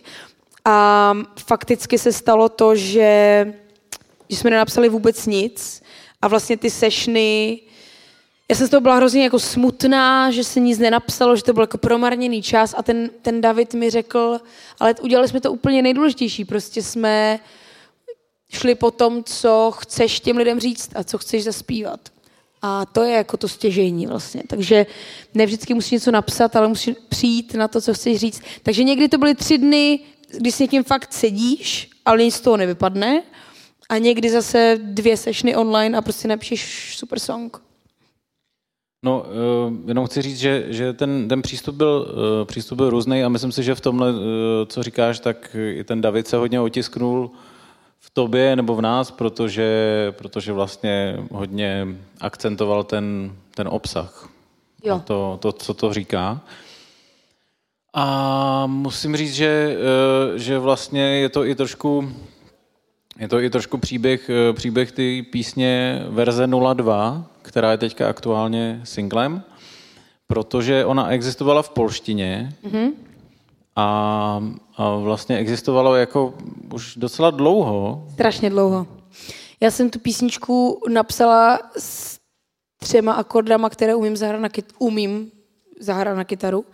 A 0.64 1.14
fakticky 1.46 1.98
se 1.98 2.12
stalo 2.12 2.48
to, 2.48 2.76
že, 2.76 3.54
že 4.28 4.36
jsme 4.36 4.50
nenapsali 4.50 4.88
vůbec 4.88 5.26
nic 5.26 5.82
a 6.22 6.28
vlastně 6.28 6.56
ty 6.56 6.70
sešny, 6.70 7.60
já 8.48 8.56
jsem 8.56 8.66
z 8.66 8.70
toho 8.70 8.80
byla 8.80 8.96
hrozně 8.96 9.22
jako 9.22 9.38
smutná, 9.38 10.30
že 10.30 10.44
se 10.44 10.60
nic 10.60 10.78
nenapsalo, 10.78 11.36
že 11.36 11.42
to 11.42 11.52
byl 11.52 11.62
jako 11.62 11.78
promarněný 11.78 12.42
čas 12.42 12.74
a 12.78 12.82
ten, 12.82 13.10
ten 13.22 13.40
David 13.40 13.74
mi 13.74 13.90
řekl, 13.90 14.40
ale 14.80 14.94
udělali 15.02 15.28
jsme 15.28 15.40
to 15.40 15.52
úplně 15.52 15.82
nejdůležitější, 15.82 16.44
prostě 16.44 16.82
jsme 16.82 17.40
šli 18.52 18.74
po 18.74 18.90
tom, 18.90 19.24
co 19.24 19.72
chceš 19.78 20.20
těm 20.20 20.36
lidem 20.36 20.60
říct 20.60 20.90
a 20.94 21.04
co 21.04 21.18
chceš 21.18 21.44
zaspívat. 21.44 22.00
A 22.62 22.86
to 22.86 23.02
je 23.02 23.16
jako 23.16 23.36
to 23.36 23.48
stěžení 23.48 24.06
vlastně. 24.06 24.42
Takže 24.46 24.86
ne 25.34 25.46
vždycky 25.46 25.74
musíš 25.74 25.90
něco 25.90 26.10
napsat, 26.10 26.56
ale 26.56 26.68
musíš 26.68 26.96
přijít 27.08 27.54
na 27.54 27.68
to, 27.68 27.80
co 27.80 27.94
chceš 27.94 28.18
říct. 28.18 28.42
Takže 28.62 28.84
někdy 28.84 29.08
to 29.08 29.18
byly 29.18 29.34
tři 29.34 29.58
dny, 29.58 30.00
kdy 30.38 30.52
s 30.52 30.58
někým 30.58 30.84
fakt 30.84 31.12
sedíš, 31.12 31.90
ale 32.04 32.24
nic 32.24 32.34
z 32.34 32.40
toho 32.40 32.56
nevypadne. 32.56 33.22
A 33.88 33.98
někdy 33.98 34.30
zase 34.30 34.78
dvě 34.82 35.16
sešny 35.16 35.56
online 35.56 35.98
a 35.98 36.02
prostě 36.02 36.28
napíšeš 36.28 36.94
super 36.96 37.18
song. 37.18 37.62
No, 39.04 39.26
uh, 39.68 39.88
jenom 39.88 40.06
chci 40.06 40.22
říct, 40.22 40.38
že, 40.38 40.64
že 40.68 40.92
ten, 40.92 41.28
ten 41.28 41.42
přístup, 41.42 41.74
byl, 41.74 42.14
uh, 42.40 42.44
přístup 42.44 42.76
byl 42.76 42.90
různý 42.90 43.24
a 43.24 43.28
myslím 43.28 43.52
si, 43.52 43.62
že 43.62 43.74
v 43.74 43.80
tomhle, 43.80 44.12
uh, 44.12 44.18
co 44.66 44.82
říkáš, 44.82 45.20
tak 45.20 45.56
i 45.74 45.84
ten 45.84 46.00
David 46.00 46.28
se 46.28 46.36
hodně 46.36 46.60
otisknul 46.60 47.30
tobě 48.16 48.56
nebo 48.56 48.76
v 48.76 48.80
nás, 48.80 49.10
protože, 49.10 49.68
protože 50.16 50.52
vlastně 50.52 51.16
hodně 51.30 51.86
akcentoval 52.20 52.84
ten, 52.84 53.32
ten 53.54 53.68
obsah. 53.68 54.28
Jo. 54.84 54.94
A 54.94 54.98
to, 54.98 55.38
to, 55.42 55.52
co 55.52 55.74
to 55.74 55.92
říká. 55.94 56.40
A 57.94 58.66
musím 58.66 59.16
říct, 59.16 59.34
že, 59.34 59.76
že 60.36 60.58
vlastně 60.58 61.02
je 61.02 61.28
to 61.28 61.44
i 61.44 61.54
trošku 61.54 62.12
je 63.18 63.28
to 63.28 63.40
i 63.40 63.50
trošku 63.50 63.78
příběh, 63.78 64.30
příběh 64.52 64.92
ty 64.92 65.22
písně 65.22 66.02
verze 66.08 66.46
02, 66.46 67.24
která 67.42 67.70
je 67.70 67.78
teďka 67.78 68.08
aktuálně 68.08 68.80
singlem, 68.84 69.42
protože 70.26 70.84
ona 70.84 71.08
existovala 71.08 71.62
v 71.62 71.70
polštině 71.70 72.52
mm-hmm. 72.64 72.90
A, 73.76 74.42
a 74.76 74.96
vlastně 74.96 75.38
existovalo 75.38 75.94
jako 75.94 76.34
už 76.74 76.96
docela 76.96 77.30
dlouho. 77.30 78.06
Strašně 78.12 78.50
dlouho. 78.50 78.86
Já 79.60 79.70
jsem 79.70 79.90
tu 79.90 79.98
písničku 79.98 80.82
napsala 80.88 81.60
s 81.78 82.18
třema 82.80 83.12
akordama, 83.12 83.70
které 83.70 83.94
umím 83.94 84.16
zahrát 84.16 84.40
na, 84.40 84.48
kyt- 84.48 84.74
umím 84.78 85.30
zahrát 85.80 86.16
na 86.16 86.24
kytaru 86.24 86.64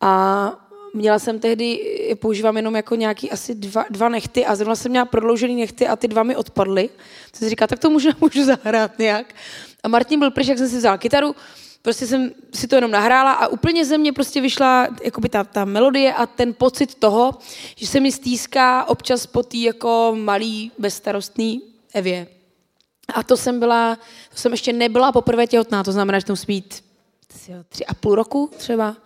a 0.00 0.52
měla 0.94 1.18
jsem 1.18 1.38
tehdy, 1.38 1.78
používám 2.20 2.56
jenom 2.56 2.76
jako 2.76 2.94
nějaký 2.94 3.30
asi 3.30 3.54
dva, 3.54 3.84
dva 3.90 4.08
nechty 4.08 4.46
a 4.46 4.56
zrovna 4.56 4.76
jsem 4.76 4.90
měla 4.90 5.04
prodloužený 5.04 5.56
nechty 5.56 5.88
a 5.88 5.96
ty 5.96 6.08
dva 6.08 6.22
mi 6.22 6.36
odpadly. 6.36 6.88
To 7.30 7.38
si 7.38 7.48
říká, 7.48 7.66
tak 7.66 7.78
to 7.78 7.90
můžu, 7.90 8.08
můžu 8.20 8.44
zahrát 8.44 8.98
nějak. 8.98 9.34
A 9.82 9.88
Martin 9.88 10.18
byl 10.18 10.30
pryč, 10.30 10.46
jak 10.48 10.58
jsem 10.58 10.68
si 10.68 10.76
vzala 10.76 10.98
kytaru, 10.98 11.34
prostě 11.84 12.06
jsem 12.06 12.30
si 12.54 12.68
to 12.68 12.74
jenom 12.74 12.90
nahrála 12.90 13.32
a 13.32 13.46
úplně 13.46 13.84
ze 13.84 13.98
mě 13.98 14.12
prostě 14.12 14.40
vyšla 14.40 14.88
jakoby 15.02 15.28
ta, 15.28 15.44
ta 15.44 15.64
melodie 15.64 16.14
a 16.14 16.26
ten 16.26 16.54
pocit 16.54 16.94
toho, 16.94 17.38
že 17.76 17.86
se 17.86 18.00
mi 18.00 18.12
stýská 18.12 18.84
občas 18.84 19.26
po 19.26 19.42
té 19.42 19.56
jako 19.56 20.16
malý, 20.18 20.72
bezstarostný 20.78 21.62
Evě. 21.94 22.26
A 23.14 23.22
to 23.22 23.36
jsem 23.36 23.58
byla, 23.58 23.96
to 24.30 24.36
jsem 24.36 24.52
ještě 24.52 24.72
nebyla 24.72 25.12
poprvé 25.12 25.46
těhotná, 25.46 25.84
to 25.84 25.92
znamená, 25.92 26.18
že 26.18 26.24
to 26.24 26.32
musí 26.32 26.46
být 26.46 26.84
tři 27.68 27.86
a 27.86 27.94
půl 27.94 28.14
roku 28.14 28.50
třeba. 28.56 28.96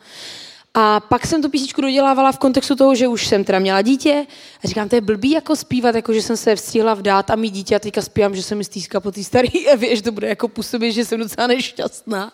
A 0.74 1.00
pak 1.00 1.26
jsem 1.26 1.42
tu 1.42 1.48
písničku 1.48 1.80
dodělávala 1.80 2.32
v 2.32 2.38
kontextu 2.38 2.76
toho, 2.76 2.94
že 2.94 3.08
už 3.08 3.26
jsem 3.26 3.44
teda 3.44 3.58
měla 3.58 3.82
dítě 3.82 4.26
a 4.64 4.68
říkám, 4.68 4.88
to 4.88 4.94
je 4.94 5.00
blbý 5.00 5.30
jako 5.30 5.56
zpívat, 5.56 5.94
jako 5.94 6.12
že 6.12 6.22
jsem 6.22 6.36
se 6.36 6.56
vstihla 6.56 6.94
vdát 6.94 7.30
a 7.30 7.36
mít 7.36 7.50
dítě 7.50 7.76
a 7.76 7.78
teďka 7.78 8.02
zpívám, 8.02 8.36
že 8.36 8.42
se 8.42 8.54
mi 8.54 8.64
stýská 8.64 9.00
po 9.00 9.12
té 9.12 9.24
staré 9.24 9.48
Evě, 9.72 9.96
že 9.96 10.02
to 10.02 10.12
bude 10.12 10.28
jako 10.28 10.48
působit, 10.48 10.92
že 10.92 11.04
jsem 11.04 11.20
docela 11.20 11.46
nešťastná 11.46 12.32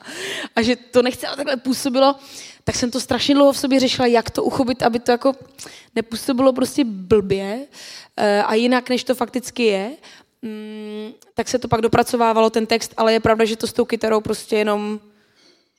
a 0.57 0.63
že 0.63 0.77
to 0.77 1.03
nechce, 1.03 1.27
ale 1.27 1.37
takhle 1.37 1.57
působilo. 1.57 2.17
Tak 2.65 2.75
jsem 2.75 2.91
to 2.91 3.01
strašně 3.01 3.35
dlouho 3.35 3.53
v 3.53 3.59
sobě 3.59 3.81
řešila, 3.81 4.07
jak 4.07 4.31
to 4.31 4.45
uchopit, 4.45 4.83
aby 4.83 4.99
to 4.99 5.11
jako 5.11 5.33
nepůsobilo 5.95 6.53
prostě 6.53 6.85
blbě 6.85 7.67
eh, 8.17 8.43
a 8.43 8.55
jinak, 8.55 8.89
než 8.91 9.05
to 9.05 9.15
fakticky 9.15 9.63
je. 9.63 9.91
Mm, 10.43 11.13
tak 11.35 11.49
se 11.49 11.59
to 11.59 11.69
pak 11.69 11.81
dopracovávalo 11.81 12.51
ten 12.51 12.67
text, 12.67 12.95
ale 12.97 13.13
je 13.13 13.21
pravda, 13.21 13.45
že 13.45 13.57
to 13.57 13.67
s 13.67 13.73
tou 13.73 13.85
kytarou 13.85 14.21
prostě 14.21 14.57
jenom 14.57 15.01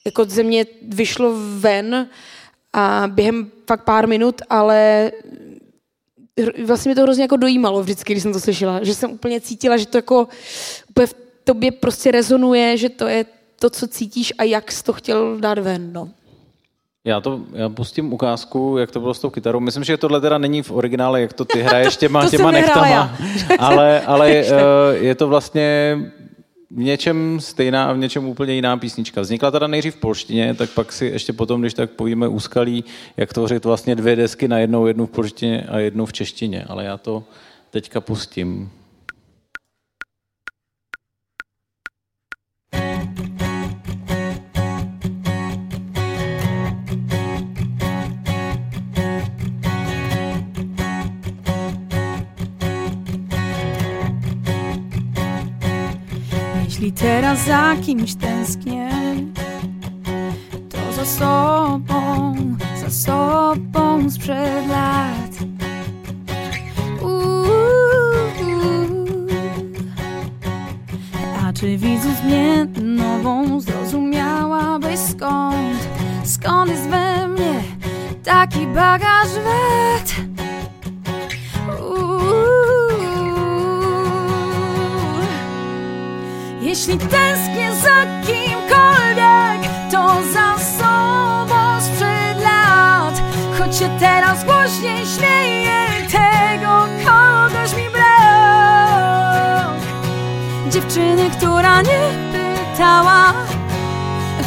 jako 0.06 0.26
ze 0.26 0.44
mě 0.44 0.66
vyšlo 0.82 1.34
ven 1.60 2.10
a 2.78 3.04
během 3.08 3.52
fakt 3.68 3.84
pár 3.84 4.08
minut, 4.08 4.42
ale 4.50 5.12
vlastně 6.66 6.90
mě 6.90 6.96
to 6.96 7.02
hrozně 7.02 7.24
jako 7.24 7.38
dojímalo 7.38 7.82
vždycky, 7.82 8.14
když 8.14 8.24
jsem 8.24 8.34
to 8.34 8.40
slyšela, 8.40 8.84
že 8.84 8.94
jsem 8.94 9.12
úplně 9.12 9.42
cítila, 9.42 9.78
že 9.78 9.88
to 9.88 9.98
jako 9.98 10.28
úplně 10.90 11.08
v 11.08 11.16
tobě 11.44 11.72
prostě 11.72 12.12
rezonuje, 12.12 12.78
že 12.78 12.90
to 12.90 13.08
je 13.08 13.26
to, 13.60 13.70
co 13.70 13.88
cítíš 13.88 14.34
a 14.38 14.44
jak 14.44 14.72
jsi 14.72 14.84
to 14.84 14.94
chtěl 14.94 15.38
dát 15.40 15.60
ven, 15.60 15.94
no. 15.94 16.10
Já 17.06 17.22
to 17.22 17.42
já 17.54 17.70
pustím 17.70 18.14
ukázku, 18.14 18.78
jak 18.78 18.92
to 18.92 19.00
bylo 19.00 19.14
s 19.14 19.20
tou 19.20 19.30
kytarou. 19.30 19.60
Myslím, 19.60 19.84
že 19.84 19.98
tohle 19.98 20.22
teda 20.22 20.38
není 20.38 20.62
v 20.62 20.72
originále, 20.72 21.22
jak 21.22 21.34
to 21.34 21.46
ty 21.46 21.62
hraješ 21.62 21.98
těma, 21.98 22.22
to 22.24 22.30
těma 22.30 22.52
nechtama, 22.52 23.18
ale, 23.60 24.02
ale 24.02 24.32
eh, 24.32 24.54
je 24.92 25.16
to 25.16 25.28
vlastně 25.28 25.98
v 26.76 26.80
něčem 26.80 27.40
stejná 27.40 27.86
a 27.86 27.94
v 27.94 27.98
něčem 27.98 28.26
úplně 28.26 28.54
jiná 28.54 28.78
písnička. 28.78 29.22
Vznikla 29.22 29.52
teda 29.52 29.68
nejdřív 29.68 29.96
v 29.96 30.00
polštině, 30.00 30.54
tak 30.54 30.70
pak 30.70 30.92
si 30.92 31.06
ještě 31.06 31.34
potom, 31.34 31.62
když 31.62 31.74
tak 31.74 31.92
povíme 31.92 32.28
úskalí, 32.28 32.84
jak 33.18 33.34
tvořit 33.34 33.66
vlastně 33.66 33.96
dvě 33.96 34.16
desky 34.16 34.48
na 34.48 34.60
jednou, 34.60 34.88
jednu 34.88 35.06
v 35.06 35.10
polštině 35.10 35.66
a 35.70 35.80
jednu 35.80 36.06
v 36.06 36.14
češtině. 36.14 36.66
Ale 36.68 36.86
já 36.86 36.98
to 36.98 37.24
teďka 37.72 38.02
pustím. 38.02 38.72
Teraz 56.92 57.46
za 57.46 57.76
kimś 57.86 58.16
tęsknię 58.16 58.90
To 60.70 60.94
za 60.94 61.06
sobą, 61.06 62.36
za 62.82 62.90
sobą 62.90 64.10
sprzed 64.10 64.68
lat. 64.68 65.32
A 71.44 71.54
czy 71.54 71.78
widząc 71.78 72.24
mnie 72.24 72.68
nową 72.82 73.60
zrozumiałabyś 73.60 75.00
skąd? 75.00 75.88
Skąd 76.24 76.72
jest 76.72 76.90
we 76.90 77.28
mnie 77.28 77.64
taki 78.24 78.68
bagaż 78.68 79.28
wet 79.34 80.05
Jeśli 86.76 86.98
tęsknię 86.98 87.76
za 87.76 88.06
kimkolwiek, 88.26 89.72
to 89.92 90.16
za 90.34 90.58
sobą 90.78 91.82
sprzed 91.82 92.44
lat. 92.44 93.22
Choć 93.60 93.76
się 93.76 93.90
teraz 94.00 94.46
głośniej 94.46 95.06
śmieję, 95.06 95.86
tego 96.12 96.88
kogoś 97.06 97.76
mi 97.78 97.90
brak. 97.90 99.68
Dziewczyny, 100.70 101.30
która 101.30 101.82
nie 101.82 102.00
pytała 102.32 103.34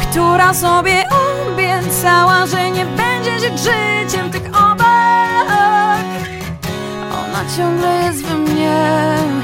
Która 0.01 0.53
sobie 0.53 1.03
obiecała, 1.09 2.45
że 2.45 2.71
nie 2.71 2.85
będzie 2.85 3.39
żyć 3.39 3.59
życiem 3.59 4.31
tych 4.31 4.47
obak 4.47 6.05
Ona 7.11 7.45
ciągle 7.57 8.03
jest 8.03 8.25
we 8.25 8.35
mnie 8.35 9.38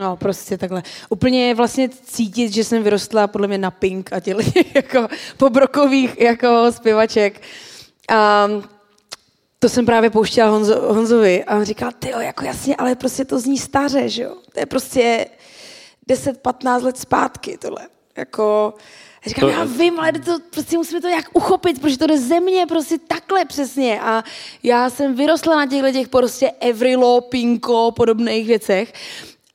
No, 0.00 0.16
prostě 0.16 0.58
takhle. 0.58 0.82
Úplně 1.08 1.48
je 1.48 1.54
vlastně 1.54 1.88
cítit, 1.88 2.52
že 2.52 2.64
jsem 2.64 2.82
vyrostla 2.82 3.26
podle 3.26 3.46
mě 3.48 3.58
na 3.58 3.70
Pink 3.70 4.12
a 4.12 4.20
těch 4.20 4.36
jako 4.74 5.08
pobrokových 5.36 6.20
jako 6.20 6.72
zpěvaček. 6.72 7.42
A 8.08 8.48
to 9.58 9.68
jsem 9.68 9.86
právě 9.86 10.10
pouštěla 10.10 10.50
Honzo, 10.50 10.80
Honzovi 10.94 11.44
a 11.44 11.56
on 11.56 11.64
říkal, 11.64 11.90
ty 11.98 12.10
jako 12.20 12.44
jasně, 12.44 12.76
ale 12.76 12.94
prostě 12.94 13.24
to 13.24 13.40
zní 13.40 13.58
staře, 13.58 14.08
že 14.08 14.22
jo? 14.22 14.36
To 14.54 14.60
je 14.60 14.66
prostě 14.66 15.26
10-15 16.10 16.82
let 16.84 16.98
zpátky 16.98 17.58
tohle. 17.58 17.88
Jako, 18.16 18.74
já 19.26 19.28
říkám, 19.28 19.50
To- 19.50 19.56
já 19.56 19.64
vím, 19.64 20.00
ale 20.00 20.12
to, 20.12 20.38
prostě 20.50 20.76
musíme 20.76 21.00
to 21.00 21.08
nějak 21.08 21.24
uchopit, 21.32 21.80
protože 21.80 21.98
to 21.98 22.06
jde 22.06 22.18
ze 22.18 22.40
mě 22.40 22.66
prostě 22.66 22.98
takhle 22.98 23.44
přesně. 23.44 24.00
A 24.00 24.24
já 24.62 24.90
jsem 24.90 25.14
vyrostla 25.14 25.56
na 25.56 25.66
těchto 25.66 25.92
těch 25.92 26.08
prostě 26.08 26.52
Everilo, 26.60 27.20
Pinko, 27.20 27.92
podobných 27.96 28.46
věcech. 28.46 28.92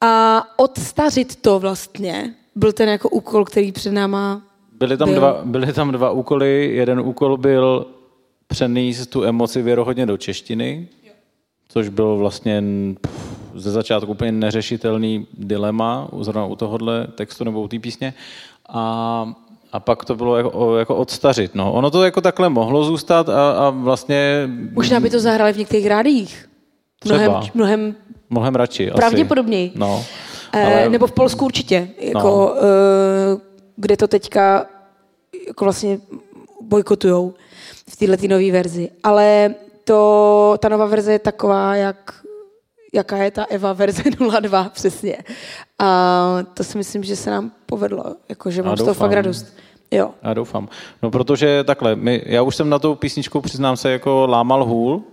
A 0.06 0.44
odstařit 0.58 1.36
to 1.36 1.60
vlastně 1.60 2.34
byl 2.56 2.74
ten 2.74 2.90
jako 2.90 3.10
úkol, 3.10 3.46
který 3.46 3.72
před 3.72 3.92
náma 3.92 4.42
Byly 4.78 4.98
tam, 4.98 5.10
Byl. 5.10 5.20
dva, 5.20 5.42
byly 5.44 5.74
tam 5.74 5.92
dva 5.92 6.12
úkoly. 6.12 6.76
Jeden 6.76 7.00
úkol 7.00 7.38
byl 7.38 7.88
přenést 8.48 9.08
tu 9.08 9.24
emoci 9.24 9.62
věrohodně 9.62 10.06
do 10.06 10.18
češtiny, 10.18 10.88
což 11.70 11.90
bylo 11.90 12.18
vlastně 12.18 12.64
pff, 13.02 13.36
ze 13.56 13.72
začátku 13.72 14.12
úplně 14.12 14.32
neřešitelný 14.32 15.28
dilema, 15.34 16.08
zrovna 16.20 16.46
u 16.46 16.56
tohohle 16.56 17.08
textu 17.16 17.44
nebo 17.44 17.62
u 17.62 17.68
té 17.68 17.80
písně. 17.80 18.14
A, 18.70 19.34
a 19.72 19.80
pak 19.80 20.06
to 20.06 20.16
bylo 20.16 20.38
jako, 20.38 20.78
jako 20.78 20.96
odstařit. 20.96 21.56
No. 21.56 21.74
Ono 21.74 21.92
to 21.92 22.04
jako 22.04 22.22
takhle 22.22 22.50
mohlo 22.50 22.84
zůstat 22.84 23.30
a, 23.30 23.52
a 23.52 23.70
vlastně 23.70 24.50
Možná 24.72 25.00
by 25.00 25.10
to 25.10 25.20
zahrali 25.20 25.54
v 25.54 25.58
některých 25.58 25.88
rádiích. 25.88 26.50
Mnohem, 27.06 27.32
Třeba. 27.32 27.52
mnohem 27.54 27.96
mnohem 28.30 28.56
radši. 28.56 28.92
asi. 28.92 28.98
pravděpodobněji. 28.98 29.72
No. 29.76 30.04
Ale... 30.52 30.90
Nebo 30.90 31.08
v 31.08 31.12
Polsku 31.12 31.46
určitě, 31.46 31.90
jako, 32.00 32.20
No. 32.20 32.56
no. 33.34 33.42
kde 33.76 33.98
to 33.98 34.08
teďka 34.08 34.66
jako 35.48 35.66
vlastně 35.66 36.00
bojkotujou 36.62 37.34
v 37.90 37.96
této 37.96 38.28
nové 38.28 38.52
verzi. 38.52 38.90
Ale 39.04 39.56
to, 39.84 40.56
ta 40.60 40.70
nová 40.70 40.86
verze 40.86 41.12
je 41.12 41.20
taková, 41.20 41.76
jak, 41.76 42.14
jaká 42.94 43.18
je 43.18 43.32
ta 43.32 43.44
Eva 43.44 43.74
verze 43.74 44.04
02 44.42 44.64
přesně. 44.70 45.18
A 45.80 46.38
to 46.54 46.64
si 46.64 46.78
myslím, 46.78 47.04
že 47.04 47.16
se 47.16 47.30
nám 47.32 47.52
povedlo, 47.66 48.04
jako, 48.30 48.52
že 48.52 48.64
mám 48.64 48.78
z 48.78 48.80
toho 48.84 48.94
fakt 48.94 49.12
radost. 49.12 49.46
Jo. 49.92 50.10
Já 50.24 50.34
doufám. 50.34 50.70
No 51.04 51.12
protože 51.12 51.64
takhle, 51.64 51.96
my, 51.96 52.22
já 52.26 52.42
už 52.42 52.56
jsem 52.56 52.70
na 52.70 52.80
tou 52.80 52.96
písničkou, 52.96 53.42
přiznám 53.42 53.78
se, 53.78 53.92
jako 53.92 54.28
lámal 54.28 54.66
hůl, 54.66 55.04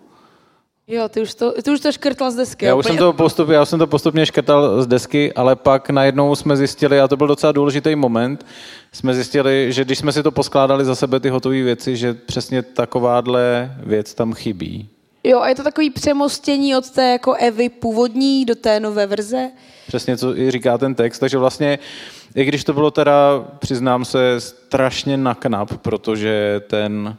Jo, 0.93 1.09
ty 1.09 1.21
už 1.21 1.35
to, 1.35 1.63
ty 1.63 1.71
už 1.71 1.81
to 1.81 1.93
škrtla 1.93 2.31
z 2.31 2.35
desky. 2.35 2.65
Já 2.65 2.75
už, 2.75 2.87
jsem 2.87 2.97
to 2.97 3.13
postupně, 3.13 3.55
já 3.55 3.65
jsem 3.65 3.79
to 3.79 3.87
postupně 3.87 4.27
škrtal 4.27 4.83
z 4.83 4.87
desky, 4.87 5.33
ale 5.33 5.57
pak 5.57 5.91
najednou 5.91 6.35
jsme 6.35 6.57
zjistili, 6.57 7.01
a 7.01 7.09
to 7.09 7.17
byl 7.17 7.27
docela 7.27 7.53
důležitý 7.53 7.97
moment, 7.97 8.47
jsme 8.93 9.15
zjistili, 9.15 9.73
že 9.73 9.85
když 9.85 9.99
jsme 9.99 10.13
si 10.13 10.23
to 10.23 10.31
poskládali 10.31 10.85
za 10.85 10.95
sebe 10.95 11.21
ty 11.21 11.29
hotové 11.29 11.63
věci, 11.63 11.97
že 11.97 12.15
přesně 12.15 12.63
takováhle 12.63 13.75
věc 13.83 14.15
tam 14.15 14.33
chybí. 14.35 14.89
Jo, 15.25 15.41
a 15.41 15.49
je 15.49 15.55
to 15.55 15.63
takový 15.63 15.91
přemostění 15.91 16.77
od 16.77 16.91
té 16.91 17.13
jako 17.13 17.33
Evy 17.33 17.69
původní 17.69 18.45
do 18.45 18.55
té 18.55 18.81
nové 18.81 19.07
verze. 19.07 19.51
Přesně, 19.89 20.17
co 20.17 20.39
i 20.39 20.51
říká 20.51 20.79
ten 20.79 20.95
text. 20.95 21.19
Takže 21.19 21.39
vlastně, 21.39 21.79
i 22.35 22.45
když 22.45 22.65
to 22.65 22.73
bylo 22.73 22.91
teda, 22.91 23.45
přiznám 23.59 24.05
se, 24.05 24.41
strašně 24.41 25.17
na 25.17 25.35
knap, 25.35 25.73
protože 25.83 26.61
ten, 26.67 27.17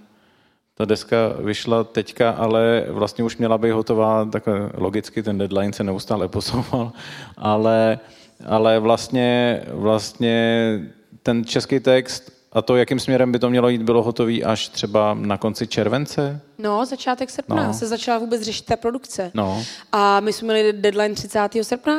ta 0.75 0.85
deska 0.85 1.17
vyšla 1.39 1.83
teďka, 1.83 2.29
ale 2.31 2.85
vlastně 2.89 3.23
už 3.23 3.37
měla 3.37 3.57
být 3.57 3.71
hotová, 3.71 4.25
tak 4.25 4.43
logicky 4.73 5.23
ten 5.23 5.37
deadline 5.37 5.73
se 5.73 5.83
neustále 5.83 6.27
posouval, 6.27 6.91
ale, 7.37 7.99
ale 8.45 8.79
vlastně, 8.79 9.61
vlastně 9.67 10.79
ten 11.23 11.45
český 11.45 11.79
text 11.79 12.31
a 12.51 12.61
to, 12.61 12.75
jakým 12.75 12.99
směrem 12.99 13.31
by 13.31 13.39
to 13.39 13.49
mělo 13.49 13.69
jít, 13.69 13.81
bylo 13.81 14.03
hotový 14.03 14.43
až 14.43 14.67
třeba 14.69 15.13
na 15.13 15.37
konci 15.37 15.67
července. 15.67 16.41
No, 16.57 16.85
začátek 16.85 17.29
srpna 17.29 17.67
No. 17.67 17.73
se 17.73 17.87
začala 17.87 18.17
vůbec 18.19 18.41
řešit 18.41 18.65
ta 18.65 18.75
produkce. 18.75 19.31
No, 19.33 19.63
A 19.91 20.19
my 20.19 20.33
jsme 20.33 20.53
měli 20.53 20.73
deadline 20.73 21.15
30. 21.15 21.39
srpna 21.61 21.93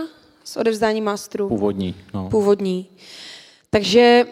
s 0.45 0.57
odevzdáním 0.57 1.05
masteru. 1.05 1.49
původní. 1.49 1.95
No. 2.15 2.29
Původní. 2.31 2.87
Takže, 3.71 4.25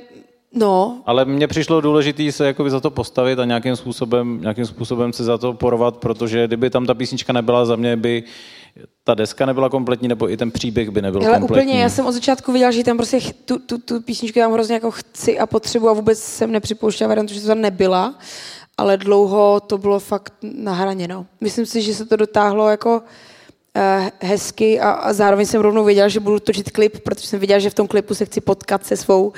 no, 0.54 1.02
Ale 1.06 1.24
mně 1.24 1.46
přišlo 1.46 1.80
důležité 1.80 2.32
se 2.32 2.46
jakoby 2.46 2.70
za 2.70 2.80
to 2.80 2.90
postavit 2.90 3.38
a 3.38 3.44
nějakým 3.44 3.76
způsobem, 3.76 4.38
nějakým 4.40 4.66
způsobem 4.66 5.12
se 5.12 5.24
za 5.24 5.38
to 5.38 5.52
porovat, 5.52 5.96
protože 5.96 6.46
kdyby 6.46 6.70
tam 6.70 6.86
ta 6.86 6.94
písnička 6.94 7.32
nebyla, 7.32 7.64
za 7.64 7.76
mě 7.76 7.96
by 7.96 8.24
ta 9.04 9.14
deska 9.14 9.46
nebyla 9.46 9.68
kompletní, 9.68 10.08
nebo 10.08 10.30
i 10.30 10.36
ten 10.36 10.50
příběh 10.50 10.90
by 10.90 11.02
nebyl 11.02 11.26
ale 11.26 11.38
kompletní. 11.38 11.62
úplně, 11.66 11.82
já 11.82 11.88
jsem 11.88 12.06
od 12.06 12.12
začátku 12.12 12.52
viděla, 12.52 12.70
že 12.70 12.84
tam 12.84 12.96
prostě 12.96 13.20
ch- 13.20 13.32
tu, 13.44 13.58
tu, 13.58 13.78
tu 13.78 14.00
písničku 14.00 14.38
tam 14.38 14.52
hrozně 14.52 14.74
jako 14.74 14.90
chci 14.90 15.38
a 15.38 15.46
potřebuji 15.46 15.88
a 15.88 15.92
vůbec 15.92 16.18
jsem 16.18 16.52
nepřipouštěla 16.52 17.08
variantu, 17.08 17.34
že 17.34 17.40
to 17.40 17.46
tam 17.46 17.60
nebyla, 17.60 18.14
ale 18.78 18.96
dlouho 18.96 19.60
to 19.66 19.78
bylo 19.78 20.00
fakt 20.00 20.34
na 20.42 20.72
hraně, 20.72 21.08
no. 21.08 21.26
Myslím 21.40 21.66
si, 21.66 21.82
že 21.82 21.94
se 21.94 22.06
to 22.06 22.16
dotáhlo 22.16 22.68
jako 22.68 23.02
hezky 24.20 24.80
a, 24.80 24.90
a 24.90 25.12
zároveň 25.12 25.46
jsem 25.46 25.60
rovnou 25.60 25.84
věděla, 25.84 26.08
že 26.08 26.20
budu 26.20 26.40
točit 26.40 26.70
klip, 26.70 26.98
protože 26.98 27.26
jsem 27.26 27.40
věděla, 27.40 27.58
že 27.58 27.70
v 27.70 27.74
tom 27.74 27.88
klipu 27.88 28.14
se 28.14 28.24
chci 28.24 28.40
potkat 28.40 28.86
se 28.86 28.96
svou 28.96 29.32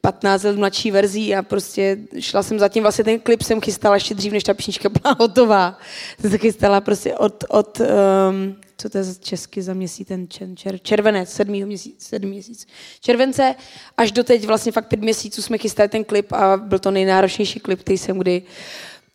15 0.00 0.42
let 0.42 0.56
mladší 0.56 0.90
verzí 0.90 1.34
a 1.34 1.42
prostě 1.42 1.98
šla 2.18 2.42
jsem 2.42 2.58
zatím, 2.58 2.82
vlastně 2.82 3.04
ten 3.04 3.20
klip 3.20 3.42
jsem 3.42 3.60
chystala 3.60 3.94
ještě 3.94 4.14
dřív, 4.14 4.32
než 4.32 4.44
ta 4.44 4.54
písnička 4.54 4.88
byla 4.88 5.16
hotová. 5.18 5.78
Jsem 6.20 6.30
se 6.30 6.38
chystala 6.38 6.80
prostě 6.80 7.14
od, 7.14 7.44
od 7.48 7.80
um, 7.80 8.56
co 8.78 8.88
to 8.88 8.98
je 8.98 9.04
za 9.04 9.14
česky 9.14 9.62
za 9.62 9.74
měsíc, 9.74 10.08
ten 10.08 10.28
čer, 10.28 10.48
čer, 10.54 10.78
červenec, 10.78 11.32
sedmý 11.32 11.64
měsíc, 11.64 12.06
sedmý 12.08 12.30
měsíc, 12.30 12.66
července, 13.00 13.54
až 13.96 14.12
do 14.12 14.24
teď 14.24 14.46
vlastně 14.46 14.72
fakt 14.72 14.88
pět 14.88 15.00
měsíců 15.00 15.42
jsme 15.42 15.58
chystali 15.58 15.88
ten 15.88 16.04
klip 16.04 16.32
a 16.32 16.56
byl 16.56 16.78
to 16.78 16.90
nejnáročnější 16.90 17.60
klip, 17.60 17.80
který 17.80 17.98
jsem 17.98 18.18
kdy 18.18 18.42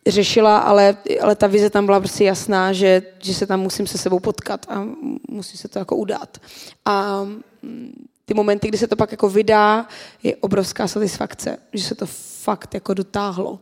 řešila, 0.06 0.58
ale, 0.58 0.96
ale 1.20 1.36
ta 1.36 1.46
vize 1.46 1.70
tam 1.70 1.86
byla 1.86 2.00
prostě 2.00 2.24
jasná, 2.24 2.72
že, 2.72 3.02
že 3.18 3.34
se 3.34 3.46
tam 3.46 3.60
musím 3.60 3.86
se 3.86 3.98
sebou 3.98 4.20
potkat 4.20 4.66
a 4.68 4.88
musí 5.28 5.56
se 5.56 5.68
to 5.68 5.78
jako 5.78 5.96
udát. 5.96 6.38
A 6.84 7.24
mm, 7.62 8.06
ty 8.24 8.34
momenty, 8.34 8.68
kdy 8.68 8.78
se 8.78 8.88
to 8.88 8.96
pak 8.96 9.10
jako 9.10 9.28
vydá, 9.28 9.88
je 10.22 10.36
obrovská 10.36 10.88
satisfakce, 10.88 11.58
že 11.72 11.84
se 11.84 11.94
to 11.94 12.06
fakt 12.42 12.74
jako 12.74 12.94
dotáhlo. 12.94 13.58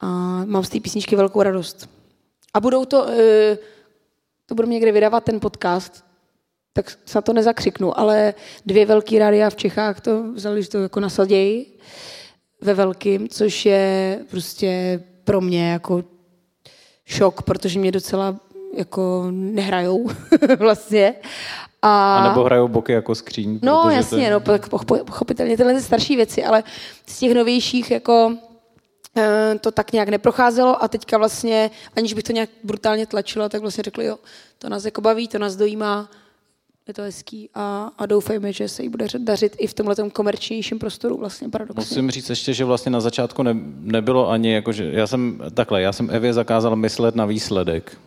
A 0.00 0.06
mám 0.44 0.64
z 0.64 0.68
té 0.68 0.80
písničky 0.80 1.16
velkou 1.16 1.42
radost. 1.42 1.88
A 2.54 2.60
budou 2.60 2.84
to, 2.84 3.08
eh, 3.08 3.58
to 4.46 4.54
budu 4.54 4.68
někde 4.68 4.92
vydávat 4.92 5.24
ten 5.24 5.40
podcast, 5.40 6.04
tak 6.72 6.90
se 6.90 7.18
na 7.18 7.22
to 7.22 7.32
nezakřiknu, 7.32 7.98
ale 7.98 8.34
dvě 8.66 8.86
velký 8.86 9.18
rádia 9.18 9.50
v 9.50 9.56
Čechách 9.56 10.00
to 10.00 10.32
vzali, 10.32 10.62
že 10.62 10.68
to 10.68 10.78
jako 10.78 11.00
nasadějí 11.00 11.66
ve 12.60 12.74
velkým, 12.74 13.28
což 13.28 13.66
je 13.66 14.20
prostě 14.30 15.00
pro 15.24 15.40
mě 15.40 15.70
jako 15.70 16.04
šok, 17.04 17.42
protože 17.42 17.78
mě 17.78 17.92
docela 17.92 18.36
jako 18.76 19.26
nehrajou 19.30 20.10
vlastně. 20.58 21.14
A, 21.82 22.16
A 22.16 22.28
nebo 22.28 22.44
hrajou 22.44 22.68
boky 22.68 22.92
jako 22.92 23.14
skříň. 23.14 23.58
No 23.62 23.90
jasně, 23.90 24.40
to, 24.40 24.52
no, 24.52 24.78
pochopitelně 25.04 25.56
tyhle 25.56 25.74
ty 25.74 25.82
starší 25.82 26.16
věci, 26.16 26.44
ale 26.44 26.62
z 27.06 27.18
těch 27.18 27.34
novějších 27.34 27.90
jako 27.90 28.34
eh, 29.16 29.58
to 29.60 29.70
tak 29.70 29.92
nějak 29.92 30.08
neprocházelo 30.08 30.84
a 30.84 30.88
teďka 30.88 31.18
vlastně, 31.18 31.70
aniž 31.96 32.14
bych 32.14 32.24
to 32.24 32.32
nějak 32.32 32.50
brutálně 32.62 33.06
tlačila, 33.06 33.48
tak 33.48 33.60
vlastně 33.60 33.84
řekli, 33.84 34.04
jo, 34.04 34.18
to 34.58 34.68
nás 34.68 34.84
jako 34.84 35.00
baví, 35.00 35.28
to 35.28 35.38
nás 35.38 35.56
dojímá, 35.56 36.08
je 36.88 36.94
to 36.94 37.02
hezký 37.02 37.50
a, 37.54 37.90
a 37.98 38.06
doufejme, 38.06 38.52
že 38.52 38.68
se 38.68 38.82
jí 38.82 38.88
bude 38.88 39.06
dařit 39.18 39.56
i 39.58 39.66
v 39.66 39.74
tomhle 39.74 39.94
komerčnějším 40.12 40.78
prostoru 40.78 41.16
vlastně 41.16 41.48
paradoxně. 41.48 41.80
Musím 41.80 42.10
říct 42.10 42.30
ještě, 42.30 42.54
že 42.54 42.64
vlastně 42.64 42.90
na 42.92 43.00
začátku 43.00 43.42
ne, 43.42 43.56
nebylo 43.80 44.30
ani, 44.30 44.52
jako, 44.52 44.72
že 44.72 44.90
já 44.92 45.06
jsem 45.06 45.40
takhle, 45.54 45.82
já 45.82 45.92
jsem 45.92 46.10
Evě 46.10 46.32
zakázal 46.32 46.76
myslet 46.76 47.14
na 47.14 47.26
výsledek. 47.26 47.98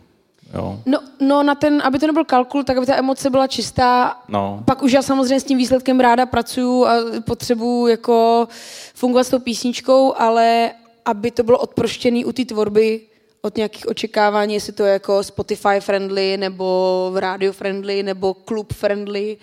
Jo. 0.54 0.80
No, 0.86 0.98
no, 1.20 1.42
na 1.42 1.54
ten, 1.54 1.82
aby 1.84 1.98
to 1.98 2.06
nebyl 2.06 2.24
kalkul, 2.24 2.64
tak 2.64 2.76
aby 2.76 2.86
ta 2.86 2.96
emoce 2.96 3.30
byla 3.30 3.46
čistá. 3.46 4.20
No. 4.28 4.62
Pak 4.64 4.82
už 4.82 4.92
já 4.92 5.02
samozřejmě 5.02 5.40
s 5.40 5.44
tím 5.44 5.58
výsledkem 5.58 6.00
ráda 6.00 6.26
pracuju 6.26 6.84
a 6.84 6.94
potřebuju 7.26 7.86
jako 7.86 8.48
fungovat 8.94 9.24
s 9.24 9.30
tou 9.30 9.38
písničkou, 9.38 10.14
ale 10.16 10.70
aby 11.04 11.30
to 11.30 11.42
bylo 11.42 11.58
odproštěný 11.58 12.24
u 12.24 12.32
té 12.32 12.44
tvorby 12.44 13.00
od 13.48 13.56
nějakých 13.56 13.88
očekávání, 13.88 14.54
jestli 14.54 14.72
to 14.72 14.84
je 14.84 14.92
jako 14.92 15.22
Spotify 15.22 15.80
friendly, 15.80 16.36
nebo 16.36 17.10
radio 17.14 17.52
friendly, 17.52 18.02
nebo 18.02 18.34
klub 18.34 18.72
friendly, 18.72 19.36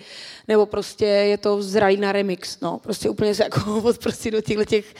nebo 0.48 0.66
prostě 0.66 1.04
je 1.04 1.38
to 1.38 1.62
zralý 1.62 1.96
na 1.96 2.12
remix, 2.12 2.60
no. 2.60 2.78
Prostě 2.82 3.10
úplně 3.10 3.34
se 3.34 3.42
jako 3.44 3.82
odprostit 3.82 4.32
do 4.34 4.40
těchto 4.40 4.64
těch 4.64 4.94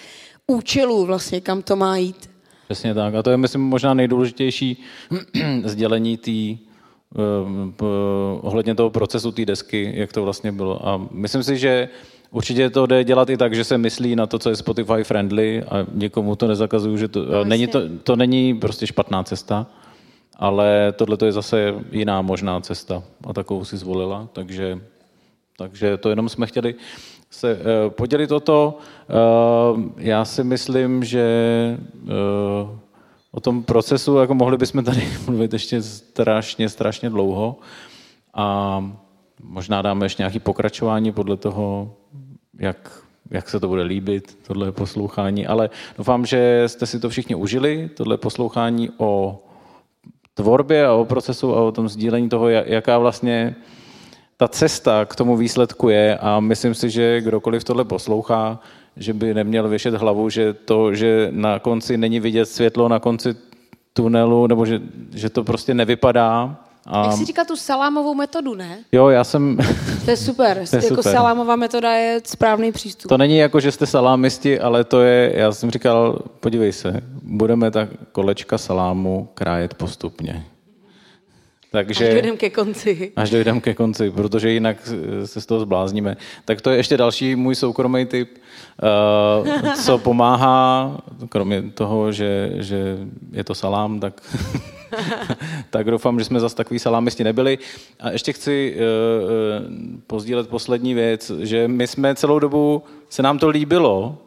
účelů 0.46 1.06
vlastně, 1.06 1.40
kam 1.40 1.62
to 1.62 1.76
má 1.76 1.96
jít. 1.96 2.30
Přesně 2.64 2.94
tak. 2.94 3.14
A 3.14 3.22
to 3.22 3.30
je, 3.30 3.36
myslím, 3.36 3.60
možná 3.60 3.94
nejdůležitější 3.94 4.84
sdělení 5.64 6.18
um, 7.14 7.72
p- 7.76 7.84
ohledně 8.40 8.74
toho 8.74 8.90
procesu 8.90 9.32
té 9.32 9.44
desky, 9.44 9.92
jak 9.94 10.12
to 10.12 10.22
vlastně 10.22 10.52
bylo. 10.52 10.88
A 10.88 11.08
myslím 11.10 11.42
si, 11.42 11.58
že 11.58 11.88
určitě 12.30 12.70
to 12.70 12.86
jde 12.86 13.04
dělat 13.04 13.30
i 13.30 13.36
tak, 13.36 13.54
že 13.54 13.64
se 13.64 13.78
myslí 13.78 14.16
na 14.16 14.26
to, 14.26 14.38
co 14.38 14.50
je 14.50 14.56
Spotify 14.56 15.04
friendly 15.04 15.62
a 15.62 15.86
nikomu 15.92 16.36
to 16.36 16.48
nezakazuju, 16.48 16.96
že 16.96 17.08
to, 17.08 17.24
no, 17.24 17.44
není 17.44 17.66
to, 17.66 17.80
to 18.02 18.16
není 18.16 18.54
prostě 18.54 18.86
špatná 18.86 19.22
cesta, 19.22 19.66
ale 20.36 20.92
tohle 20.96 21.16
to 21.16 21.26
je 21.26 21.32
zase 21.32 21.74
jiná 21.90 22.22
možná 22.22 22.60
cesta 22.60 23.02
a 23.26 23.32
takovou 23.32 23.64
si 23.64 23.76
zvolila, 23.76 24.28
takže, 24.32 24.78
takže 25.58 25.96
to 25.96 26.10
jenom 26.10 26.28
jsme 26.28 26.46
chtěli 26.46 26.74
se 27.30 27.54
uh, 27.54 27.90
podělit 27.90 28.32
o 28.32 28.40
to. 28.40 28.78
Uh, 29.74 29.80
já 29.96 30.24
si 30.24 30.44
myslím, 30.44 31.04
že 31.04 31.26
uh, 32.02 32.10
o 33.30 33.40
tom 33.40 33.62
procesu 33.62 34.16
jako 34.16 34.34
mohli 34.34 34.56
bychom 34.56 34.84
tady 34.84 35.08
mluvit 35.26 35.52
ještě 35.52 35.82
strašně, 35.82 36.68
strašně 36.68 37.10
dlouho 37.10 37.56
a 38.34 38.78
možná 39.42 39.82
dáme 39.82 40.06
ještě 40.06 40.22
nějaké 40.22 40.40
pokračování 40.40 41.12
podle 41.12 41.36
toho, 41.36 41.94
jak, 42.58 43.02
jak 43.30 43.48
se 43.48 43.60
to 43.60 43.68
bude 43.68 43.82
líbit, 43.82 44.38
tohle 44.46 44.72
poslouchání, 44.72 45.46
ale 45.46 45.70
doufám, 45.98 46.26
že 46.26 46.62
jste 46.66 46.86
si 46.86 47.00
to 47.00 47.08
všichni 47.08 47.34
užili, 47.34 47.90
tohle 47.94 48.16
poslouchání 48.16 48.90
o 48.98 49.42
tvorbě 50.34 50.86
a 50.86 50.92
o 50.92 51.04
procesu 51.04 51.56
a 51.56 51.62
o 51.62 51.72
tom 51.72 51.88
sdílení 51.88 52.28
toho, 52.28 52.48
jaká 52.48 52.98
vlastně 52.98 53.56
ta 54.36 54.48
cesta 54.48 55.04
k 55.04 55.16
tomu 55.16 55.36
výsledku 55.36 55.88
je 55.88 56.18
a 56.18 56.40
myslím 56.40 56.74
si, 56.74 56.90
že 56.90 57.20
kdokoliv 57.20 57.64
tohle 57.64 57.84
poslouchá, 57.84 58.60
že 58.96 59.12
by 59.12 59.34
neměl 59.34 59.68
věšet 59.68 59.94
hlavu, 59.94 60.30
že 60.30 60.52
to, 60.52 60.94
že 60.94 61.28
na 61.30 61.58
konci 61.58 61.96
není 61.96 62.20
vidět 62.20 62.46
světlo 62.46 62.88
na 62.88 62.98
konci 62.98 63.34
tunelu, 63.92 64.46
nebo 64.46 64.66
že, 64.66 64.80
že 65.14 65.30
to 65.30 65.44
prostě 65.44 65.74
nevypadá. 65.74 66.56
A... 66.86 67.04
Jak 67.04 67.12
jsi 67.12 67.24
říká 67.24 67.44
tu 67.44 67.56
salámovou 67.56 68.14
metodu, 68.14 68.54
ne? 68.54 68.78
Jo, 68.92 69.08
já 69.08 69.24
jsem... 69.24 69.58
To 70.04 70.10
je 70.10 70.16
super. 70.16 70.64
to 70.70 70.76
je 70.76 70.84
jako 70.84 70.96
super. 70.96 71.12
salámová 71.12 71.56
metoda 71.56 71.92
je 71.92 72.20
správný 72.24 72.72
přístup. 72.72 73.08
To 73.08 73.18
není 73.18 73.38
jako, 73.38 73.60
že 73.60 73.72
jste 73.72 73.86
salámisti, 73.86 74.60
ale 74.60 74.84
to 74.84 75.02
je, 75.02 75.32
já 75.36 75.52
jsem 75.52 75.70
říkal, 75.70 76.18
podívej 76.40 76.72
se, 76.72 77.00
budeme 77.22 77.70
ta 77.70 77.88
kolečka 78.12 78.58
salámu 78.58 79.28
krájet 79.34 79.74
postupně. 79.74 80.44
Takže, 81.70 82.06
až 82.06 82.12
dojdeme 82.12 82.36
ke 82.36 82.50
konci. 82.50 83.12
Až 83.16 83.30
dojdeme 83.30 83.60
ke 83.60 83.74
konci, 83.74 84.10
protože 84.10 84.50
jinak 84.50 84.76
se 85.24 85.40
z 85.40 85.46
toho 85.46 85.60
zblázníme. 85.60 86.16
Tak 86.44 86.60
to 86.60 86.70
je 86.70 86.76
ještě 86.76 86.96
další 86.96 87.36
můj 87.36 87.54
soukromý 87.54 88.06
tip, 88.06 88.38
uh, 89.42 89.72
co 89.72 89.98
pomáhá, 89.98 90.96
kromě 91.28 91.62
toho, 91.62 92.12
že, 92.12 92.50
že 92.54 92.98
je 93.32 93.44
to 93.44 93.54
salám, 93.54 94.00
tak, 94.00 94.20
tak 95.70 95.90
doufám, 95.90 96.18
že 96.18 96.24
jsme 96.24 96.40
zase 96.40 96.56
takový 96.56 96.78
salámisti 96.78 97.24
nebyli. 97.24 97.58
A 98.00 98.10
ještě 98.10 98.32
chci 98.32 98.76
uh, 98.76 99.66
pozdílet 100.06 100.48
poslední 100.48 100.94
věc, 100.94 101.30
že 101.40 101.68
my 101.68 101.86
jsme 101.86 102.14
celou 102.14 102.38
dobu, 102.38 102.82
se 103.08 103.22
nám 103.22 103.38
to 103.38 103.48
líbilo, 103.48 104.18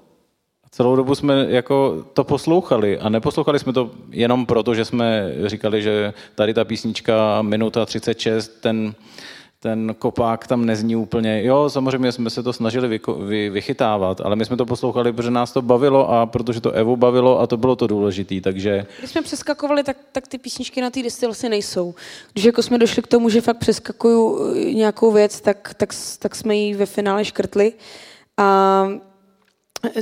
celou 0.71 0.95
dobu 0.95 1.15
jsme 1.15 1.45
jako 1.49 2.05
to 2.13 2.23
poslouchali 2.23 2.99
a 2.99 3.09
neposlouchali 3.09 3.59
jsme 3.59 3.73
to 3.73 3.91
jenom 4.09 4.45
proto, 4.45 4.75
že 4.75 4.85
jsme 4.85 5.33
říkali, 5.45 5.81
že 5.81 6.13
tady 6.35 6.53
ta 6.53 6.65
písnička 6.65 7.41
minuta 7.41 7.85
36, 7.85 8.61
ten, 8.61 8.93
ten 9.59 9.95
kopák 9.99 10.47
tam 10.47 10.65
nezní 10.65 10.95
úplně. 10.95 11.43
Jo, 11.43 11.69
samozřejmě 11.69 12.11
jsme 12.11 12.29
se 12.29 12.43
to 12.43 12.53
snažili 12.53 12.87
vy, 12.87 12.99
vy, 13.25 13.49
vychytávat, 13.49 14.21
ale 14.21 14.35
my 14.35 14.45
jsme 14.45 14.57
to 14.57 14.65
poslouchali, 14.65 15.13
protože 15.13 15.31
nás 15.31 15.51
to 15.51 15.61
bavilo 15.61 16.09
a 16.11 16.25
protože 16.25 16.61
to 16.61 16.71
Evu 16.71 16.95
bavilo 16.95 17.39
a 17.39 17.47
to 17.47 17.57
bylo 17.57 17.75
to 17.75 17.87
důležité, 17.87 18.41
takže... 18.41 18.85
Když 18.99 19.11
jsme 19.11 19.21
přeskakovali, 19.21 19.83
tak, 19.83 19.97
tak 20.11 20.27
ty 20.27 20.37
písničky 20.37 20.81
na 20.81 20.89
té 20.89 21.03
desce 21.03 21.25
vlastně 21.25 21.49
nejsou. 21.49 21.95
Když 22.33 22.45
jako 22.45 22.63
jsme 22.63 22.77
došli 22.77 23.01
k 23.01 23.07
tomu, 23.07 23.29
že 23.29 23.41
fakt 23.41 23.57
přeskakuju 23.57 24.53
nějakou 24.73 25.11
věc, 25.11 25.41
tak, 25.41 25.73
tak, 25.77 25.89
tak 26.19 26.35
jsme 26.35 26.55
ji 26.55 26.73
ve 26.73 26.85
finále 26.85 27.25
škrtli. 27.25 27.73
A 28.37 28.87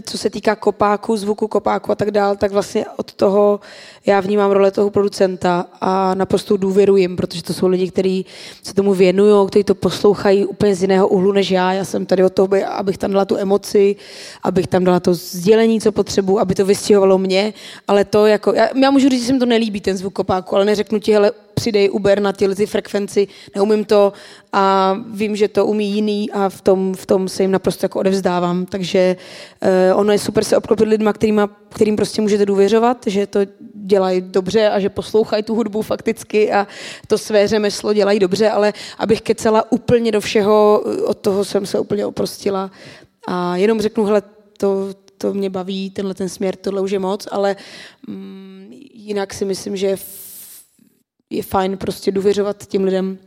co 0.03 0.17
se 0.17 0.30
týká 0.30 0.55
kopáku, 0.55 1.17
zvuku 1.17 1.47
kopáku 1.47 1.91
a 1.91 1.95
tak 1.95 2.11
dál, 2.11 2.36
tak 2.36 2.51
vlastně 2.51 2.86
od 2.97 3.13
toho 3.13 3.59
já 4.05 4.19
vnímám 4.19 4.51
role 4.51 4.71
toho 4.71 4.89
producenta 4.89 5.65
a 5.82 6.13
naprosto 6.13 6.57
důvěruji 6.57 7.07
protože 7.15 7.43
to 7.43 7.53
jsou 7.53 7.67
lidi, 7.67 7.91
kteří 7.91 8.25
se 8.63 8.73
tomu 8.73 8.93
věnují, 8.93 9.47
kteří 9.47 9.63
to 9.63 9.75
poslouchají 9.75 10.45
úplně 10.45 10.75
z 10.75 10.82
jiného 10.82 11.07
úhlu 11.07 11.32
než 11.32 11.51
já. 11.51 11.73
Já 11.73 11.86
jsem 11.86 12.05
tady 12.05 12.23
o 12.23 12.30
toho, 12.30 12.49
abych 12.71 12.97
tam 12.97 13.11
dala 13.11 13.25
tu 13.25 13.38
emoci, 13.38 13.95
abych 14.43 14.67
tam 14.67 14.84
dala 14.84 14.99
to 14.99 15.13
sdělení, 15.13 15.82
co 15.82 15.91
potřebuji, 15.91 16.39
aby 16.39 16.55
to 16.55 16.65
vystěhovalo 16.65 17.17
mě, 17.17 17.53
ale 17.88 18.05
to 18.05 18.25
jako, 18.25 18.53
já, 18.53 18.69
já 18.75 18.91
můžu 18.91 19.09
říct, 19.09 19.21
že 19.21 19.28
se 19.28 19.34
mi 19.34 19.39
to 19.39 19.45
nelíbí, 19.45 19.82
ten 19.82 19.97
zvuk 19.97 20.13
kopáku, 20.13 20.55
ale 20.55 20.65
neřeknu 20.65 20.99
ti, 20.99 21.13
hele, 21.13 21.32
přidej 21.58 21.89
Uber 21.91 22.22
na 22.22 22.34
ty 22.34 22.66
frekvenci, 22.66 23.28
neumím 23.55 23.86
to 23.86 24.14
a 24.53 24.95
vím, 25.12 25.36
že 25.36 25.47
to 25.47 25.66
umí 25.66 25.91
jiný 25.91 26.32
a 26.32 26.49
v 26.49 26.62
tom, 26.62 26.93
v 26.93 27.05
tom 27.05 27.30
se 27.30 27.43
jim 27.43 27.51
naprosto 27.51 27.86
jako 27.86 27.99
odevzdávám. 27.99 28.66
Takže 28.66 29.16
uh, 29.91 29.99
ono 29.99 30.12
je 30.12 30.20
super 30.20 30.43
se 30.43 30.58
obklopit 30.58 30.88
lidma, 30.88 31.14
kterýma, 31.14 31.49
kterým 31.70 31.95
prostě 31.95 32.22
můžete 32.22 32.45
důvěřovat, 32.45 32.97
že 33.05 33.28
to 33.28 33.39
dělají 33.74 34.22
dobře 34.22 34.70
a 34.70 34.80
že 34.80 34.89
poslouchají 34.89 35.43
tu 35.43 35.55
hudbu 35.55 35.82
fakticky 35.82 36.51
a 36.51 36.68
to 37.08 37.18
své 37.18 37.47
řemeslo 37.47 37.93
dělají 37.93 38.20
dobře, 38.20 38.49
ale 38.49 38.74
abych 38.97 39.22
kecela 39.22 39.72
úplně 39.72 40.12
do 40.12 40.22
všeho, 40.22 40.84
od 41.05 41.18
toho 41.18 41.45
jsem 41.45 41.66
se 41.66 41.80
úplně 41.80 42.05
oprostila. 42.05 42.72
A 43.28 43.58
jenom 43.58 43.82
řeknu, 43.82 44.05
hele, 44.05 44.22
to, 44.58 44.89
to 45.18 45.34
mě 45.34 45.49
baví, 45.49 45.89
tenhle 45.89 46.14
ten 46.14 46.30
směr, 46.30 46.55
tohle 46.55 46.82
už 46.82 46.91
je 46.91 46.99
moc, 46.99 47.28
ale 47.32 47.55
mm, 48.08 48.68
jinak 48.93 49.34
si 49.34 49.45
myslím, 49.45 49.78
že 49.78 49.97
je 51.30 51.43
fajn 51.43 51.78
prostě 51.78 52.11
důvěřovat 52.11 52.65
těm 52.65 52.84
lidem, 52.84 53.17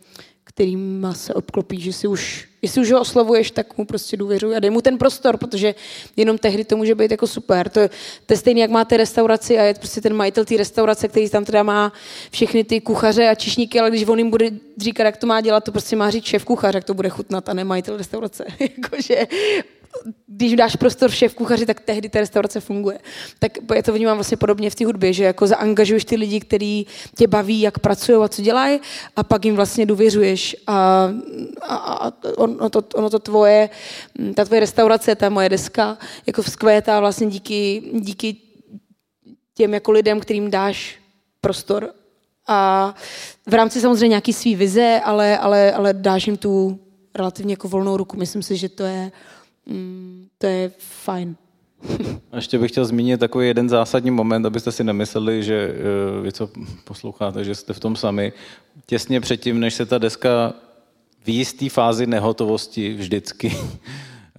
kterým 0.44 1.08
se 1.12 1.34
obklopí, 1.34 1.80
že 1.80 1.92
si 1.92 2.06
už, 2.06 2.48
jestli 2.62 2.80
už 2.80 2.92
ho 2.92 3.00
oslovuješ, 3.00 3.50
tak 3.50 3.78
mu 3.78 3.84
prostě 3.84 4.16
důvěřuj 4.16 4.56
a 4.56 4.60
dej 4.60 4.70
mu 4.70 4.80
ten 4.80 4.98
prostor, 4.98 5.36
protože 5.36 5.74
jenom 6.16 6.38
tehdy 6.38 6.64
to 6.64 6.76
může 6.76 6.94
být 6.94 7.10
jako 7.10 7.26
super. 7.26 7.68
To, 7.68 7.80
to 8.26 8.32
je 8.32 8.36
stejné, 8.36 8.60
jak 8.60 8.70
máte 8.70 8.96
restauraci 8.96 9.58
a 9.58 9.62
je 9.62 9.74
prostě 9.74 10.00
ten 10.00 10.14
majitel 10.14 10.44
té 10.44 10.56
restaurace, 10.56 11.08
který 11.08 11.30
tam 11.30 11.44
teda 11.44 11.62
má 11.62 11.92
všechny 12.30 12.64
ty 12.64 12.80
kuchaře 12.80 13.28
a 13.28 13.34
čišníky, 13.34 13.80
ale 13.80 13.90
když 13.90 14.08
on 14.08 14.18
jim 14.18 14.30
bude 14.30 14.50
říkat, 14.78 15.04
jak 15.04 15.16
to 15.16 15.26
má 15.26 15.40
dělat, 15.40 15.64
to 15.64 15.72
prostě 15.72 15.96
má 15.96 16.10
říct 16.10 16.24
šéf 16.24 16.44
kuchař, 16.44 16.74
jak 16.74 16.84
to 16.84 16.94
bude 16.94 17.08
chutnat 17.08 17.48
a 17.48 17.54
ne 17.54 17.64
majitel 17.64 17.96
restaurace. 17.96 18.44
Jakože 18.60 19.26
když 20.26 20.56
dáš 20.56 20.76
prostor 20.76 21.10
šéf 21.10 21.34
kuchaři, 21.34 21.66
tak 21.66 21.80
tehdy 21.80 22.08
ta 22.08 22.20
restaurace 22.20 22.60
funguje. 22.60 22.98
Tak 23.38 23.52
já 23.74 23.82
to 23.82 23.92
vnímám 23.92 24.16
vlastně 24.16 24.36
podobně 24.36 24.70
v 24.70 24.74
té 24.74 24.86
hudbě, 24.86 25.12
že 25.12 25.24
jako 25.24 25.46
zaangažuješ 25.46 26.04
ty 26.04 26.16
lidi, 26.16 26.40
kteří 26.40 26.86
tě 27.16 27.26
baví, 27.26 27.60
jak 27.60 27.78
pracují 27.78 28.18
a 28.24 28.28
co 28.28 28.42
dělají, 28.42 28.80
a 29.16 29.22
pak 29.22 29.44
jim 29.44 29.56
vlastně 29.56 29.86
důvěřuješ. 29.86 30.56
A, 30.66 31.08
a, 31.62 31.74
a 31.74 32.12
ono, 32.36 32.70
to, 32.70 32.82
ono 32.94 33.10
to 33.10 33.18
tvoje, 33.18 33.70
ta 34.34 34.44
tvoje 34.44 34.60
restaurace, 34.60 35.14
ta 35.14 35.28
moje 35.28 35.48
deska, 35.48 35.98
jako 36.26 36.42
vzkvétá 36.42 37.00
vlastně 37.00 37.26
díky, 37.26 37.82
díky 37.94 38.36
těm 39.54 39.74
jako 39.74 39.90
lidem, 39.92 40.20
kterým 40.20 40.50
dáš 40.50 40.98
prostor 41.40 41.92
a 42.46 42.94
v 43.46 43.54
rámci 43.54 43.80
samozřejmě 43.80 44.08
nějaký 44.08 44.32
svý 44.32 44.54
vize, 44.54 45.00
ale, 45.04 45.38
ale, 45.38 45.72
ale 45.72 45.94
dáš 45.94 46.26
jim 46.26 46.36
tu 46.36 46.78
relativně 47.14 47.52
jako 47.52 47.68
volnou 47.68 47.96
ruku. 47.96 48.16
Myslím 48.16 48.42
si, 48.42 48.56
že 48.56 48.68
to 48.68 48.82
je 48.82 49.12
mm, 49.66 50.26
to 50.38 50.46
je 50.46 50.72
fajn. 50.78 51.36
A 52.32 52.36
ještě 52.36 52.58
bych 52.58 52.70
chtěl 52.70 52.84
zmínit 52.84 53.20
takový 53.20 53.46
jeden 53.46 53.68
zásadní 53.68 54.10
moment, 54.10 54.46
abyste 54.46 54.72
si 54.72 54.84
nemysleli, 54.84 55.42
že 55.42 55.68
uh, 55.68 56.24
vy, 56.24 56.32
co 56.32 56.50
posloucháte, 56.84 57.44
že 57.44 57.54
jste 57.54 57.72
v 57.72 57.80
tom 57.80 57.96
sami. 57.96 58.32
Těsně 58.86 59.20
předtím, 59.20 59.60
než 59.60 59.74
se 59.74 59.86
ta 59.86 59.98
deska 59.98 60.52
v 61.24 61.28
jisté 61.28 61.68
fázi 61.68 62.06
nehotovosti 62.06 62.94
vždycky, 62.94 63.56
uh, 63.56 63.62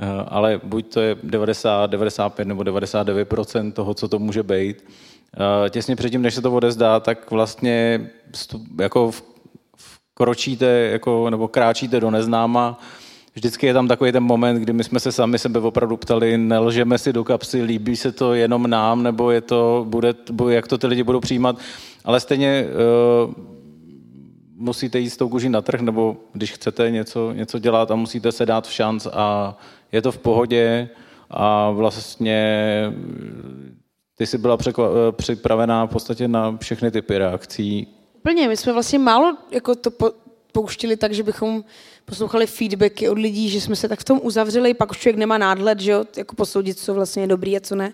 ale 0.27 0.61
buď 0.63 0.93
to 0.93 1.01
je 1.01 1.15
90, 1.23 1.89
95 1.89 2.47
nebo 2.47 2.63
99% 2.63 3.71
toho, 3.71 3.93
co 3.93 4.07
to 4.07 4.19
může 4.19 4.43
být, 4.43 4.83
uh, 4.83 5.69
těsně 5.69 5.95
předtím, 5.95 6.21
než 6.21 6.33
se 6.33 6.41
to 6.41 6.51
odezdá, 6.51 6.99
tak 6.99 7.31
vlastně 7.31 8.09
jako 8.79 9.11
v, 9.11 9.23
v 9.75 9.99
kročíte 10.13 10.65
jako, 10.65 11.29
nebo 11.29 11.47
kráčíte 11.47 11.99
do 11.99 12.11
neznáma, 12.11 12.79
vždycky 13.33 13.67
je 13.67 13.73
tam 13.73 13.87
takový 13.87 14.11
ten 14.11 14.23
moment, 14.23 14.55
kdy 14.55 14.73
my 14.73 14.83
jsme 14.83 14.99
se 14.99 15.11
sami 15.11 15.39
sebe 15.39 15.59
opravdu 15.59 15.97
ptali, 15.97 16.37
nelžeme 16.37 16.97
si 16.97 17.13
do 17.13 17.23
kapsy, 17.23 17.61
líbí 17.61 17.95
se 17.95 18.11
to 18.11 18.33
jenom 18.33 18.69
nám, 18.69 19.03
nebo 19.03 19.31
je 19.31 19.41
to, 19.41 19.85
bude, 19.89 20.13
jak 20.49 20.67
to 20.67 20.77
ty 20.77 20.87
lidi 20.87 21.03
budou 21.03 21.19
přijímat, 21.19 21.55
ale 22.05 22.19
stejně 22.19 22.65
uh, 23.25 23.33
musíte 24.55 24.99
jít 24.99 25.09
s 25.09 25.17
tou 25.17 25.29
kůží 25.29 25.49
na 25.49 25.61
trh, 25.61 25.81
nebo 25.81 26.17
když 26.33 26.51
chcete 26.51 26.91
něco, 26.91 27.31
něco 27.31 27.59
dělat 27.59 27.91
a 27.91 27.95
musíte 27.95 28.31
se 28.31 28.45
dát 28.45 28.67
v 28.67 28.73
šanc 28.73 29.07
a 29.13 29.57
je 29.91 30.01
to 30.01 30.11
v 30.11 30.17
pohodě 30.17 30.89
a 31.29 31.71
vlastně 31.71 32.43
ty 34.17 34.27
jsi 34.27 34.37
byla 34.37 34.57
překva- 34.57 35.11
připravená 35.11 35.85
v 35.85 35.89
podstatě 35.89 36.27
na 36.27 36.57
všechny 36.57 36.91
typy 36.91 37.17
reakcí. 37.17 37.87
Plně, 38.21 38.47
my 38.47 38.57
jsme 38.57 38.73
vlastně 38.73 38.99
málo 38.99 39.37
jako 39.51 39.75
to 39.75 39.91
po, 39.91 40.11
pouštili 40.51 40.97
tak, 40.97 41.13
že 41.13 41.23
bychom 41.23 41.63
poslouchali 42.05 42.47
feedbacky 42.47 43.09
od 43.09 43.17
lidí, 43.17 43.49
že 43.49 43.61
jsme 43.61 43.75
se 43.75 43.87
tak 43.87 43.99
v 43.99 44.03
tom 44.03 44.19
uzavřeli, 44.23 44.73
pak 44.73 44.91
už 44.91 44.97
člověk 44.97 45.17
nemá 45.17 45.37
nádhled, 45.37 45.79
že 45.79 45.91
jo, 45.91 46.05
jako 46.17 46.35
posoudit, 46.35 46.79
co 46.79 46.93
vlastně 46.93 47.23
je 47.23 47.27
dobrý 47.27 47.57
a 47.57 47.59
co 47.59 47.75
ne. 47.75 47.93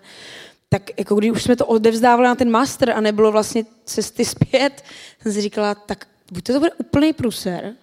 Tak 0.69 0.99
jako 0.99 1.15
když 1.15 1.31
už 1.31 1.43
jsme 1.43 1.55
to 1.55 1.65
odevzdávali 1.65 2.27
na 2.27 2.35
ten 2.35 2.51
master 2.51 2.89
a 2.89 3.01
nebylo 3.01 3.31
vlastně 3.31 3.65
cesty 3.85 4.25
zpět, 4.25 4.83
jsem 5.21 5.33
si 5.33 5.41
říkala, 5.41 5.75
tak 5.75 6.07
buď 6.31 6.43
to, 6.43 6.53
to 6.53 6.59
bude 6.59 6.71
úplný 6.77 7.13
pruser, 7.13 7.73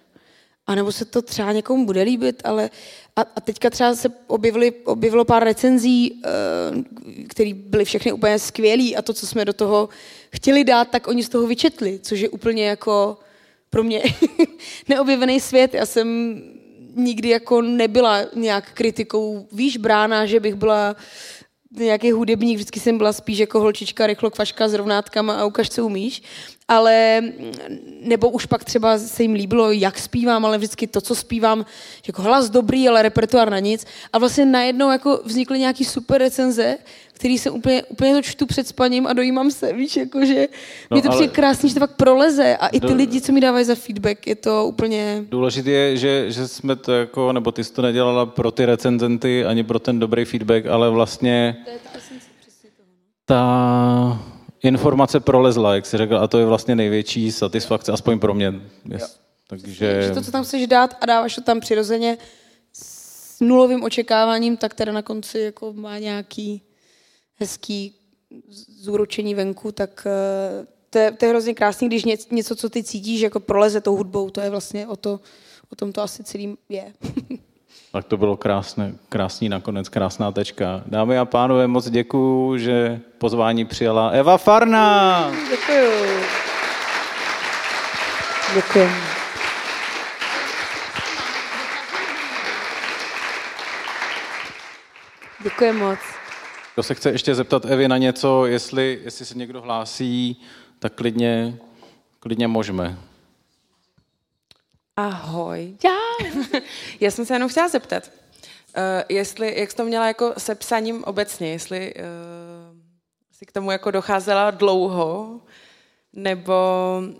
anebo 0.67 0.91
se 0.91 1.05
to 1.05 1.21
třeba 1.21 1.51
někomu 1.51 1.85
bude 1.85 2.01
líbit, 2.01 2.41
ale 2.43 2.69
a, 3.15 3.21
a 3.35 3.41
teďka 3.41 3.69
třeba 3.69 3.95
se 3.95 4.09
objevili, 4.27 4.71
objevilo 4.71 5.25
pár 5.25 5.43
recenzí, 5.43 6.11
uh, 6.11 6.83
které 7.27 7.53
byly 7.53 7.85
všechny 7.85 8.11
úplně 8.11 8.39
skvělý 8.39 8.95
a 8.95 9.01
to, 9.01 9.13
co 9.13 9.27
jsme 9.27 9.45
do 9.45 9.53
toho 9.53 9.89
chtěli 10.33 10.63
dát, 10.63 10.89
tak 10.89 11.07
oni 11.07 11.23
z 11.23 11.29
toho 11.29 11.47
vyčetli, 11.47 11.99
což 12.03 12.19
je 12.19 12.29
úplně 12.29 12.67
jako 12.67 13.17
pro 13.75 13.83
mě 13.83 14.03
neobjevený 14.87 15.39
svět. 15.39 15.73
Já 15.73 15.85
jsem 15.85 16.41
nikdy 16.95 17.29
jako 17.29 17.61
nebyla 17.61 18.21
nějak 18.35 18.71
kritikou 18.73 19.47
výš 19.51 19.77
brána, 19.77 20.25
že 20.25 20.39
bych 20.39 20.55
byla 20.55 20.95
nějaký 21.71 22.11
hudebník, 22.11 22.55
vždycky 22.55 22.79
jsem 22.79 22.97
byla 22.97 23.13
spíš 23.13 23.37
jako 23.37 23.59
holčička, 23.59 24.07
rychlo 24.07 24.31
kvaška 24.31 24.67
s 24.67 24.73
rovnátkama 24.73 25.33
a 25.33 25.45
ukaž, 25.45 25.69
co 25.69 25.85
umíš. 25.85 26.23
ale 26.67 27.21
nebo 28.01 28.29
už 28.29 28.45
pak 28.45 28.63
třeba 28.63 28.97
se 28.97 29.23
jim 29.23 29.33
líbilo, 29.33 29.71
jak 29.71 29.99
zpívám, 29.99 30.45
ale 30.45 30.57
vždycky 30.57 30.87
to, 30.87 31.01
co 31.01 31.15
zpívám, 31.15 31.65
jako 32.07 32.21
hlas 32.21 32.49
dobrý, 32.49 32.87
ale 32.89 33.01
repertoár 33.01 33.49
na 33.49 33.59
nic. 33.59 33.85
A 34.13 34.17
vlastně 34.17 34.45
najednou 34.45 34.91
jako 34.91 35.21
vznikly 35.25 35.59
nějaký 35.59 35.85
super 35.85 36.21
recenze, 36.21 36.77
který 37.15 37.37
se 37.37 37.49
úplně, 37.49 37.83
úplně 37.83 38.13
to 38.13 38.21
čtu 38.21 38.45
před 38.45 38.67
spaním 38.67 39.07
a 39.07 39.13
dojímám 39.13 39.51
se, 39.51 39.73
víš, 39.73 39.95
jako 39.95 40.25
že 40.25 40.47
no, 40.91 40.95
mi 40.97 41.01
to 41.01 41.09
přijde 41.09 41.27
krásný, 41.27 41.69
že 41.69 41.75
to 41.75 41.79
fakt 41.79 41.95
proleze 41.95 42.57
a 42.57 42.67
i 42.67 42.79
ty 42.79 42.87
do... 42.87 42.95
lidi, 42.95 43.21
co 43.21 43.31
mi 43.31 43.41
dávají 43.41 43.65
za 43.65 43.75
feedback, 43.75 44.27
je 44.27 44.35
to 44.35 44.65
úplně... 44.65 45.23
Důležité 45.29 45.69
je, 45.69 45.97
že, 45.97 46.31
že 46.31 46.47
jsme 46.47 46.75
to 46.75 46.91
jako, 46.91 47.33
nebo 47.33 47.51
ty 47.51 47.63
jsi 47.63 47.73
to 47.73 47.81
nedělala 47.81 48.25
pro 48.25 48.51
ty 48.51 48.65
recenzenty, 48.65 49.45
ani 49.45 49.63
pro 49.63 49.79
ten 49.79 49.99
dobrý 49.99 50.25
feedback, 50.25 50.65
ale 50.65 50.89
vlastně... 50.89 51.57
To 51.65 51.71
je 51.71 51.77
ta 51.77 51.89
toho. 51.89 52.89
No. 52.89 52.95
Ta 53.25 54.19
informace 54.63 55.19
prolezla, 55.19 55.75
jak 55.75 55.85
jsi 55.85 55.97
řekl, 55.97 56.17
a 56.17 56.27
to 56.27 56.39
je 56.39 56.45
vlastně 56.45 56.75
největší 56.75 57.31
satisfakce, 57.31 57.91
aspoň 57.91 58.19
pro 58.19 58.33
mě. 58.33 58.53
Yes. 58.91 59.19
Takže... 59.47 60.01
Že 60.01 60.13
to, 60.13 60.21
co 60.21 60.31
tam 60.31 60.43
chceš 60.43 60.67
dát 60.67 60.97
a 61.01 61.05
dáváš 61.05 61.35
to 61.35 61.41
tam 61.41 61.59
přirozeně 61.59 62.17
s 62.73 63.39
nulovým 63.41 63.83
očekáváním, 63.83 64.57
tak 64.57 64.73
teda 64.73 64.91
na 64.91 65.01
konci 65.01 65.39
jako 65.39 65.73
má 65.73 65.97
nějaký 65.99 66.61
hezký 67.39 67.95
zúročení 68.81 69.35
venku, 69.35 69.71
tak 69.71 70.07
eh, 70.07 70.65
to 70.89 70.99
je, 70.99 71.11
to 71.11 71.25
je 71.25 71.29
hrozně 71.29 71.53
krásný, 71.53 71.87
když 71.87 72.03
něco, 72.31 72.55
co 72.55 72.69
ty 72.69 72.83
cítíš, 72.83 73.21
jako 73.21 73.39
proleze 73.39 73.81
tou 73.81 73.95
hudbou, 73.95 74.29
to 74.29 74.41
je 74.41 74.49
vlastně 74.49 74.87
o, 74.87 74.95
to, 74.95 75.19
o 75.71 75.75
tom 75.75 75.91
to 75.91 76.01
asi 76.01 76.23
celý 76.23 76.57
je. 76.69 76.93
Tak 77.91 78.05
to 78.05 78.17
bylo 78.17 78.37
krásné, 78.37 78.95
krásný 79.09 79.49
nakonec, 79.49 79.89
krásná 79.89 80.31
tečka. 80.31 80.83
Dámy 80.85 81.17
a 81.17 81.25
pánové, 81.25 81.67
moc 81.67 81.89
děkuju, 81.89 82.57
že 82.57 83.01
pozvání 83.17 83.65
přijala 83.65 84.09
Eva 84.09 84.37
Farna. 84.37 85.31
Děkuju. 85.49 85.91
Děkuji. 88.55 88.89
Děkuji 95.43 95.73
moc. 95.73 96.14
Kdo 96.75 96.83
se 96.83 96.95
chce 96.95 97.11
ještě 97.11 97.35
zeptat 97.35 97.65
Evy 97.65 97.87
na 97.87 97.97
něco, 97.97 98.45
jestli, 98.45 98.99
jestli 99.03 99.25
se 99.25 99.37
někdo 99.37 99.61
hlásí, 99.61 100.41
tak 100.79 100.93
klidně, 100.93 101.57
klidně 102.19 102.47
můžeme. 102.47 102.97
Ahoj. 104.95 105.77
Já. 105.85 105.97
Já 106.99 107.11
jsem 107.11 107.25
se 107.25 107.33
jenom 107.33 107.49
chtěla 107.49 107.67
zeptat, 107.67 108.11
uh, 108.77 108.81
jestli, 109.09 109.59
jak 109.59 109.71
jsi 109.71 109.77
to 109.77 109.85
měla 109.85 110.07
jako 110.07 110.33
se 110.37 110.55
psaním 110.55 111.03
obecně, 111.03 111.51
jestli 111.51 111.93
uh, 111.93 112.01
jsi 113.31 113.45
k 113.45 113.51
tomu 113.51 113.71
jako 113.71 113.91
docházela 113.91 114.51
dlouho, 114.51 115.41
nebo 116.13 116.53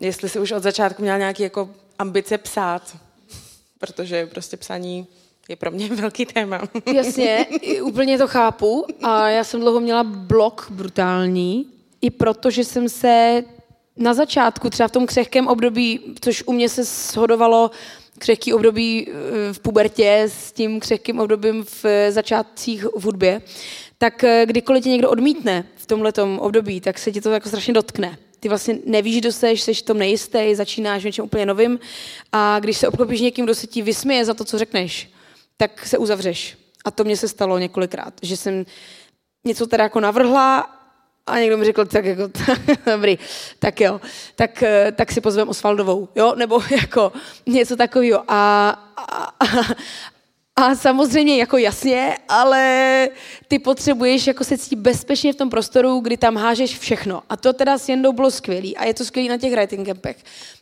jestli 0.01 0.29
jsi 0.29 0.39
už 0.39 0.51
od 0.51 0.63
začátku 0.63 1.01
měla 1.01 1.17
nějaké 1.17 1.43
jako 1.43 1.69
ambice 1.99 2.37
psát, 2.37 2.97
protože 3.79 4.25
prostě 4.25 4.57
psaní 4.57 5.07
je 5.49 5.55
pro 5.55 5.71
mě 5.71 5.89
velký 5.95 6.25
téma. 6.25 6.61
Jasně, 6.93 7.45
úplně 7.83 8.17
to 8.17 8.27
chápu. 8.27 8.85
A 9.01 9.29
já 9.29 9.43
jsem 9.43 9.59
dlouho 9.59 9.79
měla 9.79 10.03
blok 10.03 10.67
brutální, 10.69 11.65
i 12.01 12.09
protože 12.09 12.63
jsem 12.63 12.89
se 12.89 13.43
na 13.97 14.13
začátku, 14.13 14.69
třeba 14.69 14.87
v 14.87 14.91
tom 14.91 15.05
křehkém 15.05 15.47
období, 15.47 15.99
což 16.21 16.43
u 16.45 16.53
mě 16.53 16.69
se 16.69 16.83
shodovalo 16.83 17.71
křehký 18.17 18.53
období 18.53 19.07
eh, 19.07 19.53
v 19.53 19.59
pubertě 19.59 20.23
s 20.27 20.51
tím 20.51 20.79
křehkým 20.79 21.19
obdobím 21.19 21.65
v 21.83 22.11
začátcích 22.11 22.83
v 22.83 23.03
hudbě, 23.03 23.41
tak 23.97 24.23
eh, 24.23 24.45
kdykoliv 24.45 24.83
tě 24.83 24.89
někdo 24.89 25.09
odmítne 25.09 25.65
v 25.75 25.85
tomhle 25.85 26.11
období, 26.39 26.81
tak 26.81 26.99
se 26.99 27.11
ti 27.11 27.21
to 27.21 27.31
jako 27.31 27.49
strašně 27.49 27.73
dotkne. 27.73 28.17
Ty 28.39 28.49
vlastně 28.49 28.77
nevíš, 28.85 29.19
kdo 29.19 29.31
seš, 29.31 29.61
jsi 29.61 29.73
v 29.73 29.81
tom 29.81 29.97
nejistý, 29.97 30.55
začínáš 30.55 31.03
něčem 31.03 31.25
úplně 31.25 31.45
novým 31.45 31.79
a 32.31 32.59
když 32.59 32.77
se 32.77 32.87
obklopíš 32.87 33.21
někým, 33.21 33.45
kdo 33.45 33.55
se 33.55 33.67
ti 33.67 33.81
vysměje 33.81 34.25
za 34.25 34.33
to, 34.33 34.45
co 34.45 34.57
řekneš, 34.57 35.09
tak 35.57 35.85
se 35.85 35.97
uzavřeš. 35.97 36.57
A 36.85 36.91
to 36.91 37.03
mně 37.03 37.17
se 37.17 37.27
stalo 37.27 37.59
několikrát, 37.59 38.13
že 38.21 38.37
jsem 38.37 38.65
něco 39.45 39.67
teda 39.67 39.83
jako 39.83 39.99
navrhla 39.99 40.75
a 41.27 41.39
někdo 41.39 41.57
mi 41.57 41.65
řekl, 41.65 41.85
tak 41.85 42.05
jako, 42.05 42.29
dobrý, 42.85 43.17
tak 43.59 43.81
jo, 43.81 44.01
tak, 44.35 44.63
tak 44.95 45.11
si 45.11 45.21
pozvem 45.21 45.49
Osvaldovou, 45.49 46.09
jo, 46.15 46.35
nebo 46.35 46.61
jako 46.71 47.11
něco 47.45 47.75
takového. 47.75 48.23
A, 48.27 48.69
a, 48.97 49.33
a 50.57 50.75
samozřejmě 50.75 51.37
jako 51.37 51.57
jasně, 51.57 52.17
ale 52.29 53.09
ty 53.47 53.59
potřebuješ 53.59 54.27
jako 54.27 54.43
se 54.43 54.57
cítit 54.57 54.75
bezpečně 54.75 55.33
v 55.33 55.35
tom 55.35 55.49
prostoru, 55.49 55.99
kdy 55.99 56.17
tam 56.17 56.35
hážeš 56.35 56.79
všechno. 56.79 57.23
A 57.29 57.37
to 57.37 57.53
teda 57.53 57.77
s 57.77 57.89
Jendou 57.89 58.11
bylo 58.11 58.31
skvělý. 58.31 58.77
A 58.77 58.85
je 58.85 58.93
to 58.93 59.05
skvělý 59.05 59.29
na 59.29 59.37
těch 59.37 59.53
writing 59.53 59.87
campech. 59.87 60.17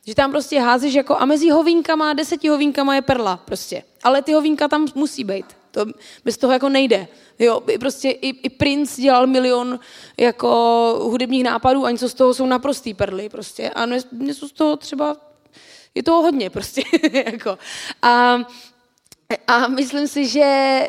Že 0.07 0.15
tam 0.15 0.31
prostě 0.31 0.59
házeš 0.59 0.93
jako 0.93 1.17
a 1.17 1.25
mezi 1.25 1.49
hovínkama, 1.49 2.13
deseti 2.13 2.47
hovínkama 2.47 2.95
je 2.95 3.01
perla 3.01 3.37
prostě. 3.37 3.83
Ale 4.03 4.21
ty 4.21 4.33
hovínka 4.33 4.67
tam 4.67 4.87
musí 4.95 5.23
být. 5.23 5.45
To 5.71 5.85
bez 6.25 6.37
toho 6.37 6.53
jako 6.53 6.69
nejde. 6.69 7.07
Jo, 7.39 7.61
prostě 7.79 8.09
i, 8.09 8.27
i 8.29 8.49
Prince 8.49 9.01
dělal 9.01 9.27
milion 9.27 9.79
jako 10.17 10.49
hudebních 11.03 11.43
nápadů 11.43 11.85
a 11.85 11.91
něco 11.91 12.09
z 12.09 12.13
toho 12.13 12.33
jsou 12.33 12.45
naprostý 12.45 12.93
perly 12.93 13.29
prostě. 13.29 13.69
A 13.69 13.85
něco 14.11 14.47
z 14.47 14.51
toho 14.51 14.77
třeba, 14.77 15.17
je 15.95 16.03
toho 16.03 16.21
hodně 16.21 16.49
prostě. 16.49 16.81
jako. 17.25 17.57
A, 18.01 18.39
a 19.47 19.67
myslím 19.67 20.07
si, 20.07 20.27
že, 20.27 20.88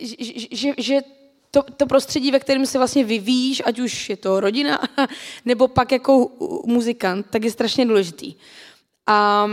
že, 0.00 0.46
že, 0.50 0.72
že 0.78 1.00
to, 1.50 1.62
to 1.62 1.86
prostředí, 1.86 2.30
ve 2.30 2.40
kterém 2.40 2.66
se 2.66 2.78
vlastně 2.78 3.04
vyvíjíš, 3.04 3.62
ať 3.64 3.78
už 3.78 4.10
je 4.10 4.16
to 4.16 4.40
rodina, 4.40 4.80
nebo 5.44 5.68
pak 5.68 5.92
jako 5.92 6.30
muzikant, 6.64 7.26
tak 7.30 7.44
je 7.44 7.50
strašně 7.50 7.86
důležitý. 7.86 8.34
A 9.06 9.48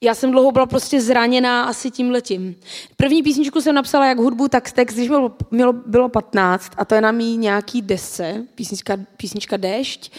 já 0.00 0.14
jsem 0.14 0.30
dlouho 0.30 0.52
byla 0.52 0.66
prostě 0.66 1.00
zraněná 1.00 1.64
asi 1.64 1.90
tím 1.90 2.10
letím. 2.10 2.56
První 2.96 3.22
písničku 3.22 3.60
jsem 3.60 3.74
napsala 3.74 4.06
jak 4.06 4.18
hudbu, 4.18 4.48
tak 4.48 4.72
text, 4.72 4.94
když 4.94 5.08
bylo, 5.08 5.36
bylo, 5.50 5.72
bylo 5.72 6.08
15 6.08 6.72
a 6.76 6.84
to 6.84 6.94
je 6.94 7.00
na 7.00 7.12
mý 7.12 7.36
nějaký 7.36 7.82
desce, 7.82 8.44
písnička, 8.54 8.96
písnička 9.16 9.56
Dešť, 9.56 10.12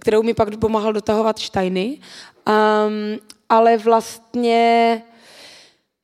kterou 0.00 0.22
mi 0.22 0.34
pak 0.34 0.56
pomáhal 0.56 0.92
dotahovat 0.92 1.38
Štajny. 1.38 1.98
Um, 2.48 3.18
ale 3.48 3.78
vlastně 3.78 5.02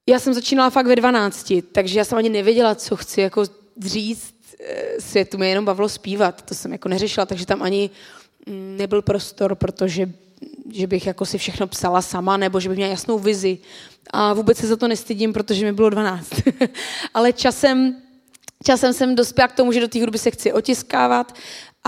já 0.09 0.19
jsem 0.19 0.35
začínala 0.35 0.71
fakt 0.71 0.87
ve 0.87 0.97
12, 0.97 1.53
takže 1.73 1.99
já 1.99 2.05
jsem 2.05 2.19
ani 2.19 2.29
nevěděla, 2.29 2.75
co 2.75 2.97
chci 2.97 3.21
jako 3.21 3.45
říct 3.85 4.35
eh, 4.61 5.01
světu. 5.01 5.39
Mě 5.39 5.49
jenom 5.49 5.65
bavilo 5.65 5.89
zpívat, 5.89 6.43
to 6.43 6.55
jsem 6.55 6.73
jako 6.73 6.89
neřešila, 6.89 7.27
takže 7.27 7.47
tam 7.47 7.63
ani 7.63 7.91
mm, 8.47 8.77
nebyl 8.77 9.03
prostor, 9.03 9.55
protože 9.55 10.13
že 10.71 10.87
bych 10.87 11.07
jako 11.07 11.27
si 11.27 11.39
všechno 11.39 11.67
psala 11.67 12.03
sama, 12.03 12.37
nebo 12.37 12.61
že 12.61 12.69
bych 12.69 12.77
měla 12.77 12.91
jasnou 12.91 13.19
vizi. 13.19 13.59
A 14.11 14.33
vůbec 14.33 14.59
se 14.59 14.67
za 14.67 14.77
to 14.77 14.89
nestydím, 14.89 15.33
protože 15.33 15.65
mi 15.65 15.73
bylo 15.73 15.91
12. 15.91 16.31
Ale 17.15 17.33
časem, 17.33 17.97
časem 18.67 18.93
jsem 18.93 19.15
dospěla 19.15 19.49
k 19.49 19.57
tomu, 19.57 19.73
že 19.73 19.81
do 19.81 19.89
té 19.89 20.01
hudby 20.01 20.19
se 20.19 20.31
chci 20.31 20.53
otiskávat, 20.53 21.35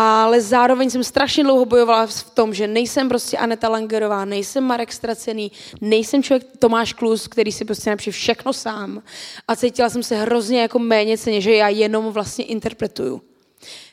ale 0.00 0.40
zároveň 0.40 0.90
jsem 0.90 1.04
strašně 1.04 1.44
dlouho 1.44 1.64
bojovala 1.64 2.06
v 2.06 2.30
tom, 2.30 2.54
že 2.54 2.66
nejsem 2.66 3.08
prostě 3.08 3.38
Aneta 3.38 3.68
Langerová, 3.68 4.24
nejsem 4.24 4.64
Marek 4.64 4.92
Stracený, 4.92 5.52
nejsem 5.80 6.22
člověk 6.22 6.46
Tomáš 6.58 6.92
Klus, 6.92 7.28
který 7.28 7.52
si 7.52 7.64
prostě 7.64 7.90
napíše 7.90 8.10
všechno 8.10 8.52
sám. 8.52 9.02
A 9.48 9.56
cítila 9.56 9.90
jsem 9.90 10.02
se 10.02 10.16
hrozně 10.16 10.60
jako 10.60 10.78
méně 10.78 11.18
ceně, 11.18 11.40
že 11.40 11.54
já 11.54 11.68
jenom 11.68 12.12
vlastně 12.12 12.44
interpretuju. 12.44 13.22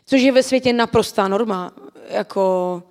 Což 0.05 0.21
je 0.21 0.31
ve 0.31 0.43
světě 0.43 0.73
naprostá 0.73 1.27
norma. 1.27 1.71
Jako, 2.09 2.83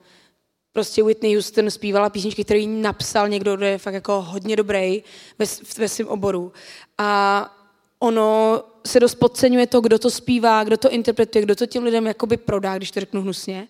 prostě 0.72 1.02
Whitney 1.02 1.34
Houston 1.34 1.70
zpívala 1.70 2.10
písničky, 2.10 2.44
které 2.44 2.66
napsal 2.66 3.28
někdo, 3.28 3.56
kdo 3.56 3.66
je 3.66 3.78
fakt 3.78 3.94
jako 3.94 4.22
hodně 4.22 4.56
dobrý 4.56 5.02
ve, 5.38 5.46
ve 5.78 5.88
svém 5.88 6.08
oboru. 6.08 6.52
A 6.98 7.50
ono 7.98 8.62
se 8.86 9.00
dost 9.00 9.14
podceňuje 9.14 9.66
to, 9.66 9.80
kdo 9.80 9.98
to 9.98 10.10
zpívá, 10.10 10.64
kdo 10.64 10.76
to 10.76 10.90
interpretuje, 10.90 11.42
kdo 11.42 11.54
to 11.54 11.66
těm 11.66 11.84
lidem 11.84 12.06
jakoby 12.06 12.36
prodá, 12.36 12.76
když 12.76 12.90
to 12.90 13.00
řeknu 13.00 13.22
hnusně. 13.22 13.68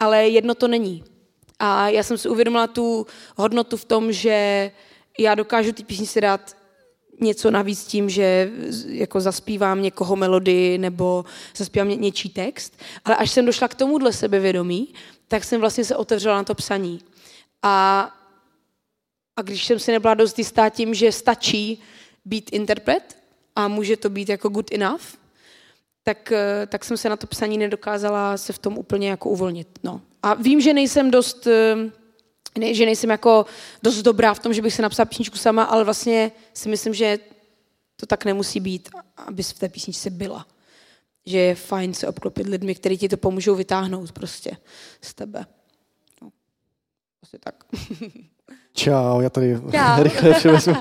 Ale 0.00 0.28
jedno 0.28 0.54
to 0.54 0.68
není. 0.68 1.04
A 1.58 1.88
já 1.88 2.02
jsem 2.02 2.18
si 2.18 2.28
uvědomila 2.28 2.66
tu 2.66 3.06
hodnotu 3.36 3.76
v 3.76 3.84
tom, 3.84 4.12
že 4.12 4.70
já 5.18 5.34
dokážu 5.34 5.72
ty 5.72 5.84
písničky 5.84 6.20
dát 6.20 6.56
něco 7.20 7.50
navíc 7.50 7.84
tím, 7.84 8.10
že 8.10 8.50
jako 8.86 9.20
zaspívám 9.20 9.82
někoho 9.82 10.16
melodii 10.16 10.78
nebo 10.78 11.24
zaspívám 11.56 11.88
ně, 11.88 11.96
něčí 11.96 12.28
text, 12.28 12.80
ale 13.04 13.16
až 13.16 13.30
jsem 13.30 13.46
došla 13.46 13.68
k 13.68 13.74
tomuhle 13.74 14.12
sebevědomí, 14.12 14.94
tak 15.28 15.44
jsem 15.44 15.60
vlastně 15.60 15.84
se 15.84 15.96
otevřela 15.96 16.36
na 16.36 16.44
to 16.44 16.54
psaní. 16.54 17.00
A, 17.62 18.00
a 19.36 19.42
když 19.42 19.66
jsem 19.66 19.78
si 19.78 19.92
nebyla 19.92 20.14
dost 20.14 20.38
jistá 20.38 20.68
tím, 20.68 20.94
že 20.94 21.12
stačí 21.12 21.82
být 22.24 22.50
interpret 22.52 23.19
a 23.64 23.68
může 23.68 23.96
to 23.96 24.10
být 24.10 24.28
jako 24.28 24.48
good 24.48 24.72
enough, 24.72 25.02
tak, 26.02 26.32
eh, 26.32 26.66
tak 26.66 26.84
jsem 26.84 26.96
se 26.96 27.08
na 27.08 27.16
to 27.16 27.26
psaní 27.26 27.58
nedokázala 27.58 28.36
se 28.36 28.52
v 28.52 28.58
tom 28.58 28.78
úplně 28.78 29.10
jako 29.10 29.28
uvolnit. 29.28 29.78
No. 29.82 30.00
A 30.22 30.34
vím, 30.34 30.60
že 30.60 30.74
nejsem 30.74 31.10
dost, 31.10 31.46
eh, 31.46 31.76
ne, 32.58 32.74
že 32.74 32.84
nejsem 32.84 33.10
jako 33.10 33.46
dost 33.82 34.02
dobrá 34.02 34.34
v 34.34 34.38
tom, 34.38 34.54
že 34.54 34.62
bych 34.62 34.74
se 34.74 34.82
napsala 34.82 35.06
písničku 35.06 35.36
sama, 35.36 35.62
ale 35.64 35.84
vlastně 35.84 36.32
si 36.54 36.68
myslím, 36.68 36.94
že 36.94 37.18
to 37.96 38.06
tak 38.06 38.24
nemusí 38.24 38.60
být, 38.60 38.88
aby 39.16 39.42
v 39.42 39.52
té 39.52 39.68
písničce 39.68 40.10
byla 40.10 40.46
že 41.26 41.38
je 41.38 41.54
fajn 41.54 41.94
se 41.94 42.08
obklopit 42.08 42.46
lidmi, 42.46 42.74
kteří 42.74 42.98
ti 42.98 43.08
to 43.08 43.16
pomůžou 43.16 43.54
vytáhnout 43.54 44.12
prostě 44.12 44.56
z 45.00 45.14
tebe. 45.14 45.46
Asi 47.22 47.38
tak. 47.38 47.64
Čau, 48.72 49.20
já 49.20 49.30
tady 49.30 49.58
Čau. 49.70 50.02
rychle 50.02 50.34
převezmu. 50.34 50.74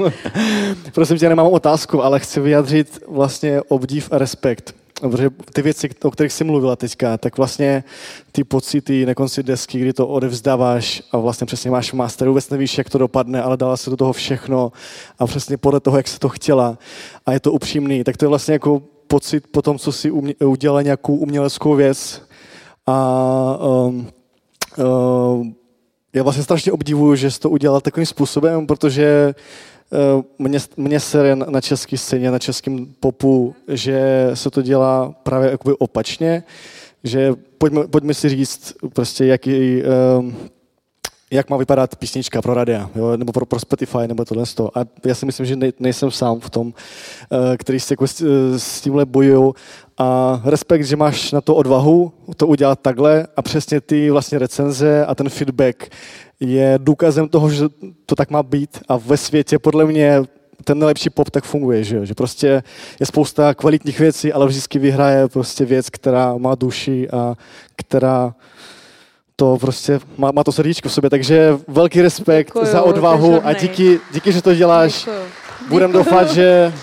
Prosím 0.94 1.18
tě, 1.18 1.30
nemám 1.30 1.48
otázku, 1.48 2.04
ale 2.04 2.20
chci 2.20 2.40
vyjádřit 2.40 3.04
vlastně 3.08 3.62
obdiv 3.62 4.10
a 4.12 4.18
respekt. 4.18 4.76
Protože 5.02 5.30
ty 5.54 5.62
věci, 5.62 5.90
o 6.04 6.12
kterých 6.12 6.34
jsi 6.34 6.44
mluvila 6.44 6.76
teďka, 6.76 7.18
tak 7.18 7.38
vlastně 7.38 7.84
ty 8.32 8.44
pocity 8.44 9.06
na 9.06 9.14
konci 9.14 9.44
desky, 9.44 9.80
kdy 9.80 9.94
to 9.94 10.08
odevzdáváš 10.08 11.04
a 11.12 11.18
vlastně 11.18 11.48
přesně 11.48 11.72
máš 11.72 11.92
v 11.92 11.96
masteru, 11.96 12.32
vůbec 12.32 12.50
nevíš, 12.50 12.78
jak 12.78 12.90
to 12.90 12.98
dopadne, 12.98 13.42
ale 13.42 13.58
dala 13.58 13.78
se 13.78 13.90
do 13.90 13.98
toho 13.98 14.14
všechno 14.14 14.72
a 15.20 15.28
přesně 15.28 15.58
podle 15.58 15.80
toho, 15.80 15.98
jak 15.98 16.08
se 16.08 16.20
to 16.20 16.30
chtěla 16.30 16.78
a 17.26 17.32
je 17.32 17.40
to 17.40 17.52
upřímný, 17.52 18.04
tak 18.04 18.18
to 18.18 18.26
je 18.26 18.30
vlastně 18.30 18.54
jako 18.54 18.82
pocit 19.08 19.48
po 19.52 19.62
tom, 19.62 19.78
co 19.78 19.92
si 19.92 20.12
umě- 20.12 20.46
udělala 20.46 20.82
nějakou 20.82 21.16
uměleckou 21.16 21.76
věc 21.76 22.22
a 22.88 23.58
um, 23.62 24.08
um, 24.78 25.56
já 26.14 26.24
vlastně 26.24 26.44
strašně 26.44 26.72
obdivuju, 26.72 27.16
že 27.16 27.32
jsi 27.32 27.40
to 27.40 27.50
udělal 27.50 27.82
takovým 27.82 28.06
způsobem, 28.06 28.68
protože 28.68 29.34
eh, 29.94 30.24
mě, 30.40 30.60
mě 30.78 31.00
sere 31.00 31.36
na 31.36 31.62
české 31.62 31.98
scéně, 31.98 32.32
na 32.32 32.40
českém 32.40 32.94
popu, 33.00 33.56
že 33.68 34.30
se 34.34 34.50
to 34.50 34.62
dělá 34.62 35.16
právě 35.24 35.58
opačně, 35.80 36.44
že 37.04 37.34
pojďme, 37.58 37.88
pojďme 37.88 38.14
si 38.14 38.30
říct 38.30 38.74
prostě, 38.94 39.26
jaký, 39.26 39.82
um, 40.20 40.36
jak 41.32 41.50
má 41.50 41.58
vypadat 41.58 41.96
písnička 41.96 42.42
pro 42.42 42.54
radia, 42.54 42.90
jo? 42.96 43.18
nebo 43.18 43.32
pro, 43.32 43.46
pro 43.46 43.60
Spotify, 43.60 44.08
nebo 44.08 44.26
tohle. 44.26 44.44
A 44.76 44.80
já 45.06 45.16
si 45.16 45.26
myslím, 45.26 45.46
že 45.46 45.56
nej, 45.56 45.74
nejsem 45.80 46.12
sám 46.12 46.40
v 46.40 46.50
tom, 46.50 46.74
eh, 47.32 47.58
který 47.58 47.80
se 47.80 47.94
jako 47.94 48.08
s, 48.08 48.22
s 48.58 48.82
tímhle 48.82 49.06
bojují. 49.06 49.54
A 49.98 50.42
respekt, 50.46 50.84
že 50.84 50.96
máš 50.96 51.32
na 51.32 51.42
to 51.42 51.56
odvahu 51.56 52.14
to 52.38 52.48
udělat 52.48 52.80
takhle 52.80 53.28
a 53.36 53.42
přesně 53.42 53.82
ty 53.82 54.12
vlastně 54.12 54.40
recenze 54.40 55.06
a 55.06 55.16
ten 55.16 55.30
feedback 55.30 55.90
je 56.40 56.80
důkazem 56.82 57.30
toho, 57.30 57.50
že 57.50 57.66
to 58.06 58.16
tak 58.16 58.30
má 58.30 58.44
být 58.44 58.80
a 58.88 58.98
ve 58.98 59.18
světě 59.18 59.60
podle 59.60 59.86
mě 59.86 60.24
ten 60.64 60.80
nejlepší 60.80 61.10
pop 61.10 61.30
tak 61.30 61.44
funguje, 61.44 61.84
že, 61.84 62.06
že 62.06 62.14
prostě 62.14 62.64
je 63.00 63.06
spousta 63.06 63.54
kvalitních 63.54 64.00
věcí, 64.00 64.34
ale 64.34 64.48
vždycky 64.48 64.80
vyhraje 64.80 65.28
prostě 65.28 65.66
věc, 65.66 65.90
která 65.90 66.38
má 66.38 66.56
duši 66.56 67.10
a 67.10 67.36
která 67.76 68.36
to 69.40 69.58
prostě 69.58 70.00
má, 70.18 70.32
má 70.32 70.44
to 70.44 70.52
srdíčko 70.52 70.90
v 70.90 70.94
sobě, 70.94 71.10
takže 71.10 71.58
velký 71.68 72.02
respekt 72.02 72.48
Děkuju, 72.48 72.66
za 72.66 72.82
odvahu 72.82 73.48
a 73.48 73.54
díky, 73.54 74.00
díky, 74.12 74.32
že 74.32 74.42
to 74.42 74.56
děláš. 74.56 75.08
Budem 75.70 75.92
doufat, 75.92 76.32
že, 76.32 76.74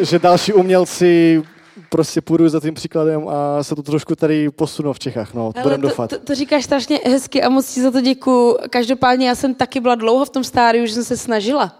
že 0.00 0.18
další 0.18 0.52
umělci 0.52 1.42
prostě 1.88 2.20
půjdu 2.20 2.48
za 2.48 2.60
tím 2.60 2.74
příkladem 2.74 3.28
a 3.28 3.62
se 3.62 3.74
to 3.74 3.82
trošku 3.82 4.16
tady 4.16 4.50
posunou 4.50 4.92
v 4.92 4.98
Čechách. 4.98 5.34
No, 5.34 5.52
budem 5.62 5.80
to, 5.80 5.88
doufat. 5.88 6.10
to, 6.10 6.18
to, 6.18 6.34
říkáš 6.34 6.64
strašně 6.64 7.00
hezky 7.04 7.42
a 7.42 7.48
moc 7.48 7.74
ti 7.74 7.82
za 7.82 7.90
to 7.90 8.00
děkuju. 8.00 8.58
Každopádně 8.70 9.28
já 9.28 9.34
jsem 9.34 9.54
taky 9.54 9.80
byla 9.80 9.94
dlouho 9.94 10.24
v 10.24 10.30
tom 10.30 10.44
stádiu, 10.44 10.86
že 10.86 10.94
jsem 10.94 11.04
se 11.04 11.16
snažila. 11.16 11.78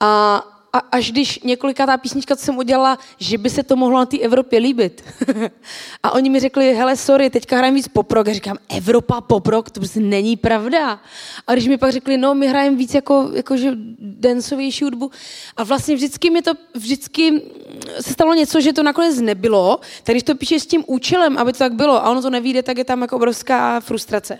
A, 0.00 0.42
a 0.72 0.78
až 0.78 1.12
když 1.12 1.40
několikátá 1.42 1.96
písnička, 1.96 2.36
co 2.36 2.44
jsem 2.44 2.56
udělala, 2.56 2.98
že 3.18 3.38
by 3.38 3.50
se 3.50 3.62
to 3.62 3.76
mohlo 3.76 3.98
na 3.98 4.06
té 4.06 4.18
Evropě 4.18 4.58
líbit. 4.58 5.04
a 6.02 6.10
oni 6.10 6.30
mi 6.30 6.40
řekli, 6.40 6.74
hele, 6.74 6.96
sorry, 6.96 7.30
teďka 7.30 7.56
hrajeme 7.56 7.74
víc 7.74 7.88
poprok. 7.88 8.28
A 8.28 8.32
říkám, 8.32 8.56
Evropa 8.68 9.20
poprok, 9.20 9.70
to 9.70 9.80
prostě 9.80 10.00
není 10.00 10.36
pravda. 10.36 11.00
A 11.46 11.52
když 11.52 11.68
mi 11.68 11.78
pak 11.78 11.92
řekli, 11.92 12.18
no, 12.18 12.34
my 12.34 12.46
hrajeme 12.48 12.76
víc 12.76 12.94
jako, 12.94 13.30
jakože 13.34 13.70
dancovější 13.98 14.84
hudbu. 14.84 15.10
A 15.56 15.64
vlastně 15.64 15.94
vždycky 15.94 16.30
mi 16.30 16.42
to, 16.42 16.52
vždycky 16.74 17.42
se 18.00 18.12
stalo 18.12 18.34
něco, 18.34 18.60
že 18.60 18.72
to 18.72 18.82
nakonec 18.82 19.20
nebylo. 19.20 19.80
Tak 20.02 20.14
když 20.14 20.22
to 20.22 20.34
píšeš 20.34 20.62
s 20.62 20.66
tím 20.66 20.84
účelem, 20.86 21.38
aby 21.38 21.52
to 21.52 21.58
tak 21.58 21.72
bylo, 21.72 22.04
a 22.04 22.10
ono 22.10 22.22
to 22.22 22.30
nevíde, 22.30 22.62
tak 22.62 22.78
je 22.78 22.84
tam 22.84 23.02
jako 23.02 23.16
obrovská 23.16 23.80
frustrace. 23.80 24.38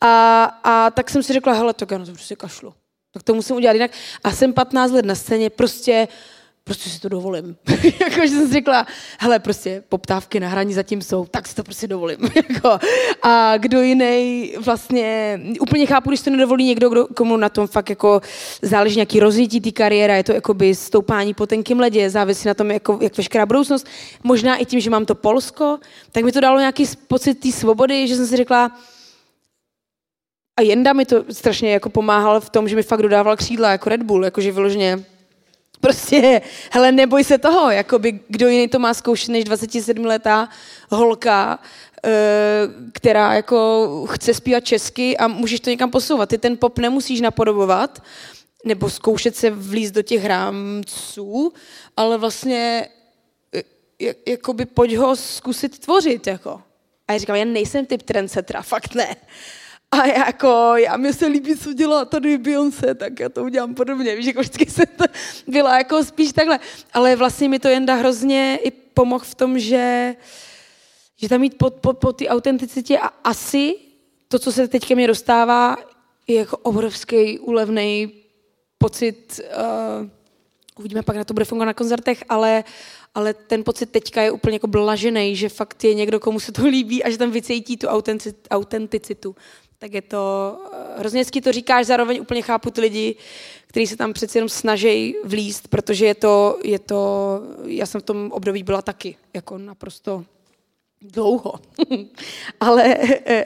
A, 0.00 0.44
a 0.64 0.90
tak 0.90 1.10
jsem 1.10 1.22
si 1.22 1.32
řekla, 1.32 1.52
hele, 1.52 1.74
tak 1.74 1.90
já 1.90 1.98
na 1.98 2.04
to 2.04 2.12
prostě 2.12 2.36
kašlu. 2.36 2.72
Tak 3.12 3.22
to 3.22 3.34
musím 3.34 3.56
udělat 3.56 3.72
jinak. 3.72 3.90
A 4.24 4.32
jsem 4.32 4.52
15 4.52 4.92
let 4.92 5.04
na 5.04 5.14
scéně, 5.14 5.50
prostě 5.50 6.08
prostě 6.64 6.90
si 6.90 7.00
to 7.00 7.08
dovolím. 7.08 7.56
jako, 8.00 8.20
že 8.20 8.28
jsem 8.28 8.46
si 8.46 8.52
řekla, 8.52 8.86
hele, 9.18 9.38
prostě 9.38 9.82
poptávky 9.88 10.40
na 10.40 10.48
hraní 10.48 10.74
zatím 10.74 11.02
jsou, 11.02 11.26
tak 11.26 11.48
si 11.48 11.54
to 11.54 11.62
prostě 11.62 11.86
dovolím. 11.86 12.18
jako, 12.34 12.78
a 13.22 13.56
kdo 13.56 13.80
jiný 13.80 14.52
vlastně, 14.60 15.40
úplně 15.60 15.86
chápu, 15.86 16.10
když 16.10 16.20
to 16.20 16.30
nedovolí 16.30 16.64
někdo, 16.64 16.88
kdo, 16.88 17.06
komu 17.06 17.36
na 17.36 17.48
tom 17.48 17.66
fakt 17.66 17.90
jako 17.90 18.20
záleží 18.62 18.96
nějaký 18.96 19.20
rozjetí 19.20 19.60
té 19.60 19.70
kariéry, 19.70 20.12
je 20.12 20.24
to 20.24 20.32
jakoby 20.32 20.74
stoupání 20.74 21.34
po 21.34 21.46
tenkým 21.46 21.80
ledě, 21.80 22.10
závisí 22.10 22.48
na 22.48 22.54
tom, 22.54 22.70
jako, 22.70 22.98
jak 23.02 23.16
veškerá 23.16 23.46
budoucnost. 23.46 23.86
Možná 24.22 24.56
i 24.56 24.64
tím, 24.64 24.80
že 24.80 24.90
mám 24.90 25.04
to 25.04 25.14
Polsko, 25.14 25.78
tak 26.12 26.24
mi 26.24 26.32
to 26.32 26.40
dalo 26.40 26.58
nějaký 26.58 26.84
pocit 27.08 27.34
té 27.34 27.52
svobody, 27.52 28.08
že 28.08 28.16
jsem 28.16 28.26
si 28.26 28.36
řekla, 28.36 28.72
a 30.56 30.62
Jenda 30.62 30.92
mi 30.92 31.04
to 31.04 31.24
strašně 31.32 31.72
jako 31.72 31.90
pomáhal 31.90 32.40
v 32.40 32.50
tom, 32.50 32.68
že 32.68 32.76
mi 32.76 32.82
fakt 32.82 33.02
dodával 33.02 33.36
křídla 33.36 33.70
jako 33.70 33.88
Red 33.88 34.02
Bull, 34.02 34.24
jakože 34.24 34.52
vyloženě 34.52 35.04
prostě, 35.80 36.42
hele, 36.70 36.92
neboj 36.92 37.24
se 37.24 37.38
toho, 37.38 37.70
jakoby 37.70 38.20
kdo 38.28 38.48
jiný 38.48 38.68
to 38.68 38.78
má 38.78 38.94
zkoušet 38.94 39.28
než 39.30 39.44
27 39.44 40.04
letá 40.04 40.48
holka, 40.90 41.58
eh, 42.04 42.10
která 42.92 43.34
jako 43.34 44.06
chce 44.10 44.34
zpívat 44.34 44.64
česky 44.64 45.16
a 45.16 45.28
můžeš 45.28 45.60
to 45.60 45.70
někam 45.70 45.90
posouvat. 45.90 46.28
Ty 46.28 46.38
ten 46.38 46.56
pop 46.56 46.78
nemusíš 46.78 47.20
napodobovat, 47.20 48.02
nebo 48.64 48.90
zkoušet 48.90 49.36
se 49.36 49.50
vlízt 49.50 49.94
do 49.94 50.02
těch 50.02 50.24
rámců, 50.24 51.52
ale 51.96 52.18
vlastně 52.18 52.88
eh, 53.54 53.62
jak- 54.00 54.16
jakoby 54.28 54.64
pojď 54.66 54.96
ho 54.96 55.16
zkusit 55.16 55.78
tvořit, 55.78 56.26
jako. 56.26 56.62
A 57.08 57.12
já 57.12 57.18
říkám, 57.18 57.36
já 57.36 57.44
nejsem 57.44 57.86
typ 57.86 58.02
trendsettera, 58.02 58.62
fakt 58.62 58.94
ne. 58.94 59.16
A 59.92 60.06
jako, 60.06 60.72
já 60.76 60.96
mi 60.96 61.12
se 61.12 61.26
líbí, 61.26 61.56
co 61.56 61.72
dělá 61.72 62.04
tady 62.04 62.38
Beyoncé, 62.38 62.94
tak 62.94 63.20
já 63.20 63.28
to 63.28 63.44
udělám 63.44 63.74
podobně. 63.74 64.16
Víš, 64.16 64.26
jako 64.26 64.40
vždycky 64.40 64.70
jsem 64.70 64.86
to 64.96 65.04
byla 65.46 65.78
jako 65.78 66.04
spíš 66.04 66.32
takhle. 66.32 66.60
Ale 66.92 67.16
vlastně 67.16 67.48
mi 67.48 67.58
to 67.58 67.68
Jenda 67.68 67.94
hrozně 67.94 68.58
i 68.62 68.70
pomohl 68.70 69.24
v 69.24 69.34
tom, 69.34 69.58
že, 69.58 70.14
že 71.16 71.28
tam 71.28 71.40
mít 71.40 71.58
po, 71.58 71.70
po, 71.70 71.92
po 71.92 72.12
ty 72.12 72.28
autenticitě 72.28 72.98
a 72.98 73.06
asi 73.06 73.74
to, 74.28 74.38
co 74.38 74.52
se 74.52 74.68
teďka 74.68 74.94
mě 74.94 75.06
dostává, 75.06 75.76
je 76.26 76.36
jako 76.36 76.56
obrovský 76.56 77.38
úlevný 77.38 78.12
pocit, 78.78 79.40
uh, 80.00 80.08
uvidíme 80.78 81.02
pak, 81.02 81.16
na 81.16 81.24
to 81.24 81.34
bude 81.34 81.44
fungovat 81.44 81.66
na 81.66 81.74
koncertech, 81.74 82.24
ale, 82.28 82.64
ale 83.14 83.34
ten 83.34 83.64
pocit 83.64 83.90
teďka 83.90 84.22
je 84.22 84.30
úplně 84.30 84.54
jako 84.54 84.66
blažený, 84.66 85.36
že 85.36 85.48
fakt 85.48 85.84
je 85.84 85.94
někdo, 85.94 86.20
komu 86.20 86.40
se 86.40 86.52
to 86.52 86.66
líbí 86.66 87.04
a 87.04 87.10
že 87.10 87.18
tam 87.18 87.30
vycítí 87.30 87.76
tu 87.76 87.86
autenticitu. 88.50 89.36
Tak 89.82 89.94
je 89.94 90.02
to, 90.02 90.56
eh, 90.72 90.98
hrozně 90.98 91.24
to 91.24 91.52
říkáš, 91.52 91.86
zároveň 91.86 92.20
úplně 92.20 92.42
chápu 92.42 92.70
ty 92.70 92.80
lidi, 92.80 93.16
kteří 93.66 93.86
se 93.86 93.96
tam 93.96 94.12
přeci 94.12 94.38
jenom 94.38 94.48
snaží 94.48 95.14
vlíst, 95.24 95.68
protože 95.68 96.06
je 96.06 96.14
to, 96.14 96.58
je 96.64 96.78
to, 96.78 97.40
já 97.64 97.86
jsem 97.86 98.00
v 98.00 98.04
tom 98.04 98.32
období 98.32 98.62
byla 98.62 98.82
taky, 98.82 99.16
jako 99.34 99.58
naprosto 99.58 100.24
dlouho. 101.00 101.54
ale, 102.60 102.96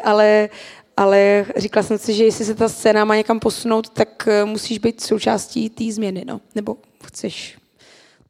ale, 0.04 0.48
ale 0.96 1.46
říkala 1.56 1.84
jsem 1.84 1.98
si, 1.98 2.14
že 2.14 2.24
jestli 2.24 2.44
se 2.44 2.54
ta 2.54 2.68
scéna 2.68 3.04
má 3.04 3.16
někam 3.16 3.40
posunout, 3.40 3.88
tak 3.88 4.28
eh, 4.28 4.44
musíš 4.44 4.78
být 4.78 5.00
součástí 5.00 5.70
té 5.70 5.92
změny, 5.92 6.24
no. 6.26 6.40
Nebo 6.54 6.76
chceš 7.04 7.58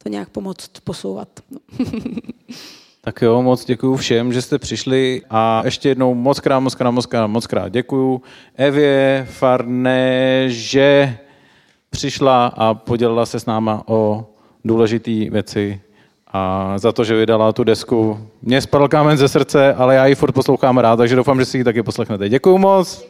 to 0.03 0.09
nějak 0.09 0.29
pomoct 0.29 0.71
posouvat. 0.85 1.29
No. 1.51 1.59
Tak 3.07 3.23
jo, 3.23 3.43
moc 3.43 3.65
děkuji 3.65 3.97
všem, 3.97 4.33
že 4.33 4.43
jste 4.43 4.59
přišli 4.59 5.23
a 5.31 5.63
ještě 5.65 5.89
jednou 5.89 6.15
moc 6.15 6.41
krát, 6.41 6.61
moc 6.61 6.75
krát, 6.75 6.91
moc 6.91 7.07
krát, 7.07 7.27
moc 7.27 7.47
krát 7.47 7.69
děkuju 7.69 8.23
Evě 8.57 9.27
Farné, 9.31 10.45
že 10.49 11.17
přišla 11.91 12.47
a 12.47 12.75
podělila 12.75 13.27
se 13.27 13.41
s 13.41 13.47
náma 13.47 13.83
o 13.87 14.27
důležité 14.65 15.31
věci 15.31 15.81
a 16.33 16.73
za 16.79 16.93
to, 16.93 17.05
že 17.05 17.17
vydala 17.17 17.53
tu 17.53 17.65
desku. 17.65 18.29
Mně 18.43 18.61
spadl 18.61 18.89
kámen 18.89 19.17
ze 19.17 19.29
srdce, 19.29 19.75
ale 19.75 19.95
já 19.95 20.07
ji 20.07 20.15
furt 20.15 20.33
poslouchám 20.33 20.79
rád, 20.79 20.97
takže 20.97 21.17
doufám, 21.17 21.39
že 21.39 21.45
si 21.45 21.59
ji 21.59 21.65
taky 21.65 21.83
poslechnete. 21.83 22.29
Děkuju 22.29 22.59
moc. 22.59 23.07